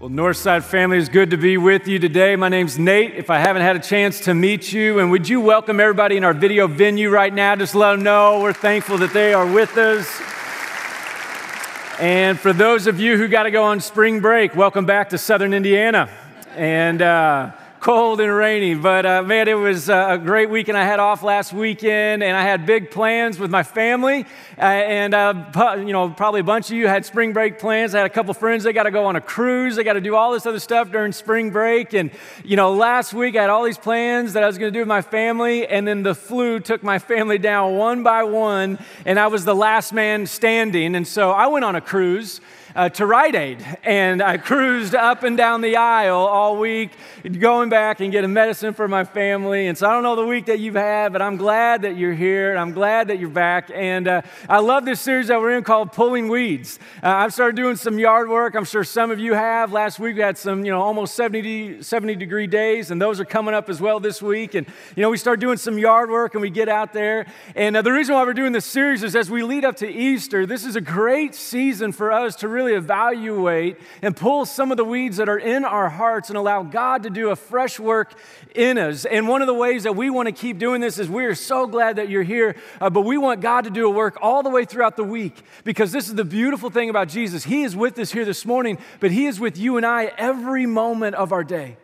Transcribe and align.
Well, 0.00 0.10
Northside 0.10 0.62
family, 0.62 0.98
it's 0.98 1.08
good 1.08 1.30
to 1.30 1.36
be 1.36 1.58
with 1.58 1.88
you 1.88 1.98
today. 1.98 2.36
My 2.36 2.48
name's 2.48 2.78
Nate. 2.78 3.16
If 3.16 3.30
I 3.30 3.38
haven't 3.38 3.62
had 3.62 3.74
a 3.74 3.80
chance 3.80 4.20
to 4.20 4.32
meet 4.32 4.72
you, 4.72 5.00
and 5.00 5.10
would 5.10 5.28
you 5.28 5.40
welcome 5.40 5.80
everybody 5.80 6.16
in 6.16 6.22
our 6.22 6.32
video 6.32 6.68
venue 6.68 7.10
right 7.10 7.34
now? 7.34 7.56
Just 7.56 7.74
let 7.74 7.96
them 7.96 8.04
know 8.04 8.38
we're 8.40 8.52
thankful 8.52 8.96
that 8.98 9.12
they 9.12 9.34
are 9.34 9.44
with 9.44 9.76
us. 9.76 10.08
And 12.00 12.38
for 12.38 12.52
those 12.52 12.86
of 12.86 13.00
you 13.00 13.16
who 13.16 13.26
got 13.26 13.42
to 13.42 13.50
go 13.50 13.64
on 13.64 13.80
spring 13.80 14.20
break, 14.20 14.54
welcome 14.54 14.86
back 14.86 15.08
to 15.08 15.18
Southern 15.18 15.52
Indiana. 15.52 16.08
And 16.54 17.02
uh, 17.02 17.50
cold 17.80 18.20
and 18.20 18.34
rainy. 18.34 18.74
But 18.74 19.06
uh, 19.06 19.22
man, 19.22 19.48
it 19.48 19.54
was 19.54 19.88
uh, 19.88 20.08
a 20.10 20.18
great 20.18 20.50
weekend. 20.50 20.76
I 20.76 20.84
had 20.84 20.98
off 20.98 21.22
last 21.22 21.52
weekend, 21.52 22.22
and 22.22 22.36
I 22.36 22.42
had 22.42 22.66
big 22.66 22.90
plans 22.90 23.38
with 23.38 23.50
my 23.50 23.62
family. 23.62 24.26
Uh, 24.56 24.62
and 24.62 25.14
uh, 25.14 25.76
you 25.78 25.92
know, 25.92 26.10
probably 26.10 26.40
a 26.40 26.44
bunch 26.44 26.70
of 26.70 26.76
you 26.76 26.88
had 26.88 27.04
spring 27.04 27.32
break 27.32 27.58
plans. 27.58 27.94
I 27.94 27.98
had 27.98 28.06
a 28.06 28.12
couple 28.12 28.34
friends. 28.34 28.64
They 28.64 28.72
got 28.72 28.84
to 28.84 28.90
go 28.90 29.06
on 29.06 29.16
a 29.16 29.20
cruise. 29.20 29.76
They 29.76 29.84
got 29.84 29.92
to 29.94 30.00
do 30.00 30.16
all 30.16 30.32
this 30.32 30.46
other 30.46 30.58
stuff 30.58 30.90
during 30.90 31.12
spring 31.12 31.50
break. 31.50 31.94
And 31.94 32.10
you 32.44 32.56
know, 32.56 32.72
last 32.72 33.14
week 33.14 33.36
I 33.36 33.42
had 33.42 33.50
all 33.50 33.64
these 33.64 33.78
plans 33.78 34.32
that 34.32 34.42
I 34.42 34.46
was 34.46 34.58
going 34.58 34.72
to 34.72 34.76
do 34.76 34.80
with 34.80 34.88
my 34.88 35.02
family, 35.02 35.66
and 35.66 35.86
then 35.86 36.02
the 36.02 36.14
flu 36.14 36.60
took 36.60 36.82
my 36.82 36.98
family 36.98 37.38
down 37.38 37.76
one 37.76 38.02
by 38.02 38.24
one, 38.24 38.78
and 39.04 39.18
I 39.18 39.28
was 39.28 39.44
the 39.44 39.54
last 39.54 39.92
man 39.92 40.26
standing. 40.26 40.94
And 40.94 41.06
so 41.06 41.30
I 41.30 41.46
went 41.46 41.64
on 41.64 41.76
a 41.76 41.80
cruise 41.80 42.40
uh, 42.74 42.88
to 42.90 43.06
Rite 43.06 43.34
Aid, 43.34 43.64
and 43.82 44.22
I 44.22 44.36
cruised 44.36 44.94
up 44.94 45.22
and 45.22 45.36
down 45.36 45.60
the 45.60 45.76
aisle 45.76 46.18
all 46.18 46.58
week, 46.58 46.90
going 47.38 47.68
back 47.68 48.00
and 48.00 48.12
getting 48.12 48.32
medicine 48.32 48.74
for 48.74 48.88
my 48.88 49.04
family. 49.04 49.66
And 49.66 49.76
so 49.76 49.88
I 49.88 49.92
don't 49.92 50.02
know 50.02 50.16
the 50.16 50.26
week 50.26 50.46
that 50.46 50.58
you've 50.58 50.74
had, 50.74 51.12
but 51.12 51.22
I'm 51.22 51.36
glad 51.36 51.82
that 51.82 51.96
you're 51.96 52.14
here, 52.14 52.50
and 52.50 52.58
I'm 52.58 52.72
glad 52.72 53.08
that 53.08 53.18
you're 53.18 53.28
back. 53.28 53.70
And 53.72 54.08
uh, 54.08 54.22
I 54.48 54.60
love 54.60 54.84
this 54.84 55.00
series 55.00 55.28
that 55.28 55.40
we're 55.40 55.56
in 55.56 55.64
called 55.64 55.92
Pulling 55.92 56.28
Weeds. 56.28 56.78
Uh, 57.02 57.08
I've 57.08 57.32
started 57.32 57.56
doing 57.56 57.76
some 57.76 57.98
yard 57.98 58.28
work. 58.28 58.54
I'm 58.54 58.64
sure 58.64 58.84
some 58.84 59.10
of 59.10 59.18
you 59.18 59.34
have. 59.34 59.72
Last 59.72 59.98
week 59.98 60.16
we 60.16 60.22
had 60.22 60.36
some, 60.36 60.64
you 60.64 60.70
know, 60.70 60.82
almost 60.82 61.14
70, 61.14 61.82
70 61.82 62.16
degree 62.16 62.46
days, 62.46 62.90
and 62.90 63.00
those 63.00 63.20
are 63.20 63.24
coming 63.24 63.54
up 63.54 63.68
as 63.68 63.80
well 63.80 64.00
this 64.00 64.20
week. 64.20 64.54
And 64.54 64.66
you 64.94 65.02
know, 65.02 65.10
we 65.10 65.16
start 65.16 65.40
doing 65.40 65.56
some 65.56 65.78
yard 65.78 66.10
work, 66.10 66.34
and 66.34 66.42
we 66.42 66.50
get 66.50 66.68
out 66.68 66.92
there. 66.92 67.26
And 67.54 67.76
uh, 67.76 67.82
the 67.82 67.92
reason 67.92 68.14
why 68.14 68.24
we're 68.24 68.34
doing 68.34 68.52
this 68.52 68.66
series 68.66 69.02
is 69.02 69.16
as 69.16 69.30
we 69.30 69.42
lead 69.42 69.64
up 69.64 69.76
to 69.76 69.88
Easter, 69.88 70.46
this 70.46 70.64
is 70.64 70.76
a 70.76 70.80
great 70.80 71.34
season 71.34 71.92
for 71.92 72.12
us 72.12 72.36
to 72.36 72.48
really 72.48 72.57
really 72.58 72.74
evaluate 72.74 73.78
and 74.02 74.16
pull 74.16 74.44
some 74.44 74.72
of 74.72 74.76
the 74.76 74.84
weeds 74.84 75.18
that 75.18 75.28
are 75.28 75.38
in 75.38 75.64
our 75.64 75.88
hearts 75.88 76.28
and 76.28 76.36
allow 76.36 76.64
God 76.64 77.04
to 77.04 77.10
do 77.10 77.30
a 77.30 77.36
fresh 77.36 77.78
work 77.78 78.18
in 78.52 78.78
us. 78.78 79.04
And 79.04 79.28
one 79.28 79.42
of 79.42 79.46
the 79.46 79.54
ways 79.54 79.84
that 79.84 79.94
we 79.94 80.10
want 80.10 80.26
to 80.26 80.32
keep 80.32 80.58
doing 80.58 80.80
this 80.80 80.98
is 80.98 81.08
we 81.08 81.24
are 81.24 81.36
so 81.36 81.68
glad 81.68 81.96
that 81.96 82.08
you're 82.08 82.24
here, 82.24 82.56
uh, 82.80 82.90
but 82.90 83.02
we 83.02 83.16
want 83.16 83.40
God 83.40 83.62
to 83.64 83.70
do 83.70 83.86
a 83.86 83.90
work 83.90 84.18
all 84.20 84.42
the 84.42 84.50
way 84.50 84.64
throughout 84.64 84.96
the 84.96 85.04
week 85.04 85.36
because 85.62 85.92
this 85.92 86.08
is 86.08 86.16
the 86.16 86.24
beautiful 86.24 86.68
thing 86.68 86.90
about 86.90 87.08
Jesus. 87.08 87.44
He 87.44 87.62
is 87.62 87.76
with 87.76 87.96
us 88.00 88.10
here 88.10 88.24
this 88.24 88.44
morning, 88.44 88.78
but 88.98 89.12
He 89.12 89.26
is 89.26 89.38
with 89.38 89.56
you 89.56 89.76
and 89.76 89.86
I 89.86 90.06
every 90.18 90.66
moment 90.66 91.14
of 91.14 91.32
our 91.32 91.44
day. 91.44 91.76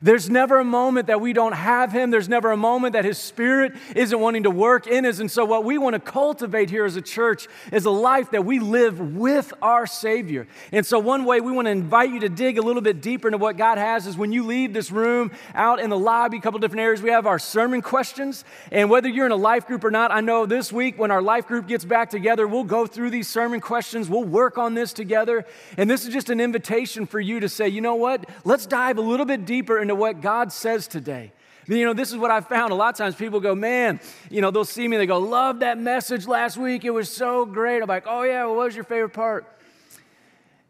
There's 0.00 0.30
never 0.30 0.58
a 0.58 0.64
moment 0.64 1.08
that 1.08 1.20
we 1.20 1.32
don't 1.32 1.52
have 1.52 1.92
Him. 1.92 2.10
There's 2.10 2.28
never 2.28 2.52
a 2.52 2.56
moment 2.56 2.92
that 2.92 3.04
His 3.04 3.18
Spirit 3.18 3.74
isn't 3.96 4.18
wanting 4.18 4.44
to 4.44 4.50
work 4.50 4.86
in 4.86 5.04
us. 5.04 5.18
And 5.18 5.30
so, 5.30 5.44
what 5.44 5.64
we 5.64 5.78
want 5.78 5.94
to 5.94 6.00
cultivate 6.00 6.70
here 6.70 6.84
as 6.84 6.96
a 6.96 7.02
church 7.02 7.48
is 7.72 7.84
a 7.84 7.90
life 7.90 8.30
that 8.30 8.44
we 8.44 8.60
live 8.60 9.16
with 9.16 9.52
our 9.60 9.86
Savior. 9.86 10.46
And 10.70 10.86
so, 10.86 10.98
one 10.98 11.24
way 11.24 11.40
we 11.40 11.50
want 11.50 11.66
to 11.66 11.72
invite 11.72 12.10
you 12.10 12.20
to 12.20 12.28
dig 12.28 12.58
a 12.58 12.62
little 12.62 12.82
bit 12.82 13.00
deeper 13.00 13.28
into 13.28 13.38
what 13.38 13.56
God 13.56 13.78
has 13.78 14.06
is 14.06 14.16
when 14.16 14.32
you 14.32 14.44
leave 14.44 14.72
this 14.72 14.92
room 14.92 15.32
out 15.54 15.80
in 15.80 15.90
the 15.90 15.98
lobby, 15.98 16.38
a 16.38 16.40
couple 16.40 16.60
different 16.60 16.80
areas, 16.80 17.02
we 17.02 17.10
have 17.10 17.26
our 17.26 17.38
sermon 17.38 17.82
questions. 17.82 18.44
And 18.70 18.90
whether 18.90 19.08
you're 19.08 19.26
in 19.26 19.32
a 19.32 19.36
life 19.36 19.66
group 19.66 19.82
or 19.82 19.90
not, 19.90 20.12
I 20.12 20.20
know 20.20 20.46
this 20.46 20.72
week 20.72 20.98
when 20.98 21.10
our 21.10 21.22
life 21.22 21.46
group 21.46 21.66
gets 21.66 21.84
back 21.84 22.10
together, 22.10 22.46
we'll 22.46 22.64
go 22.64 22.86
through 22.86 23.10
these 23.10 23.26
sermon 23.26 23.60
questions. 23.60 24.08
We'll 24.08 24.24
work 24.24 24.58
on 24.58 24.74
this 24.74 24.92
together. 24.92 25.44
And 25.76 25.90
this 25.90 26.06
is 26.06 26.12
just 26.12 26.30
an 26.30 26.40
invitation 26.40 27.06
for 27.06 27.18
you 27.18 27.40
to 27.40 27.48
say, 27.48 27.68
you 27.68 27.80
know 27.80 27.96
what? 27.96 28.28
Let's 28.44 28.66
dive 28.66 28.98
a 28.98 29.02
little 29.02 29.26
bit 29.26 29.44
deeper 29.44 29.87
into 29.88 29.94
what 29.94 30.20
God 30.20 30.52
says 30.52 30.86
today. 30.86 31.32
You 31.66 31.84
know, 31.84 31.94
this 31.94 32.10
is 32.10 32.18
what 32.18 32.30
I 32.30 32.40
found. 32.42 32.72
A 32.72 32.74
lot 32.74 32.90
of 32.90 32.96
times 32.96 33.14
people 33.14 33.40
go, 33.40 33.54
man, 33.54 34.00
you 34.30 34.40
know, 34.40 34.50
they'll 34.50 34.64
see 34.64 34.86
me, 34.86 34.96
they 34.98 35.06
go, 35.06 35.18
love 35.18 35.60
that 35.60 35.78
message 35.78 36.26
last 36.26 36.56
week. 36.56 36.84
It 36.84 36.90
was 36.90 37.10
so 37.10 37.46
great. 37.46 37.82
I'm 37.82 37.88
like, 37.88 38.04
oh, 38.06 38.22
yeah, 38.22 38.44
what 38.46 38.56
was 38.56 38.74
your 38.74 38.84
favorite 38.84 39.14
part? 39.14 39.46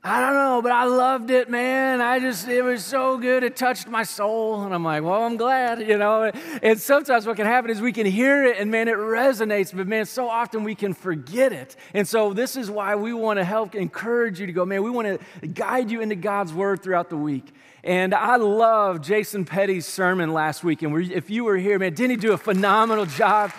I 0.02 0.20
don't 0.20 0.34
know, 0.34 0.62
but 0.62 0.70
I 0.70 0.84
loved 0.84 1.30
it, 1.30 1.50
man. 1.50 2.00
I 2.00 2.20
just, 2.20 2.46
it 2.46 2.62
was 2.62 2.84
so 2.84 3.18
good. 3.18 3.42
It 3.42 3.56
touched 3.56 3.88
my 3.88 4.04
soul. 4.04 4.62
And 4.62 4.72
I'm 4.72 4.84
like, 4.84 5.02
well, 5.02 5.24
I'm 5.24 5.36
glad, 5.36 5.80
you 5.80 5.98
know. 5.98 6.30
And 6.62 6.80
sometimes 6.80 7.26
what 7.26 7.36
can 7.36 7.46
happen 7.46 7.70
is 7.70 7.80
we 7.80 7.92
can 7.92 8.06
hear 8.06 8.44
it 8.44 8.58
and, 8.58 8.70
man, 8.70 8.86
it 8.86 8.96
resonates, 8.96 9.76
but, 9.76 9.88
man, 9.88 10.06
so 10.06 10.28
often 10.28 10.62
we 10.62 10.76
can 10.76 10.94
forget 10.94 11.52
it. 11.52 11.74
And 11.94 12.06
so 12.06 12.32
this 12.32 12.56
is 12.56 12.70
why 12.70 12.94
we 12.94 13.12
want 13.12 13.38
to 13.38 13.44
help 13.44 13.74
encourage 13.74 14.38
you 14.38 14.46
to 14.46 14.52
go, 14.52 14.64
man, 14.64 14.84
we 14.84 14.90
want 14.90 15.20
to 15.40 15.46
guide 15.48 15.90
you 15.90 16.00
into 16.00 16.16
God's 16.16 16.52
word 16.52 16.82
throughout 16.82 17.10
the 17.10 17.16
week. 17.16 17.52
And 17.84 18.14
I 18.14 18.36
love 18.36 19.00
Jason 19.00 19.44
Petty's 19.44 19.86
sermon 19.86 20.32
last 20.32 20.64
week. 20.64 20.82
And 20.82 21.12
if 21.12 21.30
you 21.30 21.44
were 21.44 21.56
here, 21.56 21.78
man, 21.78 21.94
didn't 21.94 22.10
he 22.10 22.16
do 22.16 22.32
a 22.32 22.38
phenomenal 22.38 23.06
job? 23.06 23.52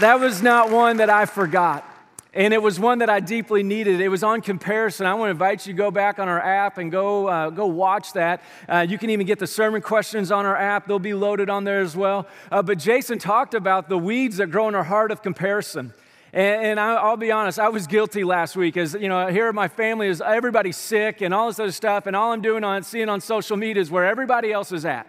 That 0.00 0.18
was 0.18 0.42
not 0.42 0.70
one 0.70 0.96
that 0.96 1.10
I 1.10 1.26
forgot. 1.26 1.86
And 2.32 2.54
it 2.54 2.62
was 2.62 2.78
one 2.78 2.98
that 2.98 3.10
I 3.10 3.20
deeply 3.20 3.62
needed. 3.62 4.00
It 4.00 4.08
was 4.08 4.22
on 4.22 4.40
comparison. 4.40 5.04
I 5.04 5.14
want 5.14 5.28
to 5.28 5.32
invite 5.32 5.66
you 5.66 5.72
to 5.72 5.76
go 5.76 5.90
back 5.90 6.18
on 6.18 6.28
our 6.28 6.40
app 6.40 6.78
and 6.78 6.90
go, 6.90 7.26
uh, 7.26 7.50
go 7.50 7.66
watch 7.66 8.12
that. 8.12 8.42
Uh, 8.68 8.86
you 8.88 8.98
can 8.98 9.10
even 9.10 9.26
get 9.26 9.40
the 9.40 9.48
sermon 9.48 9.82
questions 9.82 10.30
on 10.30 10.46
our 10.46 10.56
app, 10.56 10.86
they'll 10.86 11.00
be 11.00 11.14
loaded 11.14 11.50
on 11.50 11.64
there 11.64 11.80
as 11.80 11.96
well. 11.96 12.28
Uh, 12.50 12.62
but 12.62 12.78
Jason 12.78 13.18
talked 13.18 13.52
about 13.52 13.88
the 13.88 13.98
weeds 13.98 14.36
that 14.36 14.50
grow 14.50 14.68
in 14.68 14.74
our 14.74 14.84
heart 14.84 15.10
of 15.10 15.22
comparison. 15.22 15.92
And, 16.32 16.66
and 16.66 16.80
I, 16.80 17.08
will 17.08 17.16
be 17.16 17.32
honest, 17.32 17.58
I 17.58 17.68
was 17.68 17.86
guilty 17.86 18.24
last 18.24 18.56
week. 18.56 18.76
As 18.76 18.94
you 18.94 19.08
know, 19.08 19.26
here 19.28 19.52
my 19.52 19.68
family 19.68 20.08
is 20.08 20.20
everybody's 20.20 20.76
sick 20.76 21.20
and 21.20 21.34
all 21.34 21.48
this 21.48 21.58
other 21.58 21.72
stuff, 21.72 22.06
and 22.06 22.14
all 22.14 22.32
I'm 22.32 22.42
doing 22.42 22.64
on 22.64 22.82
seeing 22.82 23.08
on 23.08 23.20
social 23.20 23.56
media 23.56 23.80
is 23.80 23.90
where 23.90 24.06
everybody 24.06 24.52
else 24.52 24.72
is 24.72 24.84
at. 24.84 25.08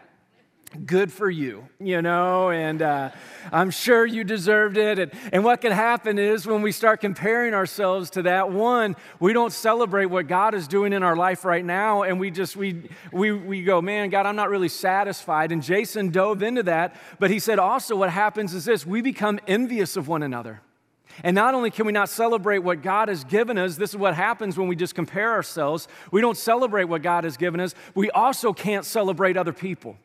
Good 0.86 1.12
for 1.12 1.30
you, 1.30 1.68
you 1.82 2.02
know, 2.02 2.50
and 2.50 2.82
uh, 2.82 3.10
I'm 3.52 3.72
sure 3.72 4.06
you 4.06 4.24
deserved 4.24 4.78
it. 4.78 5.00
And, 5.00 5.12
and 5.34 5.44
what 5.44 5.60
can 5.60 5.74
happen 5.74 6.18
is 6.18 6.48
when 6.48 6.62
we 6.62 6.72
start 6.72 7.02
comparing 7.02 7.54
ourselves 7.54 8.10
to 8.12 8.22
that, 8.22 8.52
one, 8.52 8.96
we 9.20 9.34
don't 9.34 9.52
celebrate 9.52 10.06
what 10.06 10.28
God 10.30 10.56
is 10.56 10.70
doing 10.70 10.94
in 10.94 11.04
our 11.04 11.18
life 11.18 11.44
right 11.44 11.64
now, 11.64 12.04
and 12.04 12.22
we 12.22 12.32
just 12.32 12.56
we 12.56 12.84
we 13.12 13.34
we 13.34 13.64
go, 13.64 13.82
man, 13.82 14.10
God, 14.10 14.26
I'm 14.26 14.38
not 14.38 14.50
really 14.50 14.70
satisfied. 14.70 15.52
And 15.52 15.62
Jason 15.62 16.10
dove 16.10 16.42
into 16.42 16.64
that, 16.64 16.96
but 17.20 17.30
he 17.30 17.40
said 17.40 17.60
also 17.60 17.98
what 17.98 18.10
happens 18.10 18.54
is 18.54 18.64
this: 18.64 18.86
we 18.86 19.02
become 19.02 19.42
envious 19.48 19.98
of 19.98 20.08
one 20.08 20.24
another. 20.24 20.62
And 21.24 21.36
not 21.36 21.54
only 21.54 21.72
can 21.72 21.86
we 21.86 21.92
not 21.92 22.10
celebrate 22.10 22.60
what 22.60 22.82
God 22.82 23.10
has 23.10 23.24
given 23.24 23.58
us, 23.58 23.76
this 23.76 23.92
is 23.92 23.98
what 23.98 24.16
happens 24.16 24.58
when 24.58 24.68
we 24.68 24.76
just 24.76 24.96
compare 24.96 25.32
ourselves. 25.32 25.88
We 26.12 26.22
don't 26.22 26.38
celebrate 26.38 26.86
what 26.86 27.02
God 27.02 27.24
has 27.24 27.38
given 27.38 27.60
us, 27.60 27.76
we 27.96 28.10
also 28.12 28.54
can't 28.54 28.86
celebrate 28.86 29.38
other 29.38 29.54
people. 29.54 29.98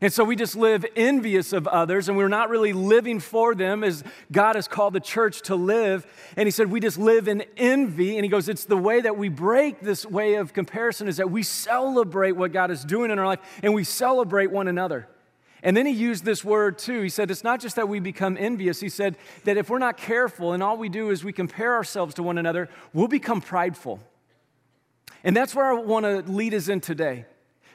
And 0.00 0.12
so 0.12 0.22
we 0.22 0.36
just 0.36 0.54
live 0.54 0.86
envious 0.94 1.52
of 1.52 1.66
others, 1.66 2.08
and 2.08 2.16
we're 2.16 2.28
not 2.28 2.50
really 2.50 2.72
living 2.72 3.18
for 3.18 3.54
them 3.56 3.82
as 3.82 4.04
God 4.30 4.54
has 4.54 4.68
called 4.68 4.92
the 4.92 5.00
church 5.00 5.42
to 5.42 5.56
live. 5.56 6.06
And 6.36 6.46
he 6.46 6.52
said, 6.52 6.70
We 6.70 6.78
just 6.78 6.98
live 6.98 7.26
in 7.26 7.42
envy. 7.56 8.16
And 8.16 8.24
he 8.24 8.30
goes, 8.30 8.48
It's 8.48 8.64
the 8.64 8.76
way 8.76 9.00
that 9.00 9.16
we 9.16 9.28
break 9.28 9.80
this 9.80 10.06
way 10.06 10.34
of 10.34 10.52
comparison 10.52 11.08
is 11.08 11.16
that 11.16 11.32
we 11.32 11.42
celebrate 11.42 12.32
what 12.32 12.52
God 12.52 12.70
is 12.70 12.84
doing 12.84 13.10
in 13.10 13.18
our 13.18 13.26
life, 13.26 13.40
and 13.62 13.74
we 13.74 13.82
celebrate 13.82 14.52
one 14.52 14.68
another. 14.68 15.08
And 15.62 15.76
then 15.76 15.86
he 15.86 15.92
used 15.92 16.24
this 16.24 16.44
word 16.44 16.78
too. 16.78 17.02
He 17.02 17.08
said, 17.08 17.30
It's 17.30 17.44
not 17.44 17.60
just 17.60 17.76
that 17.76 17.88
we 17.88 17.98
become 18.00 18.36
envious. 18.38 18.80
He 18.80 18.88
said 18.88 19.16
that 19.44 19.56
if 19.56 19.68
we're 19.68 19.78
not 19.78 19.96
careful 19.96 20.52
and 20.52 20.62
all 20.62 20.76
we 20.76 20.88
do 20.88 21.10
is 21.10 21.24
we 21.24 21.32
compare 21.32 21.74
ourselves 21.74 22.14
to 22.14 22.22
one 22.22 22.38
another, 22.38 22.68
we'll 22.92 23.08
become 23.08 23.40
prideful. 23.40 24.00
And 25.24 25.36
that's 25.36 25.54
where 25.54 25.66
I 25.66 25.74
want 25.74 26.04
to 26.04 26.30
lead 26.30 26.54
us 26.54 26.68
in 26.68 26.80
today. 26.80 27.26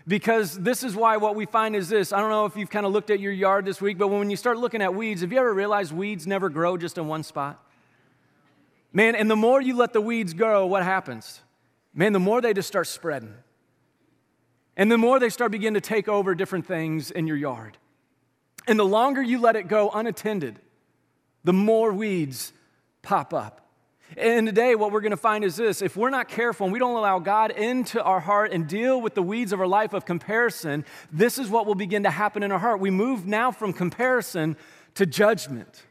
Because 0.07 0.57
this 0.59 0.83
is 0.83 0.95
why 0.95 1.17
what 1.17 1.35
we 1.35 1.45
find 1.45 1.75
is 1.75 1.87
this. 1.89 2.11
I 2.11 2.19
don't 2.19 2.29
know 2.29 2.45
if 2.45 2.57
you've 2.57 2.69
kind 2.69 2.85
of 2.85 2.91
looked 2.91 3.09
at 3.09 3.19
your 3.19 3.31
yard 3.31 3.65
this 3.65 3.81
week, 3.81 3.97
but 3.97 4.09
when 4.09 4.29
you 4.29 4.35
start 4.35 4.57
looking 4.57 4.81
at 4.81 4.93
weeds, 4.93 5.21
have 5.21 5.31
you 5.31 5.39
ever 5.39 5.53
realized 5.53 5.93
weeds 5.93 6.27
never 6.27 6.49
grow 6.49 6.75
just 6.75 6.97
in 6.97 7.07
one 7.07 7.23
spot? 7.23 7.63
Man, 8.91 9.15
and 9.15 9.31
the 9.31 9.35
more 9.35 9.61
you 9.61 9.75
let 9.75 9.93
the 9.93 10.01
weeds 10.01 10.33
grow, 10.33 10.65
what 10.65 10.83
happens? 10.83 11.41
Man, 11.93 12.11
the 12.11 12.19
more 12.19 12.41
they 12.41 12.53
just 12.53 12.67
start 12.67 12.87
spreading. 12.87 13.33
And 14.75 14.91
the 14.91 14.97
more 14.97 15.19
they 15.19 15.29
start 15.29 15.51
begin 15.51 15.75
to 15.75 15.81
take 15.81 16.07
over 16.07 16.33
different 16.33 16.65
things 16.65 17.11
in 17.11 17.27
your 17.27 17.37
yard. 17.37 17.77
And 18.67 18.79
the 18.79 18.85
longer 18.85 19.21
you 19.21 19.39
let 19.39 19.55
it 19.55 19.67
go 19.67 19.89
unattended, 19.89 20.59
the 21.43 21.53
more 21.53 21.91
weeds 21.91 22.53
pop 23.01 23.33
up. 23.33 23.59
And 24.15 24.45
today, 24.45 24.75
what 24.75 24.91
we're 24.91 25.01
going 25.01 25.11
to 25.11 25.17
find 25.17 25.43
is 25.43 25.55
this 25.55 25.81
if 25.81 25.97
we're 25.97 26.09
not 26.09 26.27
careful 26.27 26.65
and 26.65 26.73
we 26.73 26.79
don't 26.79 26.95
allow 26.95 27.19
God 27.19 27.51
into 27.51 28.01
our 28.03 28.19
heart 28.19 28.51
and 28.51 28.67
deal 28.67 29.01
with 29.01 29.15
the 29.15 29.23
weeds 29.23 29.51
of 29.53 29.59
our 29.59 29.67
life 29.67 29.93
of 29.93 30.05
comparison, 30.05 30.85
this 31.11 31.39
is 31.39 31.49
what 31.49 31.65
will 31.65 31.75
begin 31.75 32.03
to 32.03 32.11
happen 32.11 32.43
in 32.43 32.51
our 32.51 32.59
heart. 32.59 32.79
We 32.79 32.91
move 32.91 33.25
now 33.25 33.51
from 33.51 33.73
comparison 33.73 34.55
to 34.95 35.05
judgment. 35.05 35.83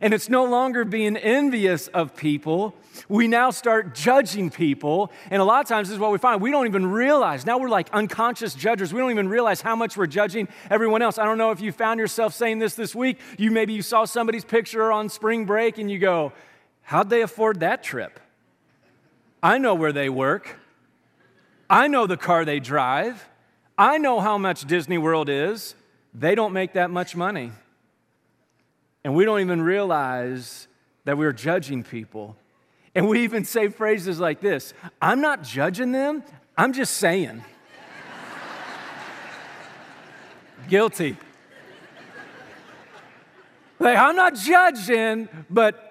And 0.00 0.12
it's 0.12 0.28
no 0.28 0.44
longer 0.44 0.84
being 0.84 1.16
envious 1.16 1.88
of 1.88 2.14
people. 2.14 2.74
We 3.08 3.28
now 3.28 3.50
start 3.50 3.94
judging 3.94 4.50
people. 4.50 5.10
And 5.30 5.40
a 5.40 5.44
lot 5.44 5.62
of 5.62 5.68
times, 5.68 5.88
this 5.88 5.94
is 5.94 6.00
what 6.00 6.12
we 6.12 6.18
find. 6.18 6.40
We 6.40 6.50
don't 6.50 6.66
even 6.66 6.86
realize. 6.86 7.46
Now 7.46 7.58
we're 7.58 7.68
like 7.68 7.88
unconscious 7.92 8.54
judges. 8.54 8.92
We 8.92 9.00
don't 9.00 9.10
even 9.10 9.28
realize 9.28 9.60
how 9.60 9.76
much 9.76 9.96
we're 9.96 10.06
judging 10.06 10.48
everyone 10.70 11.02
else. 11.02 11.18
I 11.18 11.24
don't 11.24 11.38
know 11.38 11.50
if 11.50 11.60
you 11.60 11.72
found 11.72 11.98
yourself 12.00 12.34
saying 12.34 12.58
this 12.58 12.74
this 12.74 12.94
week. 12.94 13.18
You 13.38 13.50
maybe 13.50 13.72
you 13.72 13.82
saw 13.82 14.04
somebody's 14.04 14.44
picture 14.44 14.92
on 14.92 15.08
spring 15.08 15.44
break 15.46 15.78
and 15.78 15.90
you 15.90 15.98
go, 15.98 16.32
How'd 16.82 17.10
they 17.10 17.22
afford 17.22 17.60
that 17.60 17.82
trip? 17.82 18.20
I 19.42 19.58
know 19.58 19.74
where 19.74 19.92
they 19.92 20.08
work. 20.08 20.56
I 21.68 21.88
know 21.88 22.06
the 22.06 22.16
car 22.16 22.44
they 22.44 22.60
drive. 22.60 23.28
I 23.76 23.98
know 23.98 24.20
how 24.20 24.38
much 24.38 24.64
Disney 24.66 24.98
World 24.98 25.28
is. 25.28 25.74
They 26.14 26.34
don't 26.34 26.52
make 26.52 26.74
that 26.74 26.90
much 26.90 27.16
money. 27.16 27.52
And 29.06 29.14
we 29.14 29.24
don't 29.24 29.38
even 29.38 29.62
realize 29.62 30.66
that 31.04 31.16
we're 31.16 31.32
judging 31.32 31.84
people. 31.84 32.36
And 32.92 33.06
we 33.06 33.22
even 33.22 33.44
say 33.44 33.68
phrases 33.68 34.18
like 34.18 34.40
this 34.40 34.74
I'm 35.00 35.20
not 35.20 35.44
judging 35.44 35.92
them, 35.92 36.24
I'm 36.58 36.72
just 36.72 36.94
saying. 36.94 37.44
Guilty. 40.68 41.16
Like, 43.78 43.96
I'm 43.96 44.16
not 44.16 44.34
judging, 44.34 45.28
but 45.48 45.85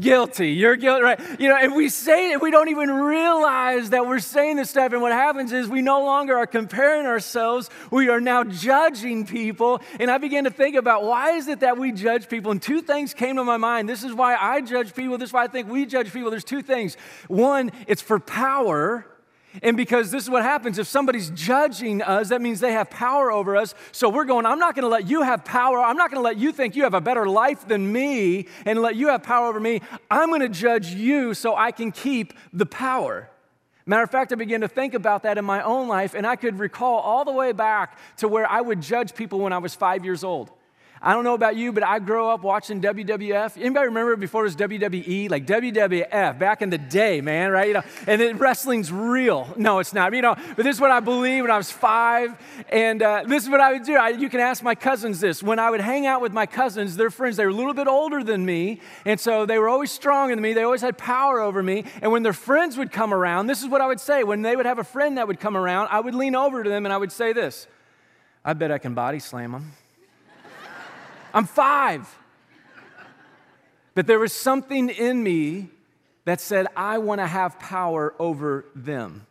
guilty. 0.00 0.50
You're 0.50 0.76
guilty, 0.76 1.02
right? 1.02 1.20
You 1.40 1.48
know, 1.48 1.56
and 1.56 1.74
we 1.74 1.88
say 1.88 2.32
it, 2.32 2.40
we 2.40 2.50
don't 2.50 2.68
even 2.68 2.90
realize 2.90 3.90
that 3.90 4.06
we're 4.06 4.18
saying 4.18 4.56
this 4.56 4.70
stuff. 4.70 4.92
And 4.92 5.02
what 5.02 5.12
happens 5.12 5.52
is 5.52 5.68
we 5.68 5.82
no 5.82 6.04
longer 6.04 6.36
are 6.36 6.46
comparing 6.46 7.06
ourselves. 7.06 7.70
We 7.90 8.08
are 8.08 8.20
now 8.20 8.44
judging 8.44 9.26
people. 9.26 9.80
And 9.98 10.10
I 10.10 10.18
began 10.18 10.44
to 10.44 10.50
think 10.50 10.76
about 10.76 11.04
why 11.04 11.32
is 11.32 11.48
it 11.48 11.60
that 11.60 11.78
we 11.78 11.92
judge 11.92 12.28
people? 12.28 12.50
And 12.50 12.60
two 12.60 12.80
things 12.80 13.14
came 13.14 13.36
to 13.36 13.44
my 13.44 13.56
mind. 13.56 13.88
This 13.88 14.04
is 14.04 14.14
why 14.14 14.36
I 14.36 14.60
judge 14.60 14.94
people. 14.94 15.18
This 15.18 15.30
is 15.30 15.32
why 15.32 15.44
I 15.44 15.48
think 15.48 15.68
we 15.68 15.86
judge 15.86 16.12
people. 16.12 16.30
There's 16.30 16.44
two 16.44 16.62
things. 16.62 16.96
One, 17.28 17.72
it's 17.86 18.02
for 18.02 18.18
power. 18.18 19.06
And 19.62 19.76
because 19.76 20.10
this 20.10 20.24
is 20.24 20.30
what 20.30 20.42
happens 20.42 20.78
if 20.78 20.86
somebody's 20.86 21.30
judging 21.30 22.02
us, 22.02 22.28
that 22.28 22.40
means 22.40 22.60
they 22.60 22.72
have 22.72 22.90
power 22.90 23.30
over 23.30 23.56
us. 23.56 23.74
So 23.92 24.08
we're 24.08 24.24
going, 24.24 24.46
I'm 24.46 24.58
not 24.58 24.74
going 24.74 24.82
to 24.82 24.88
let 24.88 25.08
you 25.08 25.22
have 25.22 25.44
power. 25.44 25.78
I'm 25.80 25.96
not 25.96 26.10
going 26.10 26.20
to 26.20 26.24
let 26.24 26.36
you 26.36 26.52
think 26.52 26.76
you 26.76 26.84
have 26.84 26.94
a 26.94 27.00
better 27.00 27.28
life 27.28 27.66
than 27.66 27.92
me 27.92 28.46
and 28.64 28.80
let 28.80 28.96
you 28.96 29.08
have 29.08 29.22
power 29.22 29.48
over 29.48 29.60
me. 29.60 29.80
I'm 30.10 30.28
going 30.28 30.40
to 30.40 30.48
judge 30.48 30.88
you 30.88 31.34
so 31.34 31.56
I 31.56 31.72
can 31.72 31.92
keep 31.92 32.32
the 32.52 32.66
power. 32.66 33.30
Matter 33.86 34.02
of 34.02 34.10
fact, 34.10 34.32
I 34.32 34.34
began 34.34 34.60
to 34.60 34.68
think 34.68 34.92
about 34.92 35.22
that 35.22 35.38
in 35.38 35.46
my 35.46 35.62
own 35.62 35.88
life, 35.88 36.12
and 36.12 36.26
I 36.26 36.36
could 36.36 36.58
recall 36.58 36.98
all 36.98 37.24
the 37.24 37.32
way 37.32 37.52
back 37.52 37.98
to 38.18 38.28
where 38.28 38.48
I 38.48 38.60
would 38.60 38.82
judge 38.82 39.14
people 39.14 39.38
when 39.38 39.54
I 39.54 39.58
was 39.58 39.74
five 39.74 40.04
years 40.04 40.22
old. 40.22 40.50
I 41.00 41.12
don't 41.12 41.24
know 41.24 41.34
about 41.34 41.56
you, 41.56 41.72
but 41.72 41.82
I 41.82 41.98
grew 41.98 42.26
up 42.26 42.42
watching 42.42 42.80
WWF. 42.80 43.56
Anybody 43.56 43.86
remember 43.86 44.16
before 44.16 44.42
it 44.42 44.44
was 44.44 44.56
WWE? 44.56 45.30
Like 45.30 45.46
WWF 45.46 46.38
back 46.38 46.62
in 46.62 46.70
the 46.70 46.78
day, 46.78 47.20
man, 47.20 47.50
right? 47.50 47.68
You 47.68 47.74
know, 47.74 47.82
and 48.06 48.20
then 48.20 48.38
wrestling's 48.38 48.90
real. 48.90 49.48
No, 49.56 49.78
it's 49.78 49.92
not. 49.92 50.12
You 50.12 50.22
know, 50.22 50.34
but 50.56 50.64
this 50.64 50.76
is 50.76 50.80
what 50.80 50.90
I 50.90 51.00
believed 51.00 51.42
when 51.42 51.50
I 51.50 51.56
was 51.56 51.70
five, 51.70 52.36
and 52.68 53.02
uh, 53.02 53.24
this 53.26 53.44
is 53.44 53.48
what 53.48 53.60
I 53.60 53.72
would 53.72 53.84
do. 53.84 53.94
I, 53.94 54.10
you 54.10 54.28
can 54.28 54.40
ask 54.40 54.62
my 54.62 54.74
cousins 54.74 55.20
this. 55.20 55.42
When 55.42 55.58
I 55.58 55.70
would 55.70 55.80
hang 55.80 56.06
out 56.06 56.20
with 56.20 56.32
my 56.32 56.46
cousins, 56.46 56.96
their 56.96 57.10
friends, 57.10 57.36
they 57.36 57.44
were 57.44 57.52
a 57.52 57.54
little 57.54 57.74
bit 57.74 57.86
older 57.86 58.24
than 58.24 58.44
me, 58.44 58.80
and 59.04 59.20
so 59.20 59.46
they 59.46 59.58
were 59.58 59.68
always 59.68 59.92
stronger 59.92 60.34
than 60.34 60.42
me. 60.42 60.52
They 60.52 60.64
always 60.64 60.82
had 60.82 60.98
power 60.98 61.40
over 61.40 61.62
me. 61.62 61.84
And 62.02 62.12
when 62.12 62.22
their 62.22 62.32
friends 62.32 62.76
would 62.76 62.92
come 62.92 63.14
around, 63.14 63.46
this 63.46 63.62
is 63.62 63.68
what 63.68 63.80
I 63.80 63.86
would 63.86 64.00
say. 64.00 64.24
When 64.24 64.42
they 64.42 64.56
would 64.56 64.66
have 64.66 64.78
a 64.78 64.84
friend 64.84 65.18
that 65.18 65.28
would 65.28 65.40
come 65.40 65.56
around, 65.56 65.88
I 65.90 66.00
would 66.00 66.14
lean 66.14 66.34
over 66.34 66.62
to 66.62 66.68
them 66.68 66.86
and 66.86 66.92
I 66.92 66.96
would 66.96 67.12
say 67.12 67.32
this. 67.32 67.66
I 68.44 68.52
bet 68.52 68.70
I 68.70 68.78
can 68.78 68.94
body 68.94 69.18
slam 69.18 69.52
them. 69.52 69.72
I'm 71.32 71.46
five. 71.46 72.14
But 73.94 74.06
there 74.06 74.18
was 74.18 74.32
something 74.32 74.90
in 74.90 75.22
me 75.22 75.70
that 76.24 76.40
said, 76.40 76.66
I 76.76 76.98
want 76.98 77.20
to 77.20 77.26
have 77.26 77.58
power 77.58 78.14
over 78.18 78.66
them. 78.74 79.26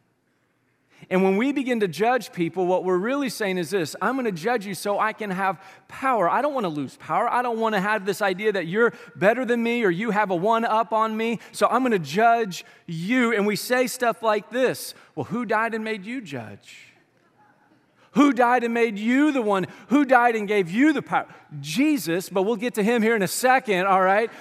And 1.09 1.23
when 1.23 1.37
we 1.37 1.51
begin 1.53 1.79
to 1.81 1.87
judge 1.87 2.33
people, 2.33 2.65
what 2.65 2.83
we're 2.83 2.97
really 2.97 3.29
saying 3.29 3.57
is 3.57 3.69
this 3.69 3.95
I'm 4.01 4.15
going 4.15 4.25
to 4.25 4.31
judge 4.31 4.65
you 4.65 4.73
so 4.73 4.99
I 4.99 5.13
can 5.13 5.29
have 5.29 5.63
power. 5.87 6.29
I 6.29 6.41
don't 6.41 6.53
want 6.53 6.65
to 6.65 6.69
lose 6.69 6.97
power. 6.97 7.31
I 7.31 7.41
don't 7.41 7.59
want 7.59 7.75
to 7.75 7.81
have 7.81 8.05
this 8.05 8.21
idea 8.21 8.51
that 8.51 8.67
you're 8.67 8.93
better 9.15 9.45
than 9.45 9.61
me 9.63 9.83
or 9.83 9.89
you 9.89 10.11
have 10.11 10.31
a 10.31 10.35
one 10.35 10.65
up 10.65 10.91
on 10.91 11.15
me. 11.15 11.39
So 11.51 11.67
I'm 11.67 11.81
going 11.81 11.91
to 11.91 11.99
judge 11.99 12.65
you. 12.87 13.33
And 13.33 13.45
we 13.45 13.55
say 13.55 13.87
stuff 13.87 14.21
like 14.21 14.49
this 14.49 14.93
Well, 15.15 15.25
who 15.25 15.45
died 15.45 15.73
and 15.73 15.83
made 15.83 16.05
you 16.05 16.19
judge? 16.19 16.93
Who 18.17 18.33
died 18.33 18.63
and 18.63 18.73
made 18.73 18.97
you 18.97 19.31
the 19.31 19.43
one? 19.43 19.67
Who 19.89 20.03
died 20.03 20.35
and 20.35 20.47
gave 20.47 20.71
you 20.71 20.91
the 20.91 21.03
power? 21.03 21.27
Jesus, 21.61 22.29
but 22.29 22.41
we'll 22.41 22.55
get 22.55 22.73
to 22.73 22.83
him 22.83 23.03
here 23.03 23.15
in 23.15 23.21
a 23.21 23.27
second, 23.27 23.85
all 23.85 24.01
right? 24.01 24.31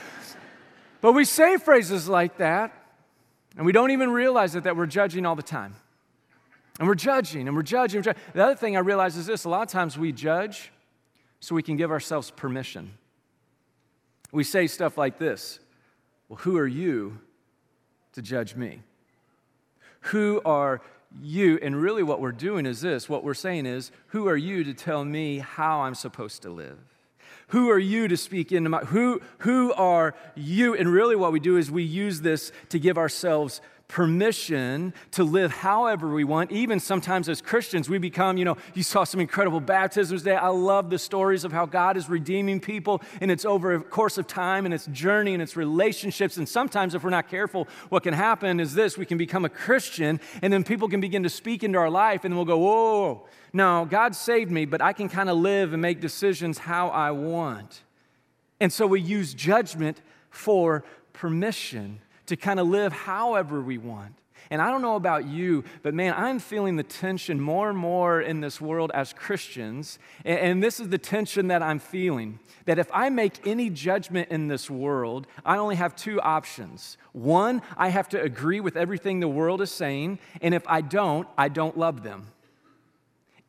But 1.03 1.13
we 1.13 1.27
say 1.27 1.59
phrases 1.59 2.09
like 2.09 2.39
that, 2.39 2.73
and 3.55 3.67
we 3.67 3.73
don't 3.73 3.91
even 3.91 4.13
realize 4.13 4.55
it 4.57 4.65
that 4.65 4.79
we're 4.79 4.87
judging 4.87 5.27
all 5.27 5.37
the 5.37 5.43
time. 5.43 5.75
And 6.79 6.89
we're 6.89 6.95
judging 6.95 7.49
and 7.49 7.55
we're 7.55 7.63
judging. 7.63 7.99
We're 7.99 8.05
judging. 8.05 8.23
The 8.33 8.45
other 8.45 8.55
thing 8.55 8.79
I 8.79 8.81
realize 8.81 9.15
is 9.19 9.27
this 9.27 9.45
a 9.45 9.51
lot 9.51 9.63
of 9.63 9.69
times 9.69 9.99
we 9.99 10.11
judge 10.11 10.73
so 11.41 11.55
we 11.55 11.63
can 11.63 11.77
give 11.77 11.91
ourselves 11.91 12.31
permission. 12.31 12.95
We 14.33 14.43
say 14.43 14.69
stuff 14.69 14.97
like 14.97 15.19
this 15.19 15.59
Well, 16.31 16.39
who 16.39 16.57
are 16.57 16.67
you 16.67 17.19
to 18.15 18.23
judge 18.23 18.57
me? 18.57 18.81
Who 20.01 20.41
are 20.47 20.81
you, 21.23 21.59
and 21.63 21.81
really 21.81 22.03
what 22.03 22.21
we're 22.21 22.33
doing 22.33 22.67
is 22.67 22.81
this 22.81 23.09
what 23.09 23.25
we're 23.25 23.35
saying 23.35 23.67
is, 23.67 23.91
who 24.09 24.29
are 24.29 24.37
you 24.37 24.65
to 24.65 24.75
tell 24.75 25.05
me 25.05 25.39
how 25.39 25.83
I'm 25.83 25.95
supposed 25.95 26.43
to 26.43 26.51
live? 26.51 26.79
Who 27.49 27.71
are 27.71 27.79
you 27.79 28.09
to 28.09 28.17
speak 28.17 28.51
into 28.51 28.71
my 28.71 28.81
who 28.81 29.21
who 29.39 29.73
are 29.75 30.15
you? 30.35 30.75
And 30.75 30.93
really 30.93 31.15
what 31.15 31.33
we 31.33 31.39
do 31.39 31.57
is 31.57 31.71
we 31.71 31.85
use 31.85 32.21
this 32.21 32.51
to 32.71 32.79
give 32.81 32.99
ourselves 32.99 33.61
permission 33.89 34.93
to 35.13 35.23
live 35.23 35.53
however 35.53 36.13
we 36.13 36.25
want. 36.25 36.51
Even 36.51 36.81
sometimes 36.81 37.29
as 37.29 37.41
Christians, 37.41 37.89
we 37.89 37.99
become, 37.99 38.37
you 38.37 38.45
know, 38.45 38.57
you 38.75 38.83
saw 38.83 39.05
some 39.05 39.21
incredible 39.21 39.61
baptisms 39.61 40.23
today. 40.23 40.35
I 40.35 40.49
love 40.49 40.91
the 40.91 40.99
stories 40.99 41.45
of 41.45 41.53
how 41.53 41.67
God 41.67 41.97
is 41.97 42.09
redeeming 42.09 42.61
people, 42.61 43.01
and 43.21 43.31
it's 43.31 43.45
over 43.45 43.75
a 43.75 43.81
course 43.81 44.19
of 44.19 44.27
time, 44.27 44.65
and 44.65 44.75
it's 44.75 44.87
journey, 44.87 45.35
and 45.35 45.43
it's 45.43 45.57
relationships. 45.57 46.37
And 46.37 46.49
sometimes, 46.49 46.95
if 46.95 47.05
we're 47.05 47.11
not 47.11 47.29
careful, 47.29 47.69
what 47.89 48.03
can 48.03 48.15
happen 48.15 48.59
is 48.59 48.75
this 48.75 48.99
we 48.99 49.07
can 49.07 49.19
become 49.19 49.45
a 49.45 49.49
Christian, 49.49 50.21
and 50.43 50.53
then 50.53 50.65
people 50.65 50.89
can 50.89 51.01
begin 51.01 51.23
to 51.23 51.31
speak 51.31 51.63
into 51.63 51.79
our 51.79 51.91
life, 51.91 52.25
and 52.25 52.35
we'll 52.35 52.45
go, 52.45 52.59
whoa, 52.59 53.27
no, 53.53 53.87
God 53.89 54.17
saved 54.17 54.51
me, 54.51 54.65
but 54.65 54.83
I 54.83 54.93
can 54.93 55.09
kind 55.09 55.31
of 55.31 55.37
live 55.37 55.73
and 55.73 55.81
make 55.81 56.01
decisions 56.01 56.59
how 56.59 56.89
I 56.89 57.13
want. 57.13 57.83
And 58.61 58.73
so 58.73 58.87
we 58.87 59.01
use 59.01 59.33
judgment 59.33 60.01
for 60.31 60.85
permission 61.13 62.01
to 62.27 62.37
kind 62.37 62.61
of 62.61 62.69
live 62.69 62.93
however 62.93 63.61
we 63.61 63.79
want. 63.79 64.15
And 64.51 64.63
I 64.63 64.71
don't 64.71 64.83
know 64.83 64.97
about 64.97 65.27
you, 65.27 65.65
but 65.83 65.93
man, 65.95 66.15
I'm 66.17 66.39
feeling 66.39 66.77
the 66.77 66.83
tension 66.83 67.41
more 67.41 67.69
and 67.69 67.77
more 67.77 68.21
in 68.21 68.41
this 68.41 68.61
world 68.61 68.93
as 68.95 69.13
Christians. 69.13 69.99
And, 70.25 70.63
this 70.63 70.79
is 70.79 70.89
the 70.89 70.99
tension 70.99 71.49
that 71.49 71.63
I'm 71.63 71.79
feeling 71.79 72.39
that 72.67 72.79
if 72.79 72.89
I 72.93 73.09
make 73.11 73.47
any 73.47 73.71
judgment 73.71 74.29
in 74.31 74.49
this 74.49 74.71
world, 74.71 75.27
I 75.45 75.57
only 75.57 75.77
have 75.77 75.97
two 75.97 76.21
options. 76.21 76.97
One, 77.13 77.63
I 77.77 77.89
have 77.89 78.09
to 78.11 78.21
agree 78.21 78.61
with 78.61 78.77
everything 78.77 79.21
the 79.21 79.29
world 79.29 79.61
is 79.61 79.71
saying. 79.71 80.19
And 80.41 80.55
if 80.55 80.67
I 80.67 80.81
don't, 80.81 81.29
I 81.37 81.49
don't 81.49 81.77
love 81.77 82.03
them. 82.03 82.29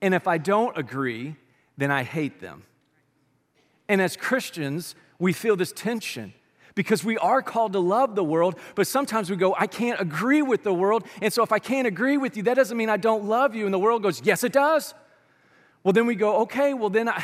And 0.01 0.13
if 0.13 0.27
I 0.27 0.37
don't 0.37 0.77
agree, 0.77 1.35
then 1.77 1.91
I 1.91 2.03
hate 2.03 2.41
them. 2.41 2.63
And 3.89 4.01
as 4.01 4.17
Christians, 4.17 4.95
we 5.19 5.33
feel 5.33 5.55
this 5.55 5.71
tension 5.71 6.33
because 6.77 7.03
we 7.03 7.17
are 7.17 7.41
called 7.41 7.73
to 7.73 7.79
love 7.79 8.15
the 8.15 8.23
world, 8.23 8.55
but 8.75 8.87
sometimes 8.87 9.29
we 9.29 9.35
go, 9.35 9.55
I 9.57 9.65
can't 9.67 9.99
agree 9.99 10.43
with 10.43 10.63
the 10.63 10.73
world. 10.73 11.05
And 11.21 11.33
so 11.33 11.43
if 11.43 11.51
I 11.51 11.59
can't 11.59 11.87
agree 11.87 12.17
with 12.17 12.37
you, 12.37 12.43
that 12.43 12.53
doesn't 12.53 12.77
mean 12.77 12.87
I 12.87 12.97
don't 12.97 13.25
love 13.25 13.55
you. 13.55 13.65
And 13.65 13.73
the 13.73 13.79
world 13.79 14.03
goes, 14.03 14.21
Yes, 14.23 14.43
it 14.43 14.53
does. 14.53 14.93
Well, 15.83 15.91
then 15.91 16.05
we 16.05 16.15
go, 16.15 16.41
Okay, 16.43 16.73
well, 16.73 16.89
then 16.89 17.09
I 17.09 17.23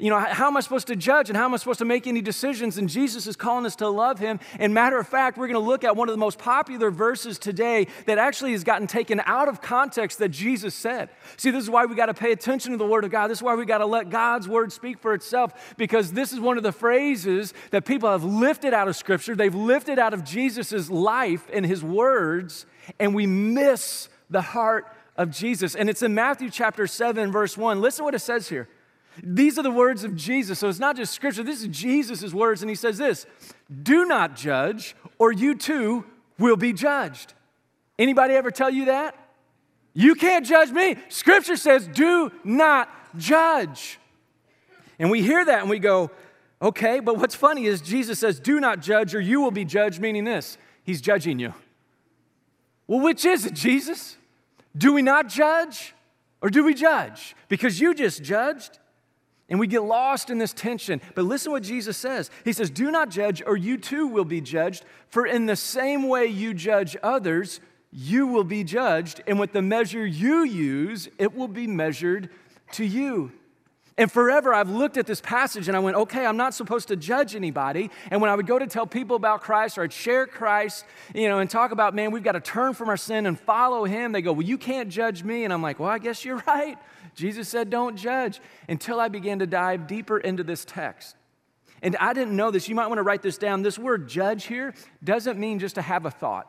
you 0.00 0.08
know, 0.08 0.18
how 0.18 0.46
am 0.46 0.56
I 0.56 0.60
supposed 0.60 0.86
to 0.86 0.96
judge 0.96 1.28
and 1.28 1.36
how 1.36 1.44
am 1.44 1.52
I 1.52 1.58
supposed 1.58 1.78
to 1.80 1.84
make 1.84 2.06
any 2.06 2.22
decisions? 2.22 2.78
And 2.78 2.88
Jesus 2.88 3.26
is 3.26 3.36
calling 3.36 3.66
us 3.66 3.76
to 3.76 3.88
love 3.88 4.18
him. 4.18 4.40
And 4.58 4.72
matter 4.72 4.98
of 4.98 5.06
fact, 5.06 5.36
we're 5.36 5.46
going 5.46 5.60
to 5.60 5.66
look 5.66 5.84
at 5.84 5.94
one 5.94 6.08
of 6.08 6.14
the 6.14 6.18
most 6.18 6.38
popular 6.38 6.90
verses 6.90 7.38
today 7.38 7.86
that 8.06 8.16
actually 8.16 8.52
has 8.52 8.64
gotten 8.64 8.86
taken 8.86 9.20
out 9.26 9.48
of 9.48 9.60
context 9.60 10.18
that 10.18 10.30
Jesus 10.30 10.74
said. 10.74 11.10
See, 11.36 11.50
this 11.50 11.62
is 11.62 11.68
why 11.68 11.84
we 11.84 11.94
got 11.94 12.06
to 12.06 12.14
pay 12.14 12.32
attention 12.32 12.72
to 12.72 12.78
the 12.78 12.86
Word 12.86 13.04
of 13.04 13.10
God. 13.10 13.28
This 13.28 13.38
is 13.38 13.42
why 13.42 13.54
we 13.54 13.66
got 13.66 13.78
to 13.78 13.86
let 13.86 14.08
God's 14.08 14.48
Word 14.48 14.72
speak 14.72 14.98
for 15.00 15.12
itself 15.12 15.74
because 15.76 16.12
this 16.12 16.32
is 16.32 16.40
one 16.40 16.56
of 16.56 16.62
the 16.62 16.72
phrases 16.72 17.52
that 17.70 17.84
people 17.84 18.10
have 18.10 18.24
lifted 18.24 18.72
out 18.72 18.88
of 18.88 18.96
Scripture. 18.96 19.36
They've 19.36 19.54
lifted 19.54 19.98
out 19.98 20.14
of 20.14 20.24
Jesus' 20.24 20.88
life 20.88 21.46
and 21.52 21.66
his 21.66 21.84
words, 21.84 22.64
and 22.98 23.14
we 23.14 23.26
miss 23.26 24.08
the 24.30 24.40
heart 24.40 24.86
of 25.16 25.30
Jesus. 25.30 25.74
And 25.74 25.90
it's 25.90 26.02
in 26.02 26.14
Matthew 26.14 26.48
chapter 26.48 26.86
7, 26.86 27.30
verse 27.30 27.58
1. 27.58 27.82
Listen 27.82 28.06
what 28.06 28.14
it 28.14 28.20
says 28.20 28.48
here. 28.48 28.66
These 29.22 29.58
are 29.58 29.62
the 29.62 29.70
words 29.70 30.04
of 30.04 30.16
Jesus. 30.16 30.58
So 30.58 30.68
it's 30.68 30.78
not 30.78 30.96
just 30.96 31.12
scripture, 31.12 31.42
this 31.42 31.62
is 31.62 31.68
Jesus' 31.68 32.32
words. 32.32 32.62
And 32.62 32.68
he 32.68 32.74
says 32.74 32.98
this 32.98 33.26
Do 33.82 34.04
not 34.04 34.36
judge, 34.36 34.96
or 35.18 35.32
you 35.32 35.54
too 35.54 36.04
will 36.38 36.56
be 36.56 36.72
judged. 36.72 37.34
Anybody 37.98 38.34
ever 38.34 38.50
tell 38.50 38.70
you 38.70 38.86
that? 38.86 39.14
You 39.92 40.14
can't 40.14 40.46
judge 40.46 40.70
me. 40.70 40.96
Scripture 41.08 41.56
says, 41.56 41.88
Do 41.88 42.32
not 42.44 42.88
judge. 43.18 43.98
And 44.98 45.10
we 45.10 45.22
hear 45.22 45.44
that 45.44 45.60
and 45.60 45.70
we 45.70 45.78
go, 45.78 46.10
Okay, 46.62 47.00
but 47.00 47.16
what's 47.16 47.34
funny 47.34 47.66
is 47.66 47.80
Jesus 47.80 48.18
says, 48.18 48.38
Do 48.38 48.60
not 48.60 48.80
judge, 48.80 49.14
or 49.14 49.20
you 49.20 49.40
will 49.40 49.50
be 49.50 49.64
judged, 49.64 50.00
meaning 50.00 50.24
this 50.24 50.58
He's 50.84 51.00
judging 51.00 51.38
you. 51.38 51.54
Well, 52.86 53.00
which 53.00 53.24
is 53.24 53.46
it, 53.46 53.54
Jesus? 53.54 54.16
Do 54.76 54.92
we 54.92 55.02
not 55.02 55.28
judge, 55.28 55.94
or 56.42 56.50
do 56.50 56.64
we 56.64 56.74
judge? 56.74 57.34
Because 57.48 57.80
you 57.80 57.94
just 57.94 58.22
judged. 58.22 58.78
And 59.50 59.58
we 59.58 59.66
get 59.66 59.82
lost 59.82 60.30
in 60.30 60.38
this 60.38 60.52
tension. 60.52 61.02
But 61.14 61.24
listen 61.24 61.50
what 61.50 61.64
Jesus 61.64 61.96
says. 61.96 62.30
He 62.44 62.52
says, 62.52 62.70
Do 62.70 62.90
not 62.90 63.10
judge, 63.10 63.42
or 63.44 63.56
you 63.56 63.76
too 63.76 64.06
will 64.06 64.24
be 64.24 64.40
judged. 64.40 64.84
For 65.08 65.26
in 65.26 65.46
the 65.46 65.56
same 65.56 66.08
way 66.08 66.26
you 66.26 66.54
judge 66.54 66.96
others, 67.02 67.60
you 67.92 68.28
will 68.28 68.44
be 68.44 68.62
judged, 68.62 69.20
and 69.26 69.40
with 69.40 69.52
the 69.52 69.62
measure 69.62 70.06
you 70.06 70.44
use, 70.44 71.08
it 71.18 71.34
will 71.34 71.48
be 71.48 71.66
measured 71.66 72.30
to 72.72 72.84
you. 72.84 73.32
And 73.98 74.10
forever, 74.10 74.54
I've 74.54 74.70
looked 74.70 74.96
at 74.96 75.06
this 75.06 75.20
passage 75.20 75.68
and 75.68 75.76
I 75.76 75.80
went, 75.80 75.94
okay, 75.94 76.24
I'm 76.24 76.38
not 76.38 76.54
supposed 76.54 76.88
to 76.88 76.96
judge 76.96 77.34
anybody. 77.36 77.90
And 78.10 78.22
when 78.22 78.30
I 78.30 78.34
would 78.34 78.46
go 78.46 78.58
to 78.58 78.66
tell 78.66 78.86
people 78.86 79.14
about 79.14 79.42
Christ 79.42 79.76
or 79.76 79.82
I'd 79.82 79.92
share 79.92 80.26
Christ, 80.26 80.86
you 81.14 81.28
know, 81.28 81.40
and 81.40 81.50
talk 81.50 81.70
about, 81.70 81.94
man, 81.94 82.10
we've 82.10 82.22
got 82.22 82.32
to 82.32 82.40
turn 82.40 82.72
from 82.72 82.88
our 82.88 82.96
sin 82.96 83.26
and 83.26 83.38
follow 83.38 83.84
him, 83.84 84.12
they 84.12 84.22
go, 84.22 84.32
well, 84.32 84.46
you 84.46 84.56
can't 84.56 84.88
judge 84.88 85.22
me. 85.22 85.44
And 85.44 85.52
I'm 85.52 85.60
like, 85.60 85.78
well, 85.78 85.90
I 85.90 85.98
guess 85.98 86.24
you're 86.24 86.42
right. 86.46 86.78
Jesus 87.14 87.48
said, 87.48 87.70
don't 87.70 87.96
judge. 87.96 88.40
Until 88.68 89.00
I 89.00 89.08
began 89.08 89.38
to 89.40 89.46
dive 89.46 89.86
deeper 89.86 90.18
into 90.18 90.42
this 90.42 90.64
text. 90.64 91.16
And 91.82 91.96
I 91.96 92.12
didn't 92.12 92.36
know 92.36 92.50
this. 92.50 92.68
You 92.68 92.74
might 92.74 92.88
want 92.88 92.98
to 92.98 93.02
write 93.02 93.22
this 93.22 93.38
down. 93.38 93.62
This 93.62 93.78
word 93.78 94.08
judge 94.08 94.44
here 94.44 94.74
doesn't 95.02 95.38
mean 95.38 95.58
just 95.58 95.76
to 95.76 95.82
have 95.82 96.04
a 96.04 96.10
thought. 96.10 96.46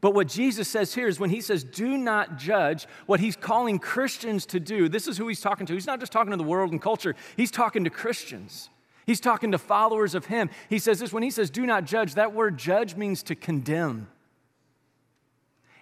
But 0.00 0.14
what 0.14 0.28
Jesus 0.28 0.68
says 0.68 0.94
here 0.94 1.08
is 1.08 1.18
when 1.18 1.30
he 1.30 1.40
says, 1.40 1.64
do 1.64 1.98
not 1.98 2.38
judge, 2.38 2.86
what 3.06 3.20
he's 3.20 3.36
calling 3.36 3.78
Christians 3.78 4.46
to 4.46 4.60
do, 4.60 4.88
this 4.88 5.08
is 5.08 5.18
who 5.18 5.26
he's 5.28 5.40
talking 5.40 5.66
to. 5.66 5.74
He's 5.74 5.86
not 5.86 6.00
just 6.00 6.12
talking 6.12 6.30
to 6.30 6.36
the 6.36 6.44
world 6.44 6.70
and 6.70 6.80
culture, 6.80 7.16
he's 7.36 7.50
talking 7.50 7.84
to 7.84 7.90
Christians. 7.90 8.70
He's 9.04 9.18
talking 9.18 9.50
to 9.50 9.58
followers 9.58 10.14
of 10.14 10.26
him. 10.26 10.48
He 10.68 10.78
says 10.78 11.00
this 11.00 11.12
when 11.12 11.24
he 11.24 11.30
says, 11.30 11.50
do 11.50 11.66
not 11.66 11.84
judge, 11.84 12.14
that 12.14 12.32
word 12.32 12.56
judge 12.56 12.94
means 12.94 13.24
to 13.24 13.34
condemn. 13.34 14.06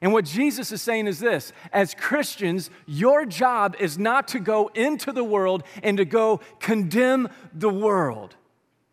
And 0.02 0.12
what 0.12 0.24
Jesus 0.24 0.72
is 0.72 0.80
saying 0.80 1.06
is 1.06 1.18
this 1.18 1.52
as 1.72 1.94
Christians, 1.94 2.70
your 2.86 3.26
job 3.26 3.76
is 3.78 3.98
not 3.98 4.28
to 4.28 4.38
go 4.38 4.68
into 4.74 5.12
the 5.12 5.24
world 5.24 5.62
and 5.82 5.98
to 5.98 6.04
go 6.04 6.40
condemn 6.58 7.28
the 7.52 7.68
world. 7.68 8.36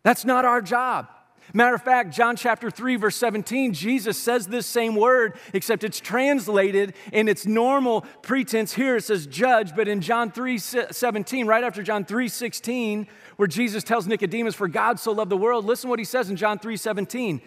That's 0.02 0.24
not 0.24 0.44
our 0.44 0.60
job. 0.60 1.08
Matter 1.54 1.74
of 1.74 1.82
fact, 1.82 2.14
John 2.14 2.36
chapter 2.36 2.70
3, 2.70 2.96
verse 2.96 3.16
17, 3.16 3.72
Jesus 3.72 4.18
says 4.18 4.46
this 4.46 4.66
same 4.66 4.94
word, 4.94 5.38
except 5.54 5.82
it's 5.82 5.98
translated 5.98 6.92
in 7.10 7.26
its 7.26 7.46
normal 7.46 8.02
pretense. 8.20 8.74
Here 8.74 8.96
it 8.96 9.04
says 9.04 9.26
judge, 9.26 9.74
but 9.74 9.88
in 9.88 10.02
John 10.02 10.30
3 10.30 10.58
17, 10.58 11.46
right 11.46 11.64
after 11.64 11.82
John 11.82 12.04
3 12.04 12.28
16, 12.28 13.06
where 13.36 13.48
Jesus 13.48 13.82
tells 13.82 14.06
Nicodemus, 14.06 14.54
For 14.54 14.68
God 14.68 15.00
so 15.00 15.12
loved 15.12 15.30
the 15.30 15.38
world, 15.38 15.64
listen 15.64 15.88
what 15.88 15.98
he 15.98 16.04
says 16.04 16.28
in 16.28 16.36
John 16.36 16.58
3 16.58 16.76
17. 16.76 17.40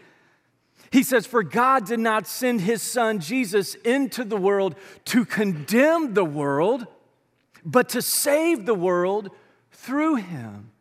He 0.91 1.03
says, 1.03 1.25
For 1.25 1.41
God 1.41 1.85
did 1.85 1.99
not 1.99 2.27
send 2.27 2.61
his 2.61 2.81
son 2.81 3.19
Jesus 3.19 3.75
into 3.75 4.23
the 4.25 4.37
world 4.37 4.75
to 5.05 5.25
condemn 5.25 6.13
the 6.13 6.25
world, 6.25 6.85
but 7.65 7.89
to 7.89 8.01
save 8.01 8.65
the 8.65 8.75
world 8.75 9.29
through 9.71 10.15
him. 10.15 10.71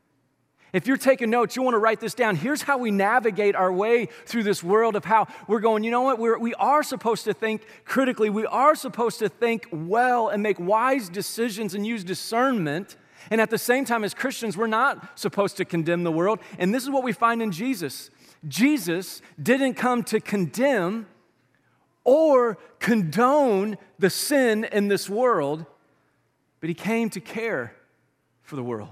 If 0.72 0.86
you're 0.86 0.96
taking 0.96 1.30
notes, 1.30 1.56
you 1.56 1.62
want 1.62 1.74
to 1.74 1.78
write 1.78 1.98
this 1.98 2.14
down. 2.14 2.36
Here's 2.36 2.62
how 2.62 2.78
we 2.78 2.90
navigate 2.90 3.56
our 3.56 3.72
way 3.72 4.06
through 4.24 4.44
this 4.44 4.62
world 4.62 4.94
of 4.94 5.04
how 5.04 5.26
we're 5.48 5.60
going, 5.60 5.82
you 5.82 5.90
know 5.90 6.02
what? 6.02 6.18
We're, 6.18 6.38
we 6.38 6.54
are 6.54 6.82
supposed 6.82 7.24
to 7.24 7.34
think 7.34 7.62
critically. 7.84 8.30
We 8.30 8.46
are 8.46 8.76
supposed 8.76 9.18
to 9.20 9.28
think 9.28 9.66
well 9.72 10.28
and 10.28 10.42
make 10.42 10.60
wise 10.60 11.08
decisions 11.08 11.74
and 11.74 11.84
use 11.84 12.04
discernment. 12.04 12.96
And 13.30 13.40
at 13.40 13.50
the 13.50 13.58
same 13.58 13.84
time, 13.84 14.04
as 14.04 14.14
Christians, 14.14 14.56
we're 14.56 14.68
not 14.68 15.18
supposed 15.18 15.56
to 15.56 15.64
condemn 15.64 16.04
the 16.04 16.12
world. 16.12 16.38
And 16.58 16.72
this 16.72 16.84
is 16.84 16.90
what 16.90 17.02
we 17.02 17.12
find 17.12 17.42
in 17.42 17.50
Jesus 17.50 18.10
Jesus 18.48 19.20
didn't 19.40 19.74
come 19.74 20.02
to 20.04 20.20
condemn 20.20 21.06
or 22.04 22.58
condone 22.78 23.76
the 23.98 24.10
sin 24.10 24.64
in 24.64 24.88
this 24.88 25.08
world, 25.08 25.66
but 26.60 26.68
he 26.68 26.74
came 26.74 27.10
to 27.10 27.20
care 27.20 27.74
for 28.42 28.56
the 28.56 28.62
world. 28.62 28.88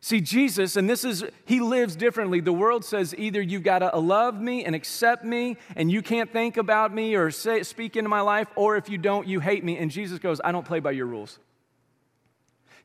See, 0.00 0.20
Jesus, 0.20 0.76
and 0.76 0.90
this 0.90 1.02
is, 1.02 1.24
he 1.46 1.60
lives 1.60 1.96
differently. 1.96 2.40
The 2.40 2.52
world 2.52 2.84
says 2.84 3.14
either 3.16 3.40
you've 3.40 3.62
got 3.62 3.78
to 3.78 3.96
love 3.98 4.38
me 4.38 4.62
and 4.64 4.74
accept 4.74 5.24
me, 5.24 5.56
and 5.76 5.90
you 5.90 6.02
can't 6.02 6.30
think 6.30 6.58
about 6.58 6.92
me 6.92 7.14
or 7.14 7.30
say, 7.30 7.62
speak 7.62 7.96
into 7.96 8.10
my 8.10 8.20
life, 8.20 8.48
or 8.54 8.76
if 8.76 8.90
you 8.90 8.98
don't, 8.98 9.26
you 9.26 9.40
hate 9.40 9.64
me. 9.64 9.78
And 9.78 9.90
Jesus 9.90 10.18
goes, 10.18 10.42
I 10.44 10.52
don't 10.52 10.66
play 10.66 10.80
by 10.80 10.90
your 10.90 11.06
rules. 11.06 11.38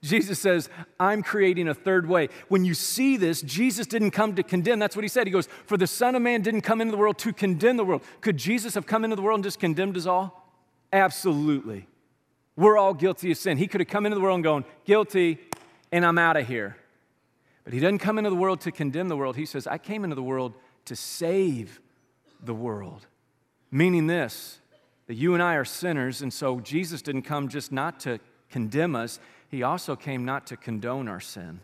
Jesus 0.01 0.39
says, 0.39 0.70
I'm 1.00 1.22
creating 1.22 1.68
a 1.68 1.74
third 1.74 2.08
way. 2.08 2.29
When 2.48 2.63
you 2.63 2.74
see 2.74 3.18
this, 3.18 3.41
Jesus 3.41 3.86
didn't 3.86 4.12
come 4.12 4.36
to 4.36 4.44
condemn. 4.44 4.79
That's 4.79 4.96
what 4.96 5.03
he 5.03 5.10
said. 5.10 5.27
He 5.27 5.32
goes, 5.32 5.50
For 5.65 5.75
the 5.75 5.88
Son 5.88 6.15
of 6.15 6.22
Man 6.22 6.41
didn't 6.41 6.62
come 6.62 6.79
into 6.79 6.91
the 6.91 6.98
world 6.98 7.18
to 7.20 7.34
condemn 7.34 7.75
the 7.75 7.84
world. 7.84 8.01
Could 8.22 8.38
Jesus 8.38 8.75
have 8.75 8.86
come 8.86 9.03
into 9.03 9.18
the 9.18 9.22
world 9.22 9.38
and 9.38 9.44
just 9.44 9.60
condemned 9.60 9.98
us 9.98 10.06
all? 10.06 10.50
Absolutely. 10.94 11.88
We're 12.56 12.77
all 12.77 12.94
guilty 12.94 13.32
of 13.32 13.38
sin. 13.38 13.58
He 13.58 13.68
could 13.68 13.82
have 13.82 13.89
come 13.89 14.06
into 14.06 14.15
the 14.15 14.22
world 14.22 14.36
and 14.36 14.44
gone, 14.44 14.65
Guilty, 14.86 15.38
and 15.91 16.06
I'm 16.06 16.18
out 16.18 16.38
of 16.38 16.48
here. 16.48 16.77
But 17.63 17.74
he 17.74 17.79
doesn't 17.79 18.00
come 18.00 18.18
into 18.18 18.29
the 18.29 18.36
world 18.36 18.62
to 18.62 18.72
condemn 18.72 19.10
the 19.10 19.18
world. 19.18 19.36
He 19.36 19.46
says, 19.46 19.68
I 19.68 19.77
came 19.77 20.03
into 20.03 20.15
the 20.15 20.24
world 20.24 20.53
to 20.86 20.96
save 20.96 21.79
the 22.41 22.53
world. 22.53 23.06
Meaning 23.70 24.08
this, 24.08 24.60
that 25.08 25.15
you 25.15 25.34
and 25.34 25.44
I 25.44 25.56
are 25.56 25.65
sinners, 25.65 26.22
and 26.22 26.34
so 26.34 26.60
Jesus 26.60 27.01
didn't 27.01 27.24
come 27.24 27.48
just 27.48 27.72
not 27.72 28.00
to 28.01 28.20
condemn 28.50 28.96
us, 28.96 29.20
he 29.50 29.63
also 29.63 29.96
came 29.96 30.25
not 30.25 30.48
to 30.48 30.58
condone 30.58 31.08
our 31.08 31.20
sin. 31.20 31.60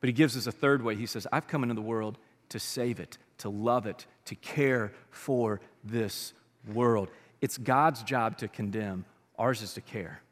But 0.00 0.08
he 0.08 0.12
gives 0.12 0.36
us 0.36 0.46
a 0.46 0.52
third 0.52 0.82
way. 0.82 0.94
He 0.94 1.06
says, 1.06 1.26
I've 1.32 1.46
come 1.46 1.62
into 1.62 1.74
the 1.74 1.80
world 1.80 2.18
to 2.50 2.58
save 2.58 3.00
it, 3.00 3.18
to 3.38 3.48
love 3.48 3.86
it, 3.86 4.06
to 4.26 4.34
care 4.34 4.92
for 5.10 5.60
this 5.84 6.32
world. 6.72 7.10
It's 7.40 7.58
God's 7.58 8.02
job 8.02 8.38
to 8.38 8.48
condemn, 8.48 9.04
ours 9.38 9.62
is 9.62 9.74
to 9.74 9.80
care. 9.80 10.22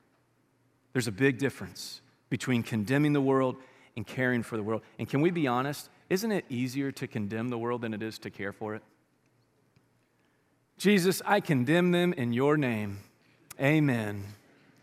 There's 0.92 1.06
a 1.06 1.12
big 1.12 1.38
difference 1.38 2.00
between 2.28 2.62
condemning 2.62 3.12
the 3.12 3.20
world 3.20 3.56
and 3.96 4.06
caring 4.06 4.42
for 4.42 4.56
the 4.56 4.62
world. 4.62 4.82
And 4.98 5.08
can 5.08 5.20
we 5.20 5.30
be 5.30 5.46
honest? 5.46 5.88
Isn't 6.10 6.32
it 6.32 6.44
easier 6.48 6.90
to 6.92 7.06
condemn 7.06 7.48
the 7.48 7.58
world 7.58 7.82
than 7.82 7.94
it 7.94 8.02
is 8.02 8.18
to 8.20 8.30
care 8.30 8.52
for 8.52 8.74
it? 8.74 8.82
Jesus, 10.78 11.20
I 11.26 11.40
condemn 11.40 11.90
them 11.90 12.12
in 12.12 12.32
your 12.32 12.56
name. 12.56 13.00
Amen. 13.60 14.24